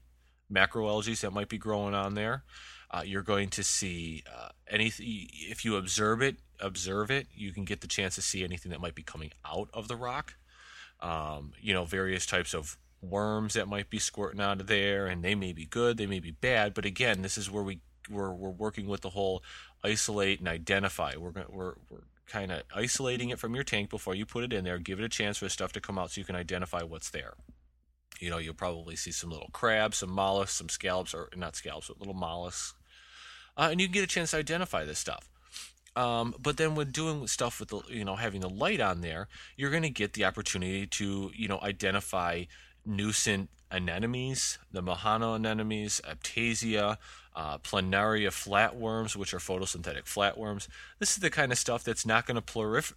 macroalgae 0.51 1.21
that 1.21 1.33
might 1.33 1.51
be 1.51 1.59
growing 1.59 1.95
on 1.95 2.15
there. 2.15 2.45
Uh, 2.91 3.03
you're 3.05 3.23
going 3.23 3.51
to 3.51 3.63
see 3.63 4.25
uh, 4.35 4.49
anything. 4.67 5.29
If 5.33 5.65
you 5.65 5.77
observe 5.77 6.23
it, 6.23 6.37
observe 6.59 7.11
it. 7.11 7.29
You 7.33 7.53
can 7.53 7.65
get 7.65 7.83
the 7.83 7.87
chance 7.87 8.15
to 8.17 8.23
see 8.23 8.43
anything 8.43 8.73
that 8.73 8.81
might 8.81 8.97
be 8.97 9.03
coming 9.03 9.31
out 9.45 9.69
of 9.73 9.87
the 9.87 9.95
rock. 9.95 10.35
Um, 11.03 11.53
you 11.61 11.73
know, 11.73 11.85
various 11.85 12.27
types 12.27 12.55
of 12.55 12.77
worms 13.03 13.55
that 13.55 13.69
might 13.69 13.89
be 13.89 13.99
squirting 13.99 14.41
out 14.41 14.61
of 14.61 14.67
there, 14.67 15.07
and 15.07 15.25
they 15.25 15.35
may 15.35 15.53
be 15.53 15.65
good, 15.65 15.97
they 15.97 16.07
may 16.07 16.21
be 16.21 16.33
bad. 16.33 16.75
But 16.75 16.85
again, 16.85 17.23
this 17.23 17.39
is 17.39 17.51
where 17.51 17.63
we 17.63 17.81
we're, 18.11 18.33
we're 18.33 18.51
working 18.51 18.87
with 18.87 19.01
the 19.01 19.11
whole 19.11 19.43
isolate 19.83 20.41
and 20.41 20.49
identify. 20.49 21.15
We're 21.17 21.33
we're 21.49 21.75
we're 21.89 22.03
kind 22.27 22.53
of 22.53 22.63
isolating 22.75 23.31
it 23.31 23.39
from 23.39 23.55
your 23.55 23.65
tank 23.65 23.91
before 23.91 24.15
you 24.15 24.27
put 24.27 24.45
it 24.45 24.53
in 24.53 24.65
there. 24.65 24.79
Give 24.79 25.01
it 25.01 25.05
a 25.05 25.09
chance 25.09 25.39
for 25.39 25.49
stuff 25.49 25.73
to 25.73 25.81
come 25.81 25.99
out 25.99 26.13
so 26.13 26.21
you 26.21 26.25
can 26.25 26.37
identify 26.37 26.83
what's 26.83 27.11
there. 27.11 27.35
You 28.21 28.31
know, 28.31 28.39
you'll 28.39 28.55
probably 28.55 28.97
see 28.97 29.13
some 29.13 29.31
little 29.31 29.49
crabs, 29.53 29.99
some 29.99 30.11
mollusks, 30.11 30.57
some 30.57 30.69
scallops, 30.69 31.15
or 31.15 31.31
not 31.35 31.57
scallops, 31.57 31.89
but 31.89 31.99
little 31.99 32.15
mollusks, 32.15 32.75
uh, 33.57 33.69
and 33.71 33.81
you 33.81 33.87
can 33.87 33.95
get 33.95 34.05
a 34.05 34.09
chance 34.09 34.33
to 34.33 34.37
identify 34.37 34.85
this 34.85 34.99
stuff. 34.99 35.31
Um, 35.96 36.35
but 36.40 36.57
then 36.57 36.74
when 36.74 36.90
doing 36.90 37.26
stuff 37.26 37.61
with 37.61 37.70
the, 37.70 37.83
you 37.88 38.05
know, 38.05 38.16
having 38.16 38.40
the 38.40 38.48
light 38.48 38.81
on 38.81 39.00
there, 39.00 39.29
you're 39.57 39.70
going 39.70 39.83
to 39.83 39.90
get 39.90 40.12
the 40.12 40.24
opportunity 40.24 40.87
to, 40.87 41.31
you 41.35 41.48
know, 41.48 41.59
identify 41.62 42.44
nuisance 42.87 43.48
anemones, 43.72 44.59
the 44.72 44.83
Majano 44.83 45.37
anemones, 45.37 46.00
Aiptasia, 46.00 46.96
uh, 47.37 47.59
planaria 47.59 48.29
flatworms, 48.29 49.14
which 49.14 49.33
are 49.33 49.38
photosynthetic 49.38 50.05
flatworms. 50.05 50.68
This 50.98 51.12
is 51.12 51.18
the 51.18 51.31
kind 51.31 51.53
of 51.53 51.59
stuff 51.59 51.85
that's 51.85 52.05
not 52.05 52.26
going 52.26 52.37
to 52.37 52.42
prolif- 52.42 52.94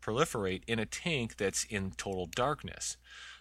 proliferate 0.00 0.62
in 0.66 0.78
a 0.78 0.86
tank 0.86 1.36
that's 1.36 1.64
in 1.64 1.92
total 1.96 2.26
darkness. 2.26 2.96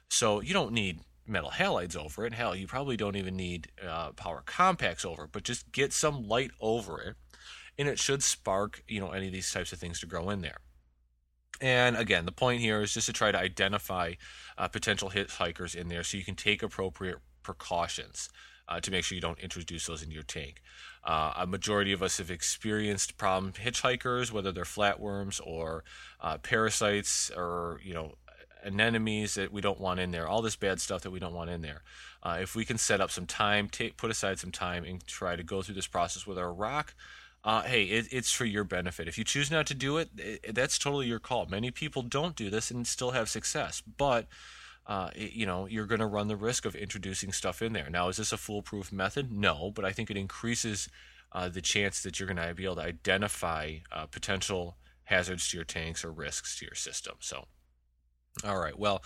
So 0.09 0.41
you 0.41 0.53
don't 0.53 0.73
need 0.73 1.01
metal 1.27 1.51
halides 1.51 1.95
over 1.95 2.25
it. 2.25 2.33
Hell, 2.33 2.55
you 2.55 2.67
probably 2.67 2.97
don't 2.97 3.15
even 3.15 3.35
need 3.35 3.69
uh, 3.87 4.11
power 4.11 4.41
compacts 4.45 5.05
over 5.05 5.25
it, 5.25 5.31
but 5.31 5.43
just 5.43 5.71
get 5.71 5.93
some 5.93 6.27
light 6.27 6.51
over 6.59 6.99
it, 6.99 7.15
and 7.77 7.87
it 7.87 7.99
should 7.99 8.23
spark 8.23 8.83
you 8.87 8.99
know 8.99 9.11
any 9.11 9.27
of 9.27 9.33
these 9.33 9.51
types 9.51 9.73
of 9.73 9.79
things 9.79 9.99
to 9.99 10.05
grow 10.05 10.29
in 10.29 10.41
there. 10.41 10.57
And 11.59 11.95
again, 11.95 12.25
the 12.25 12.31
point 12.31 12.59
here 12.59 12.81
is 12.81 12.93
just 12.93 13.05
to 13.05 13.13
try 13.13 13.31
to 13.31 13.37
identify 13.37 14.13
uh, 14.57 14.67
potential 14.67 15.11
hitchhikers 15.11 15.75
in 15.75 15.89
there 15.89 16.03
so 16.03 16.17
you 16.17 16.23
can 16.23 16.35
take 16.35 16.63
appropriate 16.63 17.17
precautions 17.43 18.29
uh, 18.67 18.79
to 18.79 18.89
make 18.89 19.03
sure 19.03 19.15
you 19.15 19.21
don't 19.21 19.39
introduce 19.39 19.85
those 19.85 20.01
into 20.01 20.15
your 20.15 20.23
tank. 20.23 20.61
Uh, 21.03 21.33
a 21.37 21.45
majority 21.45 21.91
of 21.91 22.01
us 22.01 22.17
have 22.17 22.31
experienced 22.31 23.17
problem 23.17 23.53
hitchhikers, 23.53 24.31
whether 24.31 24.51
they're 24.51 24.63
flatworms 24.63 25.39
or 25.45 25.83
uh, 26.19 26.37
parasites 26.37 27.29
or, 27.35 27.79
you 27.83 27.93
know, 27.93 28.15
anemones 28.63 29.33
that 29.35 29.51
we 29.51 29.61
don't 29.61 29.79
want 29.79 29.99
in 29.99 30.11
there, 30.11 30.27
all 30.27 30.41
this 30.41 30.55
bad 30.55 30.79
stuff 30.79 31.01
that 31.01 31.11
we 31.11 31.19
don't 31.19 31.33
want 31.33 31.49
in 31.49 31.61
there. 31.61 31.81
Uh, 32.23 32.37
if 32.41 32.55
we 32.55 32.63
can 32.63 32.77
set 32.77 33.01
up 33.01 33.11
some 33.11 33.25
time, 33.25 33.67
take, 33.67 33.97
put 33.97 34.11
aside 34.11 34.39
some 34.39 34.51
time, 34.51 34.83
and 34.83 35.05
try 35.05 35.35
to 35.35 35.43
go 35.43 35.61
through 35.61 35.75
this 35.75 35.87
process 35.87 36.27
with 36.27 36.37
our 36.37 36.53
rock, 36.53 36.93
uh, 37.43 37.63
hey, 37.63 37.83
it, 37.83 38.07
it's 38.11 38.31
for 38.31 38.45
your 38.45 38.63
benefit. 38.63 39.07
If 39.07 39.17
you 39.17 39.23
choose 39.23 39.49
not 39.49 39.65
to 39.67 39.73
do 39.73 39.97
it, 39.97 40.09
it, 40.17 40.53
that's 40.53 40.77
totally 40.77 41.07
your 41.07 41.19
call. 41.19 41.47
Many 41.47 41.71
people 41.71 42.03
don't 42.03 42.35
do 42.35 42.49
this 42.49 42.69
and 42.69 42.85
still 42.85 43.11
have 43.11 43.29
success, 43.29 43.81
but 43.81 44.27
uh, 44.85 45.09
it, 45.15 45.33
you 45.33 45.45
know 45.45 45.65
you're 45.65 45.87
going 45.87 45.99
to 46.01 46.07
run 46.07 46.27
the 46.27 46.35
risk 46.35 46.65
of 46.65 46.75
introducing 46.75 47.31
stuff 47.31 47.61
in 47.61 47.73
there. 47.73 47.89
Now, 47.89 48.09
is 48.09 48.17
this 48.17 48.31
a 48.31 48.37
foolproof 48.37 48.91
method? 48.91 49.31
No, 49.31 49.71
but 49.73 49.85
I 49.85 49.91
think 49.91 50.11
it 50.11 50.17
increases 50.17 50.87
uh, 51.31 51.49
the 51.49 51.61
chance 51.61 52.03
that 52.03 52.19
you're 52.19 52.27
going 52.27 52.47
to 52.47 52.53
be 52.53 52.65
able 52.65 52.75
to 52.75 52.81
identify 52.81 53.77
uh, 53.91 54.05
potential 54.05 54.77
hazards 55.05 55.49
to 55.49 55.57
your 55.57 55.65
tanks 55.65 56.05
or 56.05 56.11
risks 56.11 56.59
to 56.59 56.65
your 56.65 56.75
system. 56.75 57.15
So, 57.19 57.45
all 58.43 58.59
right, 58.59 58.77
well. 58.77 59.03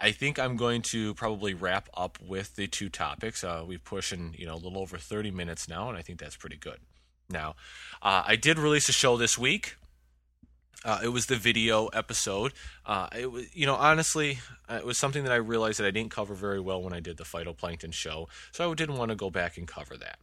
I 0.00 0.12
think 0.12 0.38
I'm 0.38 0.56
going 0.56 0.82
to 0.82 1.12
probably 1.14 1.54
wrap 1.54 1.88
up 1.92 2.20
with 2.22 2.54
the 2.54 2.68
two 2.68 2.88
topics. 2.88 3.42
Uh, 3.42 3.64
we've 3.66 3.82
pushing, 3.82 4.32
you 4.38 4.46
know, 4.46 4.54
a 4.54 4.62
little 4.62 4.78
over 4.78 4.96
30 4.96 5.32
minutes 5.32 5.68
now, 5.68 5.88
and 5.88 5.98
I 5.98 6.02
think 6.02 6.20
that's 6.20 6.36
pretty 6.36 6.56
good 6.56 6.78
now. 7.30 7.54
Uh, 8.02 8.22
I 8.26 8.36
did 8.36 8.58
release 8.58 8.88
a 8.88 8.92
show 8.92 9.16
this 9.16 9.38
week. 9.38 9.76
Uh, 10.84 11.00
it 11.02 11.08
was 11.08 11.26
the 11.26 11.36
video 11.36 11.86
episode. 11.88 12.52
Uh, 12.86 13.08
it 13.16 13.30
was, 13.30 13.54
you 13.54 13.66
know, 13.66 13.74
honestly, 13.74 14.38
uh, 14.70 14.74
it 14.74 14.86
was 14.86 14.96
something 14.96 15.24
that 15.24 15.32
I 15.32 15.36
realized 15.36 15.78
that 15.80 15.86
I 15.86 15.90
didn't 15.90 16.12
cover 16.12 16.34
very 16.34 16.60
well 16.60 16.82
when 16.82 16.92
I 16.92 17.00
did 17.00 17.16
the 17.16 17.24
phytoplankton 17.24 17.92
show, 17.92 18.28
so 18.52 18.70
I 18.70 18.74
didn't 18.74 18.96
want 18.96 19.10
to 19.10 19.16
go 19.16 19.28
back 19.28 19.58
and 19.58 19.66
cover 19.66 19.96
that. 19.96 20.18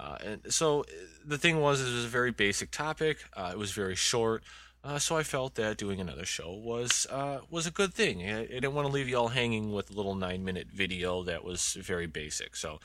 Uh, 0.00 0.16
and 0.24 0.52
so 0.52 0.84
the 1.24 1.38
thing 1.38 1.60
was, 1.60 1.80
it 1.80 1.92
was 1.94 2.04
a 2.06 2.08
very 2.08 2.32
basic 2.32 2.70
topic. 2.70 3.18
Uh, 3.36 3.50
it 3.52 3.58
was 3.58 3.70
very 3.72 3.94
short, 3.94 4.42
uh, 4.82 4.98
so 4.98 5.16
I 5.16 5.22
felt 5.22 5.54
that 5.56 5.76
doing 5.76 6.00
another 6.00 6.24
show 6.24 6.50
was 6.50 7.06
was 7.50 7.66
a 7.66 7.70
good 7.70 7.94
thing. 7.94 8.28
I, 8.28 8.40
I 8.40 8.46
didn't 8.46 8.72
want 8.72 8.88
to 8.88 8.92
leave 8.92 9.08
you 9.08 9.16
all 9.16 9.28
hanging 9.28 9.72
with 9.72 9.90
a 9.90 9.92
little 9.92 10.16
nine 10.16 10.42
minute 10.42 10.68
video 10.74 11.22
that 11.22 11.44
was 11.44 11.74
very 11.74 12.06
basic. 12.06 12.56
So, 12.56 12.80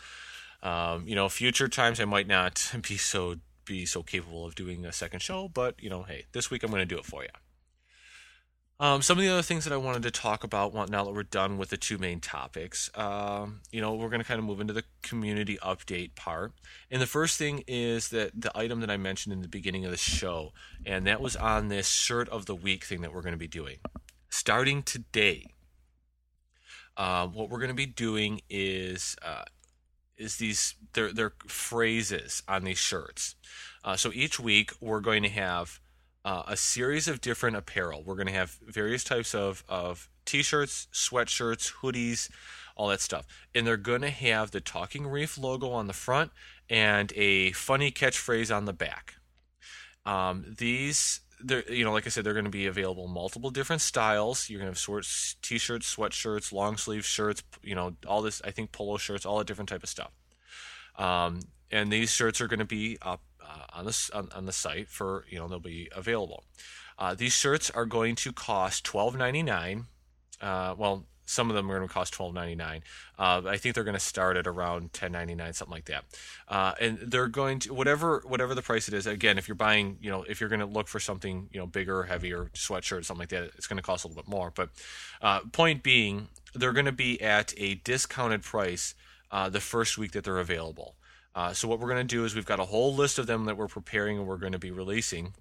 um, 0.62 1.08
you 1.08 1.16
know, 1.16 1.30
future 1.30 1.70
times 1.70 2.00
I 2.00 2.06
might 2.06 2.28
not 2.28 2.72
be 2.88 2.98
so 2.98 3.38
be 3.68 3.86
so 3.86 4.02
capable 4.02 4.46
of 4.46 4.56
doing 4.56 4.86
a 4.86 4.92
second 4.92 5.22
show, 5.22 5.48
but 5.48 5.76
you 5.82 5.90
know, 5.90 6.04
hey, 6.04 6.26
this 6.32 6.50
week 6.50 6.64
I'm 6.64 6.72
going 6.72 6.82
to 6.82 6.86
do 6.86 6.98
it 6.98 7.06
for 7.06 7.24
you. 7.24 7.30
Um, 8.80 9.02
some 9.02 9.18
of 9.18 9.24
the 9.24 9.30
other 9.30 9.42
things 9.42 9.64
that 9.64 9.74
I 9.74 9.78
wanted 9.78 10.04
to 10.04 10.12
talk 10.12 10.44
about 10.44 10.76
now 10.90 11.04
that 11.04 11.12
we're 11.12 11.24
done 11.24 11.58
with 11.58 11.70
the 11.70 11.78
two 11.78 11.98
main 11.98 12.20
topics, 12.20 12.92
um, 12.94 13.62
you 13.72 13.82
know, 13.82 13.96
we're 13.96 14.10
going 14.10 14.22
to 14.22 14.28
kind 14.28 14.38
of 14.38 14.46
move 14.46 14.62
into 14.62 14.74
the 14.74 14.84
community 15.02 15.58
update 15.64 16.14
part. 16.14 16.54
And 16.92 17.02
the 17.02 17.08
first 17.08 17.40
thing 17.40 17.64
is 17.68 18.10
that 18.10 18.40
the 18.40 18.56
item 18.56 18.82
that 18.82 18.92
I 18.92 18.98
mentioned 18.98 19.34
in 19.34 19.42
the 19.42 19.48
beginning 19.48 19.86
of 19.86 19.90
the 19.90 19.98
show, 19.98 20.54
and 20.86 21.08
that 21.08 21.22
was 21.22 21.36
on 21.36 21.70
this 21.70 21.90
shirt 21.90 22.30
of 22.30 22.46
the 22.46 22.54
week 22.54 22.84
thing 22.84 23.02
that 23.02 23.12
we're 23.12 23.24
going 23.24 23.34
to 23.34 23.38
be 23.38 23.48
doing. 23.48 23.78
Starting 24.30 24.84
today, 24.84 25.48
uh, 26.98 27.26
what 27.26 27.50
we're 27.50 27.60
going 27.60 27.70
to 27.70 27.74
be 27.74 27.88
doing 27.88 28.42
is 28.48 29.16
uh, 29.24 29.44
is 30.18 30.38
these 30.38 30.76
they're, 30.94 31.14
they're 31.14 31.34
phrases 31.48 32.44
on 32.48 32.64
these 32.64 32.78
shirts. 32.78 33.36
Uh, 33.84 33.96
so 33.96 34.12
each 34.14 34.40
week 34.40 34.72
we're 34.82 35.00
going 35.00 35.24
to 35.24 35.30
have 35.30 35.80
uh, 36.26 36.44
a 36.48 36.58
series 36.58 37.08
of 37.08 37.22
different 37.22 37.56
apparel. 37.56 38.04
We're 38.06 38.16
going 38.16 38.28
to 38.28 38.34
have 38.34 38.58
various 38.68 39.04
types 39.04 39.34
of, 39.34 39.64
of 39.70 40.10
t-shirts, 40.26 40.88
sweatshirts, 40.92 41.76
hoodies, 41.82 42.30
all 42.76 42.90
that 42.90 43.00
stuff. 43.00 43.26
And 43.56 43.66
they're 43.66 43.78
going 43.78 44.02
to 44.02 44.10
have 44.10 44.52
the 44.52 44.60
Talking 44.60 45.08
Reef 45.08 45.38
logo 45.38 45.70
on 45.70 45.88
the 45.88 45.94
front 45.94 46.32
and 46.70 47.14
a 47.16 47.52
funny 47.54 47.92
catchphrase 47.92 48.54
on 48.54 48.66
the 48.66 48.74
back. 48.74 49.16
Um, 50.06 50.56
these 50.58 51.22
they're 51.44 51.70
you 51.72 51.84
know 51.84 51.92
like 51.92 52.06
I 52.06 52.10
said 52.10 52.24
they're 52.24 52.34
going 52.34 52.46
to 52.46 52.52
be 52.52 52.68
available 52.68 53.08
multiple 53.08 53.50
different 53.50 53.82
styles. 53.82 54.50
You're 54.50 54.60
going 54.60 54.68
to 54.68 54.72
have 54.72 54.80
shorts, 54.80 55.36
t-shirts, 55.42 55.96
sweatshirts, 55.96 56.52
long 56.52 56.78
sleeve 56.78 57.06
shirts, 57.06 57.44
you 57.62 57.76
know 57.76 57.96
all 58.08 58.22
this 58.22 58.42
I 58.44 58.52
think 58.52 58.72
polo 58.72 58.98
shirts, 58.98 59.26
all 59.26 59.38
the 59.38 59.46
different 59.46 59.70
type 59.70 59.84
of 59.84 59.90
stuff. 59.90 60.12
Um, 60.98 61.42
and 61.72 61.92
these 61.92 62.12
shirts 62.12 62.42
are 62.42 62.48
going 62.48 62.60
to 62.60 62.66
be 62.66 62.98
up 63.02 63.22
uh, 63.42 63.66
on 63.74 63.86
the 63.86 64.10
on, 64.14 64.30
on, 64.36 64.46
the 64.46 64.52
site 64.52 64.90
for 64.90 65.26
you 65.30 65.38
know 65.38 65.48
they'll 65.48 65.60
be 65.60 65.90
available. 65.96 66.44
Uh, 66.98 67.14
these 67.14 67.34
shirts 67.34 67.70
are 67.70 67.86
going 67.86 68.16
to 68.16 68.34
cost 68.34 68.84
twelve 68.84 69.16
ninety 69.16 69.44
nine. 69.44 69.86
Uh, 70.42 70.74
well, 70.78 71.06
some 71.28 71.50
of 71.52 71.56
them 71.56 71.70
are 71.70 71.76
going 71.76 71.88
to 71.88 71.94
cost 71.94 72.14
twelve 72.14 72.34
ninety 72.34 72.56
nine. 72.56 72.82
Uh, 73.20 73.42
I 73.46 73.58
think 73.58 73.76
they're 73.76 73.84
going 73.84 73.94
to 73.94 74.00
start 74.00 74.38
at 74.38 74.48
around 74.48 74.94
ten 74.94 75.12
ninety 75.12 75.36
nine, 75.36 75.54
something 75.54 75.76
like 75.76 75.86
that. 75.86 76.06
Uh, 76.48 76.74
and 76.82 76.98
they're 77.00 77.28
going 77.28 77.60
to 77.60 77.74
whatever 77.74 78.24
whatever 78.26 78.56
the 78.56 78.62
price 78.62 78.88
it 78.88 78.94
is. 78.94 79.06
Again, 79.06 79.38
if 79.38 79.48
you're 79.48 79.56
buying, 79.56 79.98
you 80.02 80.10
know, 80.10 80.24
if 80.24 80.40
you're 80.40 80.50
going 80.50 80.62
to 80.62 80.66
look 80.66 80.88
for 80.88 81.00
something, 81.00 81.50
you 81.52 81.60
know, 81.60 81.68
bigger, 81.68 82.04
heavier 82.04 82.50
sweatshirt, 82.56 83.06
something 83.06 83.20
like 83.20 83.30
that, 83.30 83.44
it's 83.58 83.68
going 83.68 83.78
to 83.78 83.84
cost 83.84 84.06
a 84.06 84.08
little 84.08 84.24
bit 84.24 84.30
more. 84.30 84.52
But 84.56 84.70
uh, 85.22 85.42
point 85.52 85.84
being, 85.84 86.30
they're 86.56 86.74
going 86.74 86.86
to 86.86 86.92
be 86.92 87.22
at 87.22 87.54
a 87.58 87.76
discounted 87.76 88.42
price 88.42 88.96
uh, 89.30 89.50
the 89.50 89.60
first 89.60 89.98
week 89.98 90.14
that 90.14 90.24
they're 90.24 90.40
available. 90.40 90.96
Uh, 91.36 91.54
so 91.54 91.68
what 91.68 91.80
we're 91.80 91.90
going 91.90 92.08
to 92.08 92.16
do 92.16 92.26
is 92.26 92.34
we've 92.34 92.46
got 92.48 92.60
a 92.60 92.66
whole 92.66 92.96
list 92.96 93.20
of 93.20 93.28
them 93.28 93.46
that 93.46 93.58
we're 93.58 93.68
preparing 93.68 94.18
and 94.18 94.26
we're 94.26 94.38
going 94.38 94.54
to 94.54 94.60
be 94.60 94.72
releasing. 94.72 95.34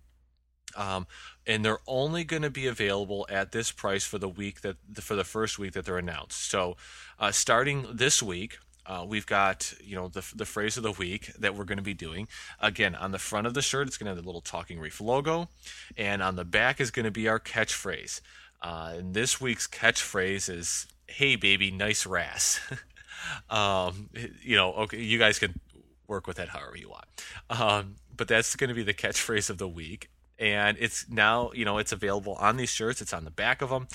Um, 0.77 1.07
and 1.47 1.65
they're 1.65 1.81
only 1.87 2.25
going 2.25 2.43
to 2.43 2.51
be 2.51 2.67
available 2.67 3.27
at 3.31 3.53
this 3.53 3.71
price 3.73 4.05
for 4.05 4.19
the 4.19 4.29
week 4.29 4.61
that 4.63 4.77
for 4.97 5.15
the 5.17 5.25
first 5.25 5.59
week 5.59 5.73
that 5.73 5.85
they're 5.85 5.99
announced. 5.99 6.51
So, 6.51 6.77
uh, 7.19 7.33
starting 7.33 7.87
this 7.93 8.23
week, 8.23 8.59
uh, 8.85 9.05
we've 9.07 9.27
got 9.27 9.73
you 9.83 9.97
know 9.97 10.09
the 10.09 10.25
the 10.35 10.45
phrase 10.45 10.77
of 10.77 10.83
the 10.83 10.93
week 10.93 11.33
that 11.39 11.55
we're 11.55 11.65
going 11.65 11.79
to 11.79 11.83
be 11.83 11.95
doing. 11.95 12.29
Again, 12.61 12.95
on 12.95 13.13
the 13.13 13.19
front 13.19 13.47
of 13.47 13.55
the 13.55 13.63
shirt, 13.63 13.87
it's 13.87 13.97
going 13.97 14.07
to 14.07 14.15
have 14.15 14.23
the 14.23 14.27
little 14.27 14.41
Talking 14.41 14.79
Reef 14.79 15.01
logo, 15.01 15.49
and 15.97 16.23
on 16.23 16.37
the 16.37 16.45
back 16.45 16.81
is 16.81 16.91
going 16.91 17.05
to 17.05 17.11
be 17.11 17.29
our 17.29 17.41
catchphrase. 17.41 18.21
Uh, 18.63 18.95
and 18.97 19.15
this 19.15 19.41
week's 19.41 19.67
catchphrase 19.67 20.49
is 20.49 20.87
"Hey 21.07 21.37
baby, 21.37 21.71
nice 21.71 22.07
ras 22.07 22.61
um, 23.51 24.11
you 24.43 24.57
know, 24.57 24.73
okay, 24.73 25.01
you 25.01 25.19
guys 25.19 25.39
can 25.39 25.59
work 26.07 26.27
with 26.27 26.37
that 26.37 26.49
however 26.49 26.77
you 26.77 26.89
want. 26.89 27.07
Um, 27.51 27.97
but 28.17 28.29
that's 28.29 28.57
going 28.57 28.69
to 28.69 28.75
be 28.75 28.83
the 28.83 28.95
catchphrase 28.95 29.51
of 29.51 29.59
the 29.59 29.69
week 29.69 30.11
and 30.39 30.77
it's 30.81 31.09
now 31.09 31.51
you 31.55 31.65
know 31.65 31.79
it's 31.79 31.93
available 31.93 32.35
on 32.35 32.57
these 32.57 32.71
shirts. 32.71 33.01
It's 33.01 33.13
on 33.13 33.25
the 33.25 33.31
back 33.31 33.63
of 33.63 33.71
them. 33.71 33.89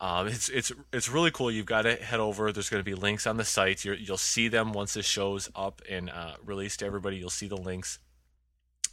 Um, 0.00 0.26
it's 0.26 0.48
it's 0.48 0.72
it's 0.92 1.08
really 1.08 1.30
cool. 1.30 1.50
You've 1.50 1.66
got 1.66 1.82
to 1.82 1.94
head 1.96 2.20
over. 2.20 2.52
There's 2.52 2.68
going 2.68 2.80
to 2.80 2.90
be 2.90 2.94
links 2.94 3.26
on 3.26 3.36
the 3.36 3.44
sites. 3.44 3.84
you 3.84 3.96
will 4.08 4.16
see 4.16 4.48
them 4.48 4.72
once 4.72 4.94
this 4.94 5.06
shows 5.06 5.48
up 5.54 5.80
and 5.88 6.10
uh, 6.10 6.34
released 6.44 6.80
to 6.80 6.86
everybody. 6.86 7.16
You'll 7.16 7.30
see 7.30 7.48
the 7.48 7.56
links. 7.56 7.98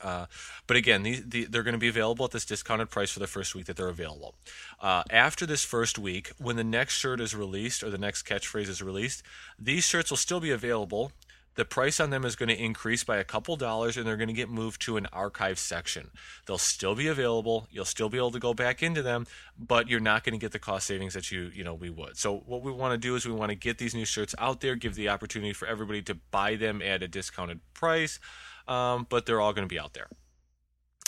Uh, 0.01 0.27
but 0.65 0.77
again, 0.77 1.03
these, 1.03 1.27
the, 1.27 1.45
they're 1.45 1.63
going 1.63 1.73
to 1.73 1.79
be 1.79 1.89
available 1.89 2.25
at 2.25 2.31
this 2.31 2.45
discounted 2.45 2.89
price 2.89 3.11
for 3.11 3.19
the 3.19 3.27
first 3.27 3.53
week 3.53 3.65
that 3.65 3.75
they're 3.75 3.89
available. 3.89 4.35
Uh, 4.79 5.03
after 5.09 5.45
this 5.45 5.65
first 5.65 5.99
week, 5.99 6.31
when 6.37 6.55
the 6.55 6.63
next 6.63 6.97
shirt 6.97 7.19
is 7.19 7.35
released 7.35 7.83
or 7.83 7.89
the 7.89 7.97
next 7.97 8.25
catchphrase 8.25 8.69
is 8.69 8.81
released, 8.81 9.23
these 9.57 9.83
shirts 9.83 10.09
will 10.09 10.17
still 10.17 10.39
be 10.39 10.51
available 10.51 11.11
the 11.59 11.65
price 11.65 11.99
on 11.99 12.09
them 12.09 12.23
is 12.23 12.37
going 12.37 12.49
to 12.49 12.57
increase 12.57 13.03
by 13.03 13.17
a 13.17 13.23
couple 13.23 13.55
dollars 13.57 13.97
and 13.97 14.07
they're 14.07 14.17
going 14.17 14.29
to 14.29 14.33
get 14.33 14.49
moved 14.49 14.81
to 14.83 14.95
an 14.95 15.07
archive 15.11 15.59
section. 15.59 16.09
They'll 16.45 16.57
still 16.57 16.95
be 16.95 17.07
available. 17.07 17.67
You'll 17.69 17.85
still 17.85 18.07
be 18.07 18.17
able 18.17 18.31
to 18.31 18.39
go 18.39 18.53
back 18.53 18.81
into 18.81 19.01
them, 19.01 19.27
but 19.57 19.89
you're 19.89 19.99
not 19.99 20.23
going 20.23 20.33
to 20.33 20.43
get 20.43 20.53
the 20.53 20.59
cost 20.59 20.87
savings 20.87 21.13
that 21.13 21.31
you, 21.31 21.51
you 21.53 21.63
know, 21.63 21.73
we 21.73 21.89
would. 21.89 22.17
So 22.17 22.37
what 22.45 22.63
we 22.63 22.71
want 22.71 22.93
to 22.93 22.97
do 22.97 23.15
is 23.15 23.25
we 23.25 23.33
want 23.33 23.49
to 23.49 23.55
get 23.55 23.77
these 23.77 23.93
new 23.93 24.05
shirts 24.05 24.33
out 24.39 24.61
there, 24.61 24.75
give 24.75 24.95
the 24.95 25.09
opportunity 25.09 25.51
for 25.51 25.67
everybody 25.67 26.01
to 26.03 26.15
buy 26.15 26.55
them 26.55 26.81
at 26.81 27.03
a 27.03 27.07
discounted 27.07 27.59
price. 27.73 28.19
Um, 28.67 29.05
but 29.09 29.25
they're 29.25 29.41
all 29.41 29.53
going 29.53 29.67
to 29.67 29.73
be 29.73 29.79
out 29.79 29.93
there. 29.93 30.07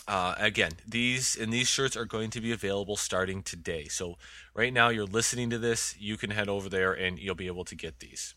Uh, 0.07 0.35
again, 0.37 0.71
these 0.85 1.37
and 1.37 1.53
these 1.53 1.67
shirts 1.67 1.95
are 1.95 2.05
going 2.05 2.29
to 2.31 2.41
be 2.41 2.51
available 2.51 2.97
starting 2.97 3.43
today. 3.43 3.85
So 3.85 4.17
right 4.53 4.73
now 4.73 4.89
you're 4.89 5.05
listening 5.05 5.49
to 5.51 5.59
this, 5.59 5.95
you 5.97 6.17
can 6.17 6.31
head 6.31 6.49
over 6.49 6.67
there 6.67 6.91
and 6.91 7.17
you'll 7.19 7.35
be 7.35 7.47
able 7.47 7.63
to 7.65 7.75
get 7.75 7.99
these. 7.99 8.35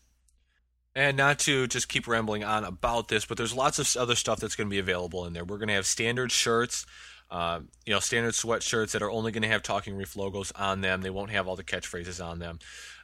And 0.95 1.17
not 1.17 1.39
to 1.39 1.67
just 1.67 1.89
keep 1.89 2.07
rambling 2.07 2.45
on 2.45 2.63
about 2.63 3.09
this, 3.09 3.25
but 3.25 3.37
there's 3.37 3.53
lots 3.53 3.79
of 3.79 4.01
other 4.01 4.15
stuff 4.15 4.39
that's 4.39 4.55
going 4.55 4.69
to 4.69 4.73
be 4.73 4.79
available 4.79 5.25
in 5.25 5.33
there. 5.33 5.43
We're 5.43 5.57
going 5.57 5.67
to 5.67 5.73
have 5.73 5.85
standard 5.85 6.31
shirts, 6.31 6.85
uh, 7.29 7.59
you 7.85 7.91
know, 7.93 7.99
standard 7.99 8.33
sweatshirts 8.33 8.91
that 8.91 9.01
are 9.01 9.11
only 9.11 9.33
going 9.33 9.43
to 9.43 9.49
have 9.49 9.61
Talking 9.61 9.95
Reef 9.95 10.15
logos 10.15 10.53
on 10.53 10.79
them. 10.79 11.01
They 11.01 11.09
won't 11.09 11.31
have 11.31 11.49
all 11.49 11.57
the 11.57 11.65
catchphrases 11.65 12.25
on 12.25 12.39
them, 12.39 12.59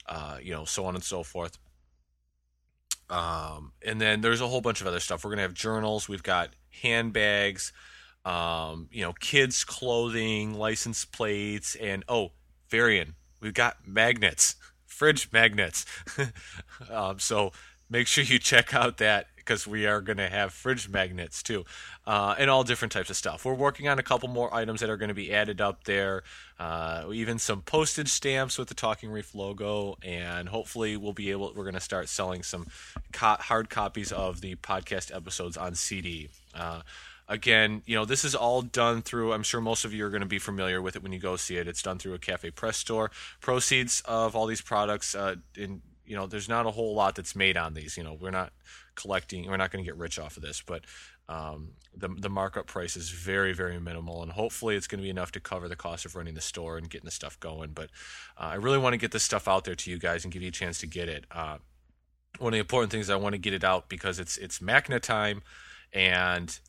uh, 0.05 0.37
you 0.41 0.53
know, 0.53 0.63
so 0.63 0.85
on 0.85 0.95
and 0.95 1.03
so 1.03 1.21
forth. 1.21 1.57
Um, 3.09 3.73
and 3.85 3.99
then 3.99 4.21
there's 4.21 4.39
a 4.39 4.47
whole 4.47 4.61
bunch 4.61 4.79
of 4.79 4.87
other 4.87 5.01
stuff. 5.01 5.25
We're 5.25 5.31
going 5.31 5.39
to 5.39 5.43
have 5.43 5.53
journals. 5.53 6.07
We've 6.07 6.23
got 6.23 6.51
handbags, 6.81 7.73
um, 8.23 8.87
you 8.89 9.01
know, 9.01 9.11
kids' 9.11 9.65
clothing, 9.65 10.53
license 10.53 11.03
plates, 11.03 11.75
and 11.75 12.05
oh, 12.07 12.31
Varian, 12.69 13.15
we've 13.41 13.53
got 13.53 13.85
magnets, 13.85 14.55
fridge 14.85 15.29
magnets. 15.33 15.85
um, 16.89 17.19
so 17.19 17.51
make 17.91 18.07
sure 18.07 18.23
you 18.23 18.39
check 18.39 18.73
out 18.73 18.97
that 18.97 19.27
because 19.35 19.67
we 19.67 19.85
are 19.85 20.01
going 20.01 20.17
to 20.17 20.29
have 20.29 20.53
fridge 20.53 20.87
magnets 20.87 21.43
too, 21.43 21.65
uh, 22.07 22.35
and 22.37 22.49
all 22.49 22.63
different 22.63 22.91
types 22.91 23.09
of 23.09 23.17
stuff. 23.17 23.43
We're 23.43 23.53
working 23.53 23.87
on 23.87 23.99
a 23.99 24.03
couple 24.03 24.29
more 24.29 24.53
items 24.53 24.79
that 24.79 24.89
are 24.89 24.97
going 24.97 25.09
to 25.09 25.15
be 25.15 25.33
added 25.33 25.59
up 25.59 25.83
there, 25.83 26.23
uh, 26.59 27.09
even 27.13 27.37
some 27.37 27.61
postage 27.61 28.07
stamps 28.07 28.57
with 28.57 28.69
the 28.69 28.75
Talking 28.75 29.11
Reef 29.11 29.35
logo, 29.35 29.97
and 30.03 30.47
hopefully 30.47 30.95
we'll 30.95 31.13
be 31.13 31.31
able. 31.31 31.51
We're 31.55 31.63
going 31.63 31.73
to 31.73 31.81
start 31.81 32.07
selling 32.07 32.43
some 32.43 32.67
co- 33.11 33.37
hard 33.39 33.69
copies 33.69 34.11
of 34.11 34.41
the 34.41 34.55
podcast 34.55 35.13
episodes 35.13 35.57
on 35.57 35.75
CD. 35.75 36.29
Uh, 36.55 36.81
again, 37.27 37.81
you 37.85 37.95
know, 37.95 38.05
this 38.05 38.23
is 38.23 38.35
all 38.35 38.61
done 38.61 39.01
through, 39.01 39.33
I'm 39.33 39.43
sure 39.43 39.59
most 39.59 39.85
of 39.85 39.93
you 39.93 40.05
are 40.05 40.09
going 40.09 40.21
to 40.21 40.27
be 40.27 40.39
familiar 40.39 40.81
with 40.81 40.95
it 40.95 41.03
when 41.03 41.11
you 41.11 41.19
go 41.19 41.35
see 41.35 41.57
it. 41.57 41.67
It's 41.67 41.81
done 41.81 41.97
through 41.97 42.13
a 42.13 42.19
CafePress 42.19 42.75
store. 42.75 43.11
Proceeds 43.41 44.01
of 44.05 44.35
all 44.35 44.45
these 44.45 44.61
products 44.61 45.15
uh, 45.15 45.35
in 45.57 45.81
you 46.11 46.17
know, 46.17 46.27
there's 46.27 46.49
not 46.49 46.65
a 46.65 46.71
whole 46.71 46.93
lot 46.93 47.15
that's 47.15 47.37
made 47.37 47.55
on 47.55 47.73
these. 47.73 47.95
You 47.95 48.03
know, 48.03 48.17
we're 48.19 48.31
not 48.31 48.51
collecting, 48.95 49.47
we're 49.47 49.55
not 49.55 49.71
going 49.71 49.81
to 49.81 49.89
get 49.89 49.97
rich 49.97 50.19
off 50.19 50.35
of 50.35 50.43
this, 50.43 50.61
but 50.61 50.83
um, 51.29 51.69
the 51.95 52.09
the 52.09 52.29
markup 52.29 52.67
price 52.67 52.97
is 52.97 53.11
very 53.11 53.53
very 53.53 53.79
minimal, 53.79 54.21
and 54.21 54.33
hopefully 54.33 54.75
it's 54.75 54.87
going 54.87 54.99
to 54.99 55.03
be 55.03 55.09
enough 55.09 55.31
to 55.31 55.39
cover 55.39 55.69
the 55.69 55.77
cost 55.77 56.03
of 56.03 56.17
running 56.17 56.33
the 56.33 56.41
store 56.41 56.77
and 56.77 56.89
getting 56.89 57.05
the 57.05 57.11
stuff 57.11 57.39
going. 57.39 57.71
But 57.71 57.91
uh, 58.37 58.47
I 58.47 58.55
really 58.55 58.77
want 58.77 58.91
to 58.91 58.97
get 58.97 59.11
this 59.11 59.23
stuff 59.23 59.47
out 59.47 59.63
there 59.63 59.73
to 59.73 59.89
you 59.89 59.99
guys 59.99 60.25
and 60.25 60.33
give 60.33 60.41
you 60.41 60.49
a 60.49 60.51
chance 60.51 60.79
to 60.79 60.85
get 60.87 61.07
it. 61.07 61.23
Uh, 61.31 61.59
one 62.39 62.51
of 62.51 62.57
the 62.57 62.59
important 62.59 62.91
things 62.91 63.09
I 63.09 63.15
want 63.15 63.31
to 63.31 63.39
get 63.39 63.53
it 63.53 63.63
out 63.63 63.87
because 63.87 64.19
it's 64.19 64.35
it's 64.35 64.59
MACNA 64.59 64.99
time, 64.99 65.43
and 65.93 66.59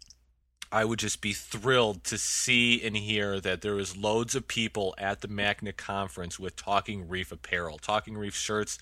I 0.70 0.84
would 0.84 1.01
just 1.01 1.20
be 1.20 1.32
thrilled 1.32 2.05
to 2.05 2.16
see 2.16 2.80
and 2.80 2.97
hear 2.97 3.40
that 3.40 3.62
there 3.62 3.74
was 3.74 3.97
loads 3.97 4.36
of 4.36 4.47
people 4.47 4.95
at 4.99 5.20
the 5.20 5.28
MACNA 5.28 5.76
conference 5.76 6.38
with 6.38 6.55
Talking 6.55 7.09
Reef 7.09 7.32
apparel, 7.32 7.78
Talking 7.78 8.16
Reef 8.16 8.36
shirts 8.36 8.78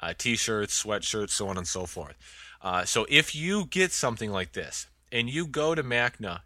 uh, 0.00 0.14
t-shirts, 0.16 0.82
sweatshirts, 0.82 1.30
so 1.30 1.48
on 1.48 1.56
and 1.56 1.66
so 1.66 1.86
forth. 1.86 2.16
Uh, 2.60 2.84
so 2.84 3.06
if 3.08 3.34
you 3.34 3.66
get 3.66 3.92
something 3.92 4.30
like 4.30 4.52
this 4.52 4.86
and 5.12 5.30
you 5.30 5.46
go 5.46 5.74
to 5.74 5.82
MACNA, 5.82 6.40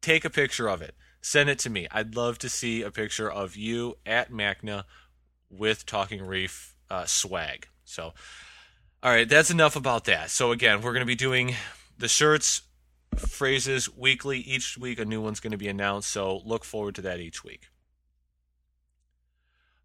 take 0.00 0.24
a 0.24 0.30
picture 0.30 0.68
of 0.68 0.82
it, 0.82 0.94
send 1.20 1.50
it 1.50 1.58
to 1.60 1.70
me. 1.70 1.86
I'd 1.90 2.16
love 2.16 2.38
to 2.38 2.48
see 2.48 2.82
a 2.82 2.90
picture 2.90 3.30
of 3.30 3.56
you 3.56 3.96
at 4.06 4.30
MACNA 4.30 4.84
with 5.50 5.86
Talking 5.86 6.22
Reef 6.22 6.74
uh, 6.90 7.04
swag. 7.04 7.68
So, 7.84 8.12
all 9.02 9.12
right, 9.12 9.28
that's 9.28 9.50
enough 9.50 9.76
about 9.76 10.04
that. 10.04 10.30
So 10.30 10.52
again, 10.52 10.80
we're 10.80 10.92
going 10.92 11.00
to 11.00 11.06
be 11.06 11.14
doing 11.14 11.54
the 11.98 12.08
shirts, 12.08 12.62
phrases 13.16 13.94
weekly. 13.94 14.38
Each 14.38 14.76
week, 14.78 14.98
a 14.98 15.04
new 15.04 15.20
one's 15.20 15.40
going 15.40 15.52
to 15.52 15.58
be 15.58 15.68
announced. 15.68 16.10
So 16.10 16.38
look 16.44 16.64
forward 16.64 16.94
to 16.96 17.02
that 17.02 17.20
each 17.20 17.44
week. 17.44 17.68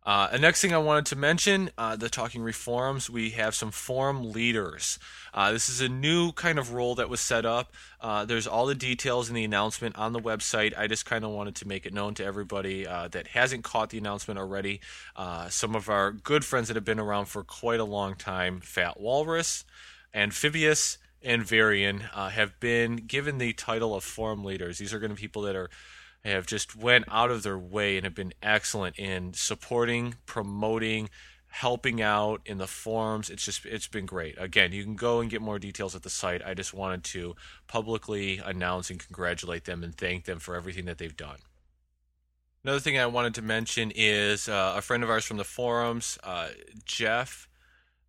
Uh, 0.05 0.29
the 0.31 0.39
next 0.39 0.61
thing 0.61 0.73
I 0.73 0.79
wanted 0.79 1.05
to 1.07 1.15
mention, 1.15 1.69
uh, 1.77 1.95
the 1.95 2.09
Talking 2.09 2.41
Reef 2.41 2.57
Forums, 2.57 3.09
we 3.09 3.31
have 3.31 3.55
some 3.55 3.71
forum 3.71 4.31
leaders. 4.33 4.99
Uh, 5.33 5.53
this 5.53 5.69
is 5.69 5.79
a 5.79 5.87
new 5.87 6.33
kind 6.33 6.59
of 6.59 6.73
role 6.73 6.95
that 6.95 7.09
was 7.09 7.21
set 7.21 7.45
up. 7.45 7.73
Uh, 8.01 8.25
there's 8.25 8.45
all 8.45 8.65
the 8.65 8.75
details 8.75 9.29
in 9.29 9.35
the 9.35 9.45
announcement 9.45 9.97
on 9.97 10.11
the 10.11 10.19
website. 10.19 10.77
I 10.77 10.87
just 10.87 11.05
kind 11.05 11.23
of 11.23 11.31
wanted 11.31 11.55
to 11.55 11.67
make 11.67 11.85
it 11.85 11.93
known 11.93 12.15
to 12.15 12.25
everybody 12.25 12.85
uh, 12.85 13.07
that 13.09 13.27
hasn't 13.27 13.63
caught 13.63 13.91
the 13.91 13.97
announcement 13.97 14.37
already. 14.37 14.81
Uh, 15.15 15.47
some 15.47 15.73
of 15.73 15.89
our 15.89 16.11
good 16.11 16.43
friends 16.43 16.67
that 16.67 16.75
have 16.75 16.85
been 16.85 16.99
around 16.99 17.25
for 17.25 17.43
quite 17.43 17.79
a 17.79 17.85
long 17.85 18.15
time, 18.15 18.59
Fat 18.59 18.99
Walrus, 18.99 19.63
Amphibious, 20.13 20.97
and 21.21 21.45
Varian, 21.45 22.01
have 22.01 22.59
been 22.59 22.97
given 22.97 23.37
the 23.37 23.53
title 23.53 23.95
of 23.95 24.03
forum 24.03 24.43
leaders. 24.43 24.77
These 24.77 24.93
are 24.93 24.99
going 24.99 25.11
to 25.11 25.15
be 25.15 25.21
people 25.21 25.43
that 25.43 25.55
are 25.55 25.69
have 26.31 26.45
just 26.45 26.75
went 26.75 27.05
out 27.09 27.31
of 27.31 27.43
their 27.43 27.57
way 27.57 27.97
and 27.97 28.05
have 28.05 28.15
been 28.15 28.33
excellent 28.41 28.97
in 28.97 29.33
supporting, 29.33 30.15
promoting, 30.25 31.09
helping 31.47 32.01
out 32.01 32.41
in 32.45 32.57
the 32.57 32.67
forums. 32.67 33.29
It's 33.29 33.45
just 33.45 33.65
it's 33.65 33.87
been 33.87 34.05
great. 34.05 34.35
Again, 34.39 34.71
you 34.71 34.83
can 34.83 34.95
go 34.95 35.19
and 35.19 35.29
get 35.29 35.41
more 35.41 35.59
details 35.59 35.95
at 35.95 36.03
the 36.03 36.09
site. 36.09 36.41
I 36.43 36.53
just 36.53 36.73
wanted 36.73 37.03
to 37.05 37.35
publicly 37.67 38.41
announce 38.43 38.89
and 38.89 38.99
congratulate 38.99 39.65
them 39.65 39.83
and 39.83 39.95
thank 39.95 40.25
them 40.25 40.39
for 40.39 40.55
everything 40.55 40.85
that 40.85 40.97
they've 40.97 41.15
done. 41.15 41.39
Another 42.63 42.79
thing 42.79 42.97
I 42.97 43.05
wanted 43.07 43.35
to 43.35 43.41
mention 43.41 43.91
is 43.93 44.47
uh, 44.47 44.75
a 44.77 44.81
friend 44.81 45.03
of 45.03 45.09
ours 45.09 45.25
from 45.25 45.35
the 45.35 45.43
forums, 45.43 46.17
uh, 46.23 46.49
Jeff. 46.85 47.49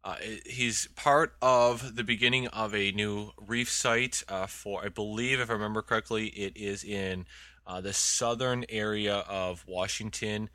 Uh, 0.05 0.17
he's 0.47 0.87
part 0.95 1.35
of 1.43 1.97
the 1.97 2.05
beginning 2.05 2.47
of 2.49 2.75
a 2.75 2.93
new 2.93 3.33
reef 3.47 3.71
site 3.71 4.23
uh, 4.29 4.47
for, 4.47 4.85
I 4.85 4.89
believe, 4.89 5.41
if 5.41 5.51
I 5.51 5.55
remember 5.55 5.83
correctly, 5.83 6.27
it 6.29 6.57
is 6.57 6.85
in 6.85 7.27
uh, 7.67 7.81
the 7.81 7.93
southern 7.93 8.65
area 8.69 9.17
of 9.17 9.65
Washington, 9.67 10.51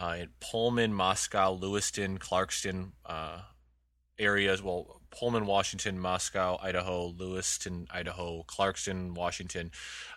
uh, 0.00 0.16
in 0.20 0.28
Pullman, 0.40 0.94
Moscow, 0.94 1.52
Lewiston, 1.52 2.18
Clarkston 2.18 2.92
uh, 3.04 3.40
areas. 4.18 4.62
Well, 4.62 5.00
Pullman, 5.10 5.44
Washington, 5.44 5.98
Moscow, 5.98 6.58
Idaho, 6.62 7.08
Lewiston, 7.16 7.86
Idaho, 7.90 8.44
Clarkston, 8.44 9.14
Washington, 9.14 9.70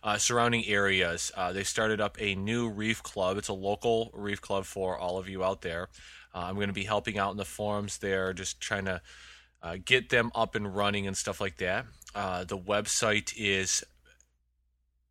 uh, 0.04 0.18
surrounding 0.18 0.66
areas. 0.68 1.32
Uh, 1.36 1.52
they 1.52 1.64
started 1.64 2.00
up 2.00 2.16
a 2.20 2.36
new 2.36 2.70
reef 2.70 3.04
club. 3.04 3.38
It's 3.38 3.48
a 3.50 3.54
local 3.54 4.12
reef 4.14 4.40
club 4.40 4.66
for 4.66 4.98
all 4.98 5.18
of 5.18 5.28
you 5.28 5.44
out 5.44 5.62
there. 5.62 5.90
Uh, 6.34 6.46
I'm 6.46 6.56
going 6.56 6.68
to 6.68 6.74
be 6.74 6.86
helping 6.86 7.18
out 7.18 7.32
in 7.32 7.38
the 7.38 7.46
forums 7.46 7.98
there, 7.98 8.34
just 8.34 8.62
trying 8.62 8.86
to 8.86 9.02
uh, 9.62 9.78
get 9.84 10.10
them 10.10 10.32
up 10.36 10.56
and 10.56 10.76
running 10.76 11.08
and 11.08 11.18
stuff 11.18 11.42
like 11.42 11.58
that. 11.58 11.86
The 12.14 12.58
website 12.58 13.34
is 13.36 13.84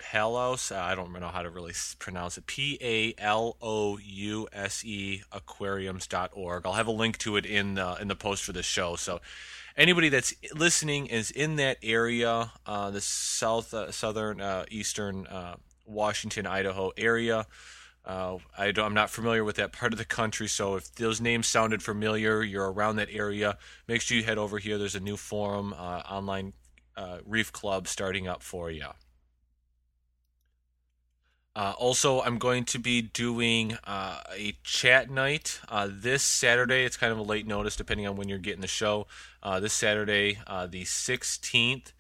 Palos. 0.03 0.73
Uh, 0.73 0.77
I 0.77 0.95
don't 0.95 1.13
know 1.13 1.29
how 1.29 1.43
to 1.43 1.51
really 1.51 1.73
pronounce 1.99 2.37
it. 2.37 2.47
P 2.47 2.77
A 2.83 3.15
L 3.19 3.57
O 3.63 3.99
U 3.99 4.49
S 4.53 4.85
E 4.85 5.23
aquariums.org. 5.31 6.67
I'll 6.67 6.73
have 6.73 6.89
a 6.89 6.93
link 6.93 7.19
to 7.19 7.37
it 7.37 7.47
in 7.47 7.75
the, 7.75 7.97
in 8.01 8.09
the 8.09 8.17
post 8.17 8.43
for 8.43 8.53
this 8.53 8.67
show. 8.67 8.97
So 8.97 9.21
anybody 9.77 10.09
that's 10.09 10.35
listening 10.55 11.07
is 11.07 11.31
in 11.31 11.57
that 11.57 11.79
area, 11.83 12.53
uh, 12.67 12.91
the 12.91 13.01
south, 13.01 13.73
uh, 13.73 13.93
southern, 13.93 14.41
uh, 14.41 14.65
eastern 14.71 15.27
uh, 15.29 15.57
Washington, 15.87 16.47
Idaho 16.47 16.93
area. 16.97 17.47
Uh, 18.05 18.39
I 18.59 18.73
am 18.77 18.95
not 18.95 19.11
familiar 19.11 19.45
with 19.45 19.57
that 19.57 19.73
part 19.73 19.93
of 19.93 19.99
the 19.99 20.05
country, 20.05 20.49
so 20.49 20.75
if 20.75 20.93
those 20.97 21.21
names 21.21 21.47
sounded 21.47 21.85
familiar, 21.85 22.43
you're 22.43 22.73
around 22.73 22.97
that 22.97 23.09
area, 23.13 23.57
make 23.87 24.01
sure 24.01 24.17
you 24.17 24.25
head 24.25 24.39
over 24.39 24.59
here. 24.59 24.77
There's 24.77 24.97
a 24.97 25.01
new 25.01 25.17
forum, 25.17 25.73
online 25.73 26.53
reef 27.25 27.53
club 27.53 27.87
starting 27.87 28.27
up 28.27 28.43
for 28.43 28.73
you. 28.73 28.87
Uh, 31.55 31.75
also, 31.77 32.23
I'm 32.23 32.39
going 32.39 32.65
to 32.67 32.79
be 32.79 33.03
doing 33.03 33.77
uh, 33.85 34.21
a 34.35 34.57
chat 34.65 35.11
night 35.11 35.61
uh, 35.69 35.87
this 35.91 36.23
Saturday. 36.23 36.85
It's 36.85 36.97
kind 36.97 37.13
of 37.13 37.19
a 37.19 37.23
late 37.23 37.47
notice 37.47 37.77
depending 37.77 38.07
on 38.07 38.17
when 38.17 38.29
you're 38.29 38.39
getting 38.39 38.63
the 38.63 38.67
show. 38.67 39.07
Uh, 39.43 39.61
this 39.61 39.75
Saturday, 39.75 40.39
uh, 40.47 40.67
the 40.67 40.85
16th, 40.85 41.93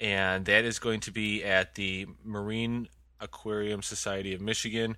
and 0.00 0.46
that 0.46 0.64
is 0.64 0.78
going 0.78 1.00
to 1.00 1.10
be 1.10 1.44
at 1.44 1.74
the 1.74 2.06
Marine 2.24 2.88
Aquarium 3.20 3.82
Society 3.82 4.32
of 4.32 4.40
Michigan, 4.40 4.96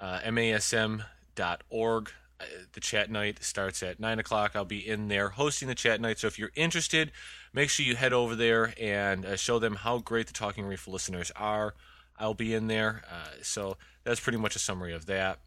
uh, 0.00 0.18
masm.org. 0.18 2.10
The 2.74 2.80
chat 2.80 3.10
night 3.10 3.42
starts 3.42 3.82
at 3.82 3.98
9 3.98 4.18
o'clock. 4.18 4.52
I'll 4.54 4.66
be 4.66 4.86
in 4.86 5.08
there 5.08 5.30
hosting 5.30 5.68
the 5.68 5.74
chat 5.74 6.02
night. 6.02 6.18
So 6.18 6.26
if 6.26 6.38
you're 6.38 6.50
interested, 6.54 7.10
make 7.54 7.70
sure 7.70 7.86
you 7.86 7.96
head 7.96 8.12
over 8.12 8.34
there 8.34 8.74
and 8.78 9.26
show 9.38 9.58
them 9.58 9.76
how 9.76 9.96
great 9.96 10.26
the 10.26 10.34
Talking 10.34 10.66
Reef 10.66 10.86
listeners 10.86 11.32
are. 11.34 11.72
I'll 12.18 12.34
be 12.34 12.54
in 12.54 12.66
there. 12.66 13.02
Uh, 13.10 13.28
so 13.42 13.76
that's 14.04 14.20
pretty 14.20 14.38
much 14.38 14.56
a 14.56 14.58
summary 14.58 14.92
of 14.94 15.06
that. 15.06 15.38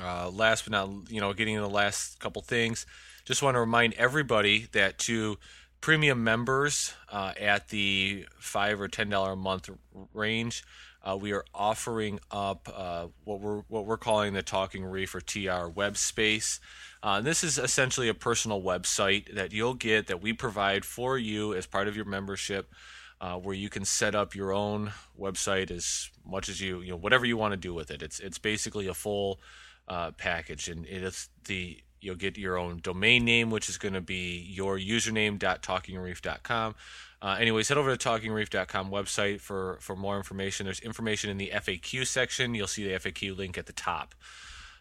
Uh, 0.00 0.30
last 0.30 0.64
but 0.64 0.72
not, 0.72 1.10
you 1.10 1.20
know, 1.20 1.32
getting 1.32 1.54
into 1.54 1.66
the 1.66 1.74
last 1.74 2.20
couple 2.20 2.42
things, 2.42 2.86
just 3.24 3.42
want 3.42 3.54
to 3.54 3.60
remind 3.60 3.94
everybody 3.94 4.68
that 4.72 4.98
to 4.98 5.38
premium 5.80 6.22
members 6.22 6.94
uh, 7.10 7.32
at 7.40 7.68
the 7.68 8.26
five 8.38 8.80
or 8.80 8.88
ten 8.88 9.08
dollar 9.08 9.32
a 9.32 9.36
month 9.36 9.70
range, 10.12 10.64
uh, 11.02 11.16
we 11.16 11.32
are 11.32 11.44
offering 11.54 12.20
up 12.30 12.68
uh, 12.74 13.06
what 13.24 13.40
we're 13.40 13.62
what 13.68 13.86
we're 13.86 13.96
calling 13.96 14.34
the 14.34 14.42
Talking 14.42 14.84
Reef 14.84 15.14
or 15.14 15.20
TR 15.20 15.68
web 15.68 15.96
space. 15.96 16.60
Uh, 17.02 17.20
this 17.20 17.44
is 17.44 17.58
essentially 17.58 18.08
a 18.08 18.14
personal 18.14 18.60
website 18.60 19.34
that 19.34 19.52
you'll 19.52 19.74
get 19.74 20.08
that 20.08 20.20
we 20.20 20.32
provide 20.32 20.84
for 20.84 21.16
you 21.16 21.54
as 21.54 21.66
part 21.66 21.88
of 21.88 21.96
your 21.96 22.04
membership 22.04 22.72
uh, 23.20 23.36
where 23.36 23.54
you 23.54 23.68
can 23.68 23.84
set 23.84 24.14
up 24.14 24.34
your 24.34 24.52
own 24.52 24.92
website 25.18 25.70
as 25.70 26.10
much 26.24 26.48
as 26.48 26.60
you 26.60 26.80
you 26.80 26.90
know 26.90 26.96
whatever 26.96 27.24
you 27.24 27.36
want 27.36 27.52
to 27.52 27.56
do 27.56 27.72
with 27.72 27.90
it. 27.90 28.02
It's 28.02 28.20
it's 28.20 28.38
basically 28.38 28.86
a 28.86 28.94
full 28.94 29.40
uh, 29.88 30.10
package, 30.12 30.68
and 30.68 30.86
it's 30.86 31.28
the 31.46 31.78
you'll 32.00 32.14
get 32.14 32.38
your 32.38 32.56
own 32.56 32.80
domain 32.82 33.24
name, 33.24 33.50
which 33.50 33.68
is 33.68 33.78
going 33.78 33.94
to 33.94 34.00
be 34.00 34.46
your 34.48 34.78
username.talkingreef.com. 34.78 36.74
Uh, 37.22 37.36
anyways, 37.40 37.68
head 37.68 37.78
over 37.78 37.96
to 37.96 38.08
talkingreef.com 38.08 38.90
website 38.90 39.40
for, 39.40 39.78
for 39.80 39.96
more 39.96 40.16
information. 40.16 40.66
There's 40.66 40.80
information 40.80 41.30
in 41.30 41.38
the 41.38 41.50
FAQ 41.54 42.06
section. 42.06 42.54
You'll 42.54 42.66
see 42.66 42.84
the 42.84 42.94
FAQ 42.94 43.36
link 43.36 43.56
at 43.58 43.66
the 43.66 43.72
top. 43.72 44.14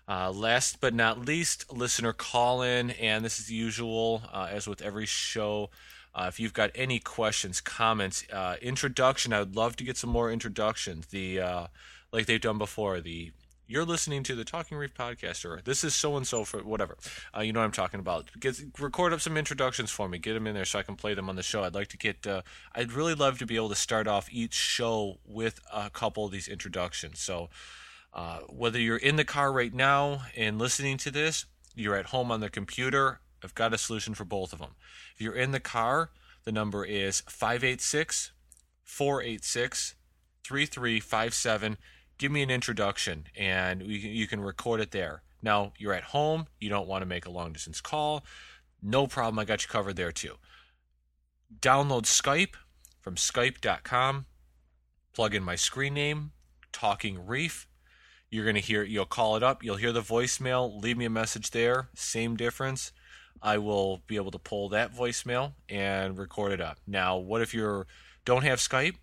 Uh, 0.08 0.32
last 0.32 0.80
but 0.82 0.94
not 0.94 1.26
least, 1.26 1.72
listener 1.74 2.14
call 2.14 2.62
in, 2.62 2.92
and 2.92 3.26
this 3.26 3.40
is 3.40 3.48
the 3.48 3.56
usual, 3.56 4.22
uh, 4.32 4.48
as 4.52 4.68
with 4.68 4.82
every 4.82 5.08
show. 5.08 5.72
Uh, 6.16 6.26
if 6.30 6.40
you've 6.40 6.54
got 6.54 6.72
any 6.74 6.98
questions, 6.98 7.60
comments, 7.60 8.24
uh, 8.32 8.56
introduction, 8.62 9.34
I 9.34 9.40
would 9.40 9.56
love 9.56 9.76
to 9.76 9.84
get 9.84 9.98
some 9.98 10.10
more 10.10 10.32
introductions. 10.32 11.08
The 11.08 11.42
uh, 11.42 11.68
like 12.14 12.26
they've 12.26 12.40
done 12.40 12.58
before. 12.58 13.02
The 13.02 13.34
you're 13.68 13.84
listening 13.84 14.24
to 14.24 14.36
the 14.36 14.46
Talking 14.46 14.78
Reef 14.78 14.94
podcast, 14.94 15.44
or 15.44 15.60
this 15.66 15.84
is 15.84 15.94
so 15.94 16.16
and 16.16 16.26
so 16.26 16.46
for 16.46 16.60
whatever. 16.60 16.98
Uh, 17.36 17.42
you 17.42 17.52
know 17.52 17.60
what 17.60 17.66
I'm 17.66 17.72
talking 17.72 18.00
about. 18.00 18.30
Get 18.40 18.62
record 18.80 19.12
up 19.12 19.20
some 19.20 19.36
introductions 19.36 19.92
for 19.92 20.08
me. 20.08 20.18
Get 20.18 20.36
them 20.36 20.48
in 20.48 20.54
there 20.54 20.66
so 20.66 20.80
I 20.80 20.84
can 20.84 20.96
play 20.96 21.16
them 21.16 21.30
on 21.30 21.36
the 21.36 21.44
show. 21.44 21.64
I'd 21.64 21.76
like 21.76 21.90
to 21.90 21.98
get. 21.98 22.26
Uh, 22.26 22.44
I'd 22.74 22.94
really 22.94 23.14
love 23.14 23.38
to 23.40 23.46
be 23.46 23.58
able 23.58 23.70
to 23.70 23.76
start 23.76 24.08
off 24.08 24.30
each 24.32 24.54
show 24.54 25.18
with 25.26 25.60
a 25.74 25.90
couple 25.90 26.26
of 26.26 26.32
these 26.32 26.48
introductions. 26.48 27.20
So. 27.20 27.50
Uh, 28.14 28.40
whether 28.48 28.80
you're 28.80 28.96
in 28.96 29.18
the 29.18 29.26
car 29.26 29.52
right 29.52 29.74
now 29.74 30.22
and 30.38 30.58
listening 30.58 30.96
to 30.96 31.12
this, 31.12 31.48
you're 31.76 31.98
at 31.98 32.06
home 32.06 32.32
on 32.32 32.40
the 32.40 32.50
computer, 32.50 33.20
I've 33.46 33.56
got 33.56 33.74
a 33.74 33.78
solution 33.78 34.16
for 34.16 34.26
both 34.26 34.54
of 34.54 34.60
them. 34.60 34.72
If 35.14 35.22
you're 35.22 35.36
in 35.36 35.52
the 35.52 35.60
car, 35.60 36.10
the 36.46 36.52
number 36.52 36.84
is 36.84 37.22
586 37.22 38.32
486 38.84 39.96
3357. 40.44 41.78
Give 42.18 42.32
me 42.32 42.42
an 42.42 42.50
introduction 42.50 43.26
and 43.38 43.84
you 43.84 44.28
can 44.28 44.42
record 44.42 44.82
it 44.82 44.90
there. 44.92 45.22
Now, 45.44 45.74
you're 45.78 45.94
at 45.94 46.06
home, 46.06 46.48
you 46.60 46.70
don't 46.70 46.88
want 46.88 47.04
to 47.04 47.06
make 47.06 47.28
a 47.28 47.32
long 47.32 47.54
distance 47.54 47.82
call. 47.82 48.26
No 48.82 49.06
problem, 49.06 49.38
I 49.38 49.46
got 49.46 49.64
you 49.64 49.70
covered 49.70 49.96
there 49.96 50.12
too. 50.12 50.36
Download 51.60 52.04
Skype 52.04 52.56
from 53.00 53.14
skype.com, 53.16 54.26
plug 55.14 55.36
in 55.36 55.44
my 55.44 55.56
screen 55.56 55.94
name, 55.94 56.32
Talking 56.72 57.24
Reef. 57.28 57.68
You're 58.32 58.46
going 58.46 58.56
to 58.56 58.62
hear, 58.62 58.84
you'll 58.84 59.06
call 59.06 59.36
it 59.36 59.44
up, 59.44 59.64
you'll 59.64 59.76
hear 59.76 59.92
the 59.92 60.02
voicemail, 60.02 60.82
leave 60.82 60.98
me 60.98 61.06
a 61.06 61.12
message 61.12 61.52
there, 61.52 61.90
same 61.94 62.36
difference. 62.36 62.92
I 63.42 63.58
will 63.58 64.02
be 64.08 64.16
able 64.16 64.32
to 64.32 64.40
pull 64.40 64.70
that 64.70 64.96
voicemail 64.96 65.54
and 65.70 66.18
record 66.18 66.52
it 66.52 66.62
up. 66.62 66.80
Now, 66.88 67.18
what 67.18 67.42
if 67.42 67.54
you 67.54 67.86
don't 68.24 68.44
have 68.44 68.60
Skype? 68.60 68.96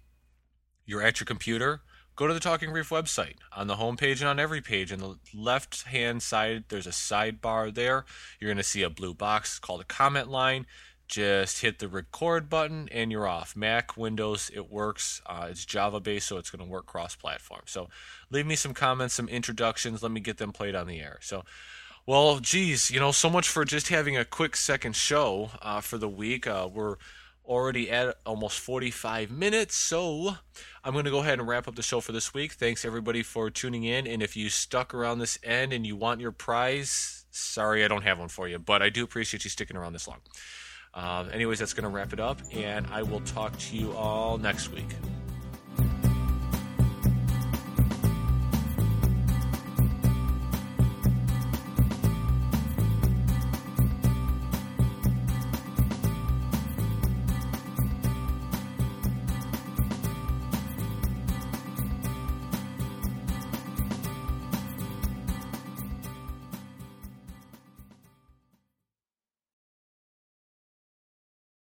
You're 0.85 1.03
at 1.03 1.21
your 1.21 1.27
computer. 1.27 1.83
Go 2.15 2.27
to 2.27 2.35
the 2.35 2.41
Talking 2.41 2.71
Reef 2.71 2.91
website. 2.91 3.37
On 3.57 3.67
the 3.69 3.77
homepage 3.77 4.21
and 4.21 4.29
on 4.29 4.39
every 4.39 4.61
page, 4.61 4.93
on 4.93 4.99
the 4.99 5.17
left 5.35 5.85
hand 5.85 6.23
side, 6.23 6.65
there's 6.69 6.87
a 6.87 6.91
sidebar 6.91 7.75
there. 7.75 8.05
You're 8.39 8.51
going 8.51 8.59
to 8.59 8.63
see 8.63 8.83
a 8.83 8.91
blue 8.91 9.15
box 9.15 9.59
called 9.59 9.81
a 9.81 9.85
comment 9.85 10.29
line. 10.29 10.67
Just 11.09 11.61
hit 11.61 11.79
the 11.79 11.89
record 11.89 12.49
button 12.49 12.89
and 12.91 13.11
you're 13.11 13.27
off. 13.27 13.55
Mac, 13.57 13.97
Windows, 13.97 14.51
it 14.55 14.71
works. 14.71 15.21
Uh, 15.27 15.49
it's 15.51 15.65
Java 15.65 16.01
based, 16.01 16.29
so 16.29 16.37
it's 16.37 16.51
going 16.51 16.65
to 16.65 16.71
work 16.71 16.87
cross 16.87 17.15
platform. 17.15 17.63
So 17.67 17.89
leave 18.31 18.47
me 18.47 18.57
some 18.57 18.75
comments, 18.75 19.15
some 19.15 19.29
introductions. 19.29 20.03
Let 20.03 20.13
me 20.13 20.21
get 20.21 20.39
them 20.39 20.53
played 20.53 20.75
on 20.75 20.87
the 20.87 21.01
air. 21.01 21.19
So 21.23 21.45
well, 22.07 22.41
geez, 22.41 22.91
you 22.91 22.99
know, 22.99 23.13
so 23.13 23.31
much 23.31 23.49
for 23.49 23.65
just 23.65 23.89
having 23.89 24.17
a 24.17 24.25
quick 24.25 24.57
second 24.57 24.97
show 24.97 25.51
uh, 25.61 25.81
for 25.81 25.99
the 25.99 26.09
week. 26.09 26.47
Uh, 26.47 26.69
we're 26.73 26.97
already 27.45 27.91
at 27.91 28.17
almost 28.27 28.59
45 28.59 29.31
minutes, 29.31 29.77
so 29.77 30.37
I'm 30.85 30.93
going 30.93 31.05
to 31.05 31.11
go 31.11 31.21
ahead 31.21 31.39
and 31.39 31.47
wrap 31.47 31.69
up 31.69 31.77
the 31.77 31.83
show 31.83 32.01
for 32.01 32.13
this 32.13 32.35
week. 32.35 32.53
Thanks 32.53 32.85
everybody 32.85 33.23
for 33.23 33.51
tuning 33.51 33.85
in, 33.85 34.07
and 34.07 34.23
if 34.23 34.37
you 34.37 34.49
stuck 34.49 34.95
around 34.95 35.19
this 35.19 35.39
end 35.45 35.73
and 35.73 35.87
you 35.87 35.95
want 35.95 36.21
your 36.21 36.33
prize, 36.33 37.25
sorry 37.31 37.85
I 37.85 37.89
don't 37.89 38.03
have 38.03 38.19
one 38.19 38.29
for 38.29 38.49
you, 38.49 38.59
but 38.59 38.83
I 38.83 38.89
do 38.89 39.05
appreciate 39.05 39.45
you 39.45 39.51
sticking 39.51 39.77
around 39.77 39.93
this 39.93 40.09
long. 40.09 40.19
Um, 40.95 41.31
anyways, 41.33 41.59
that's 41.59 41.73
going 41.73 41.85
to 41.85 41.89
wrap 41.89 42.13
it 42.13 42.21
up, 42.21 42.39
and 42.53 42.87
I 42.89 43.03
will 43.03 43.21
talk 43.21 43.57
to 43.59 43.77
you 43.77 43.93
all 43.93 44.39
next 44.39 44.69
week. 44.69 44.89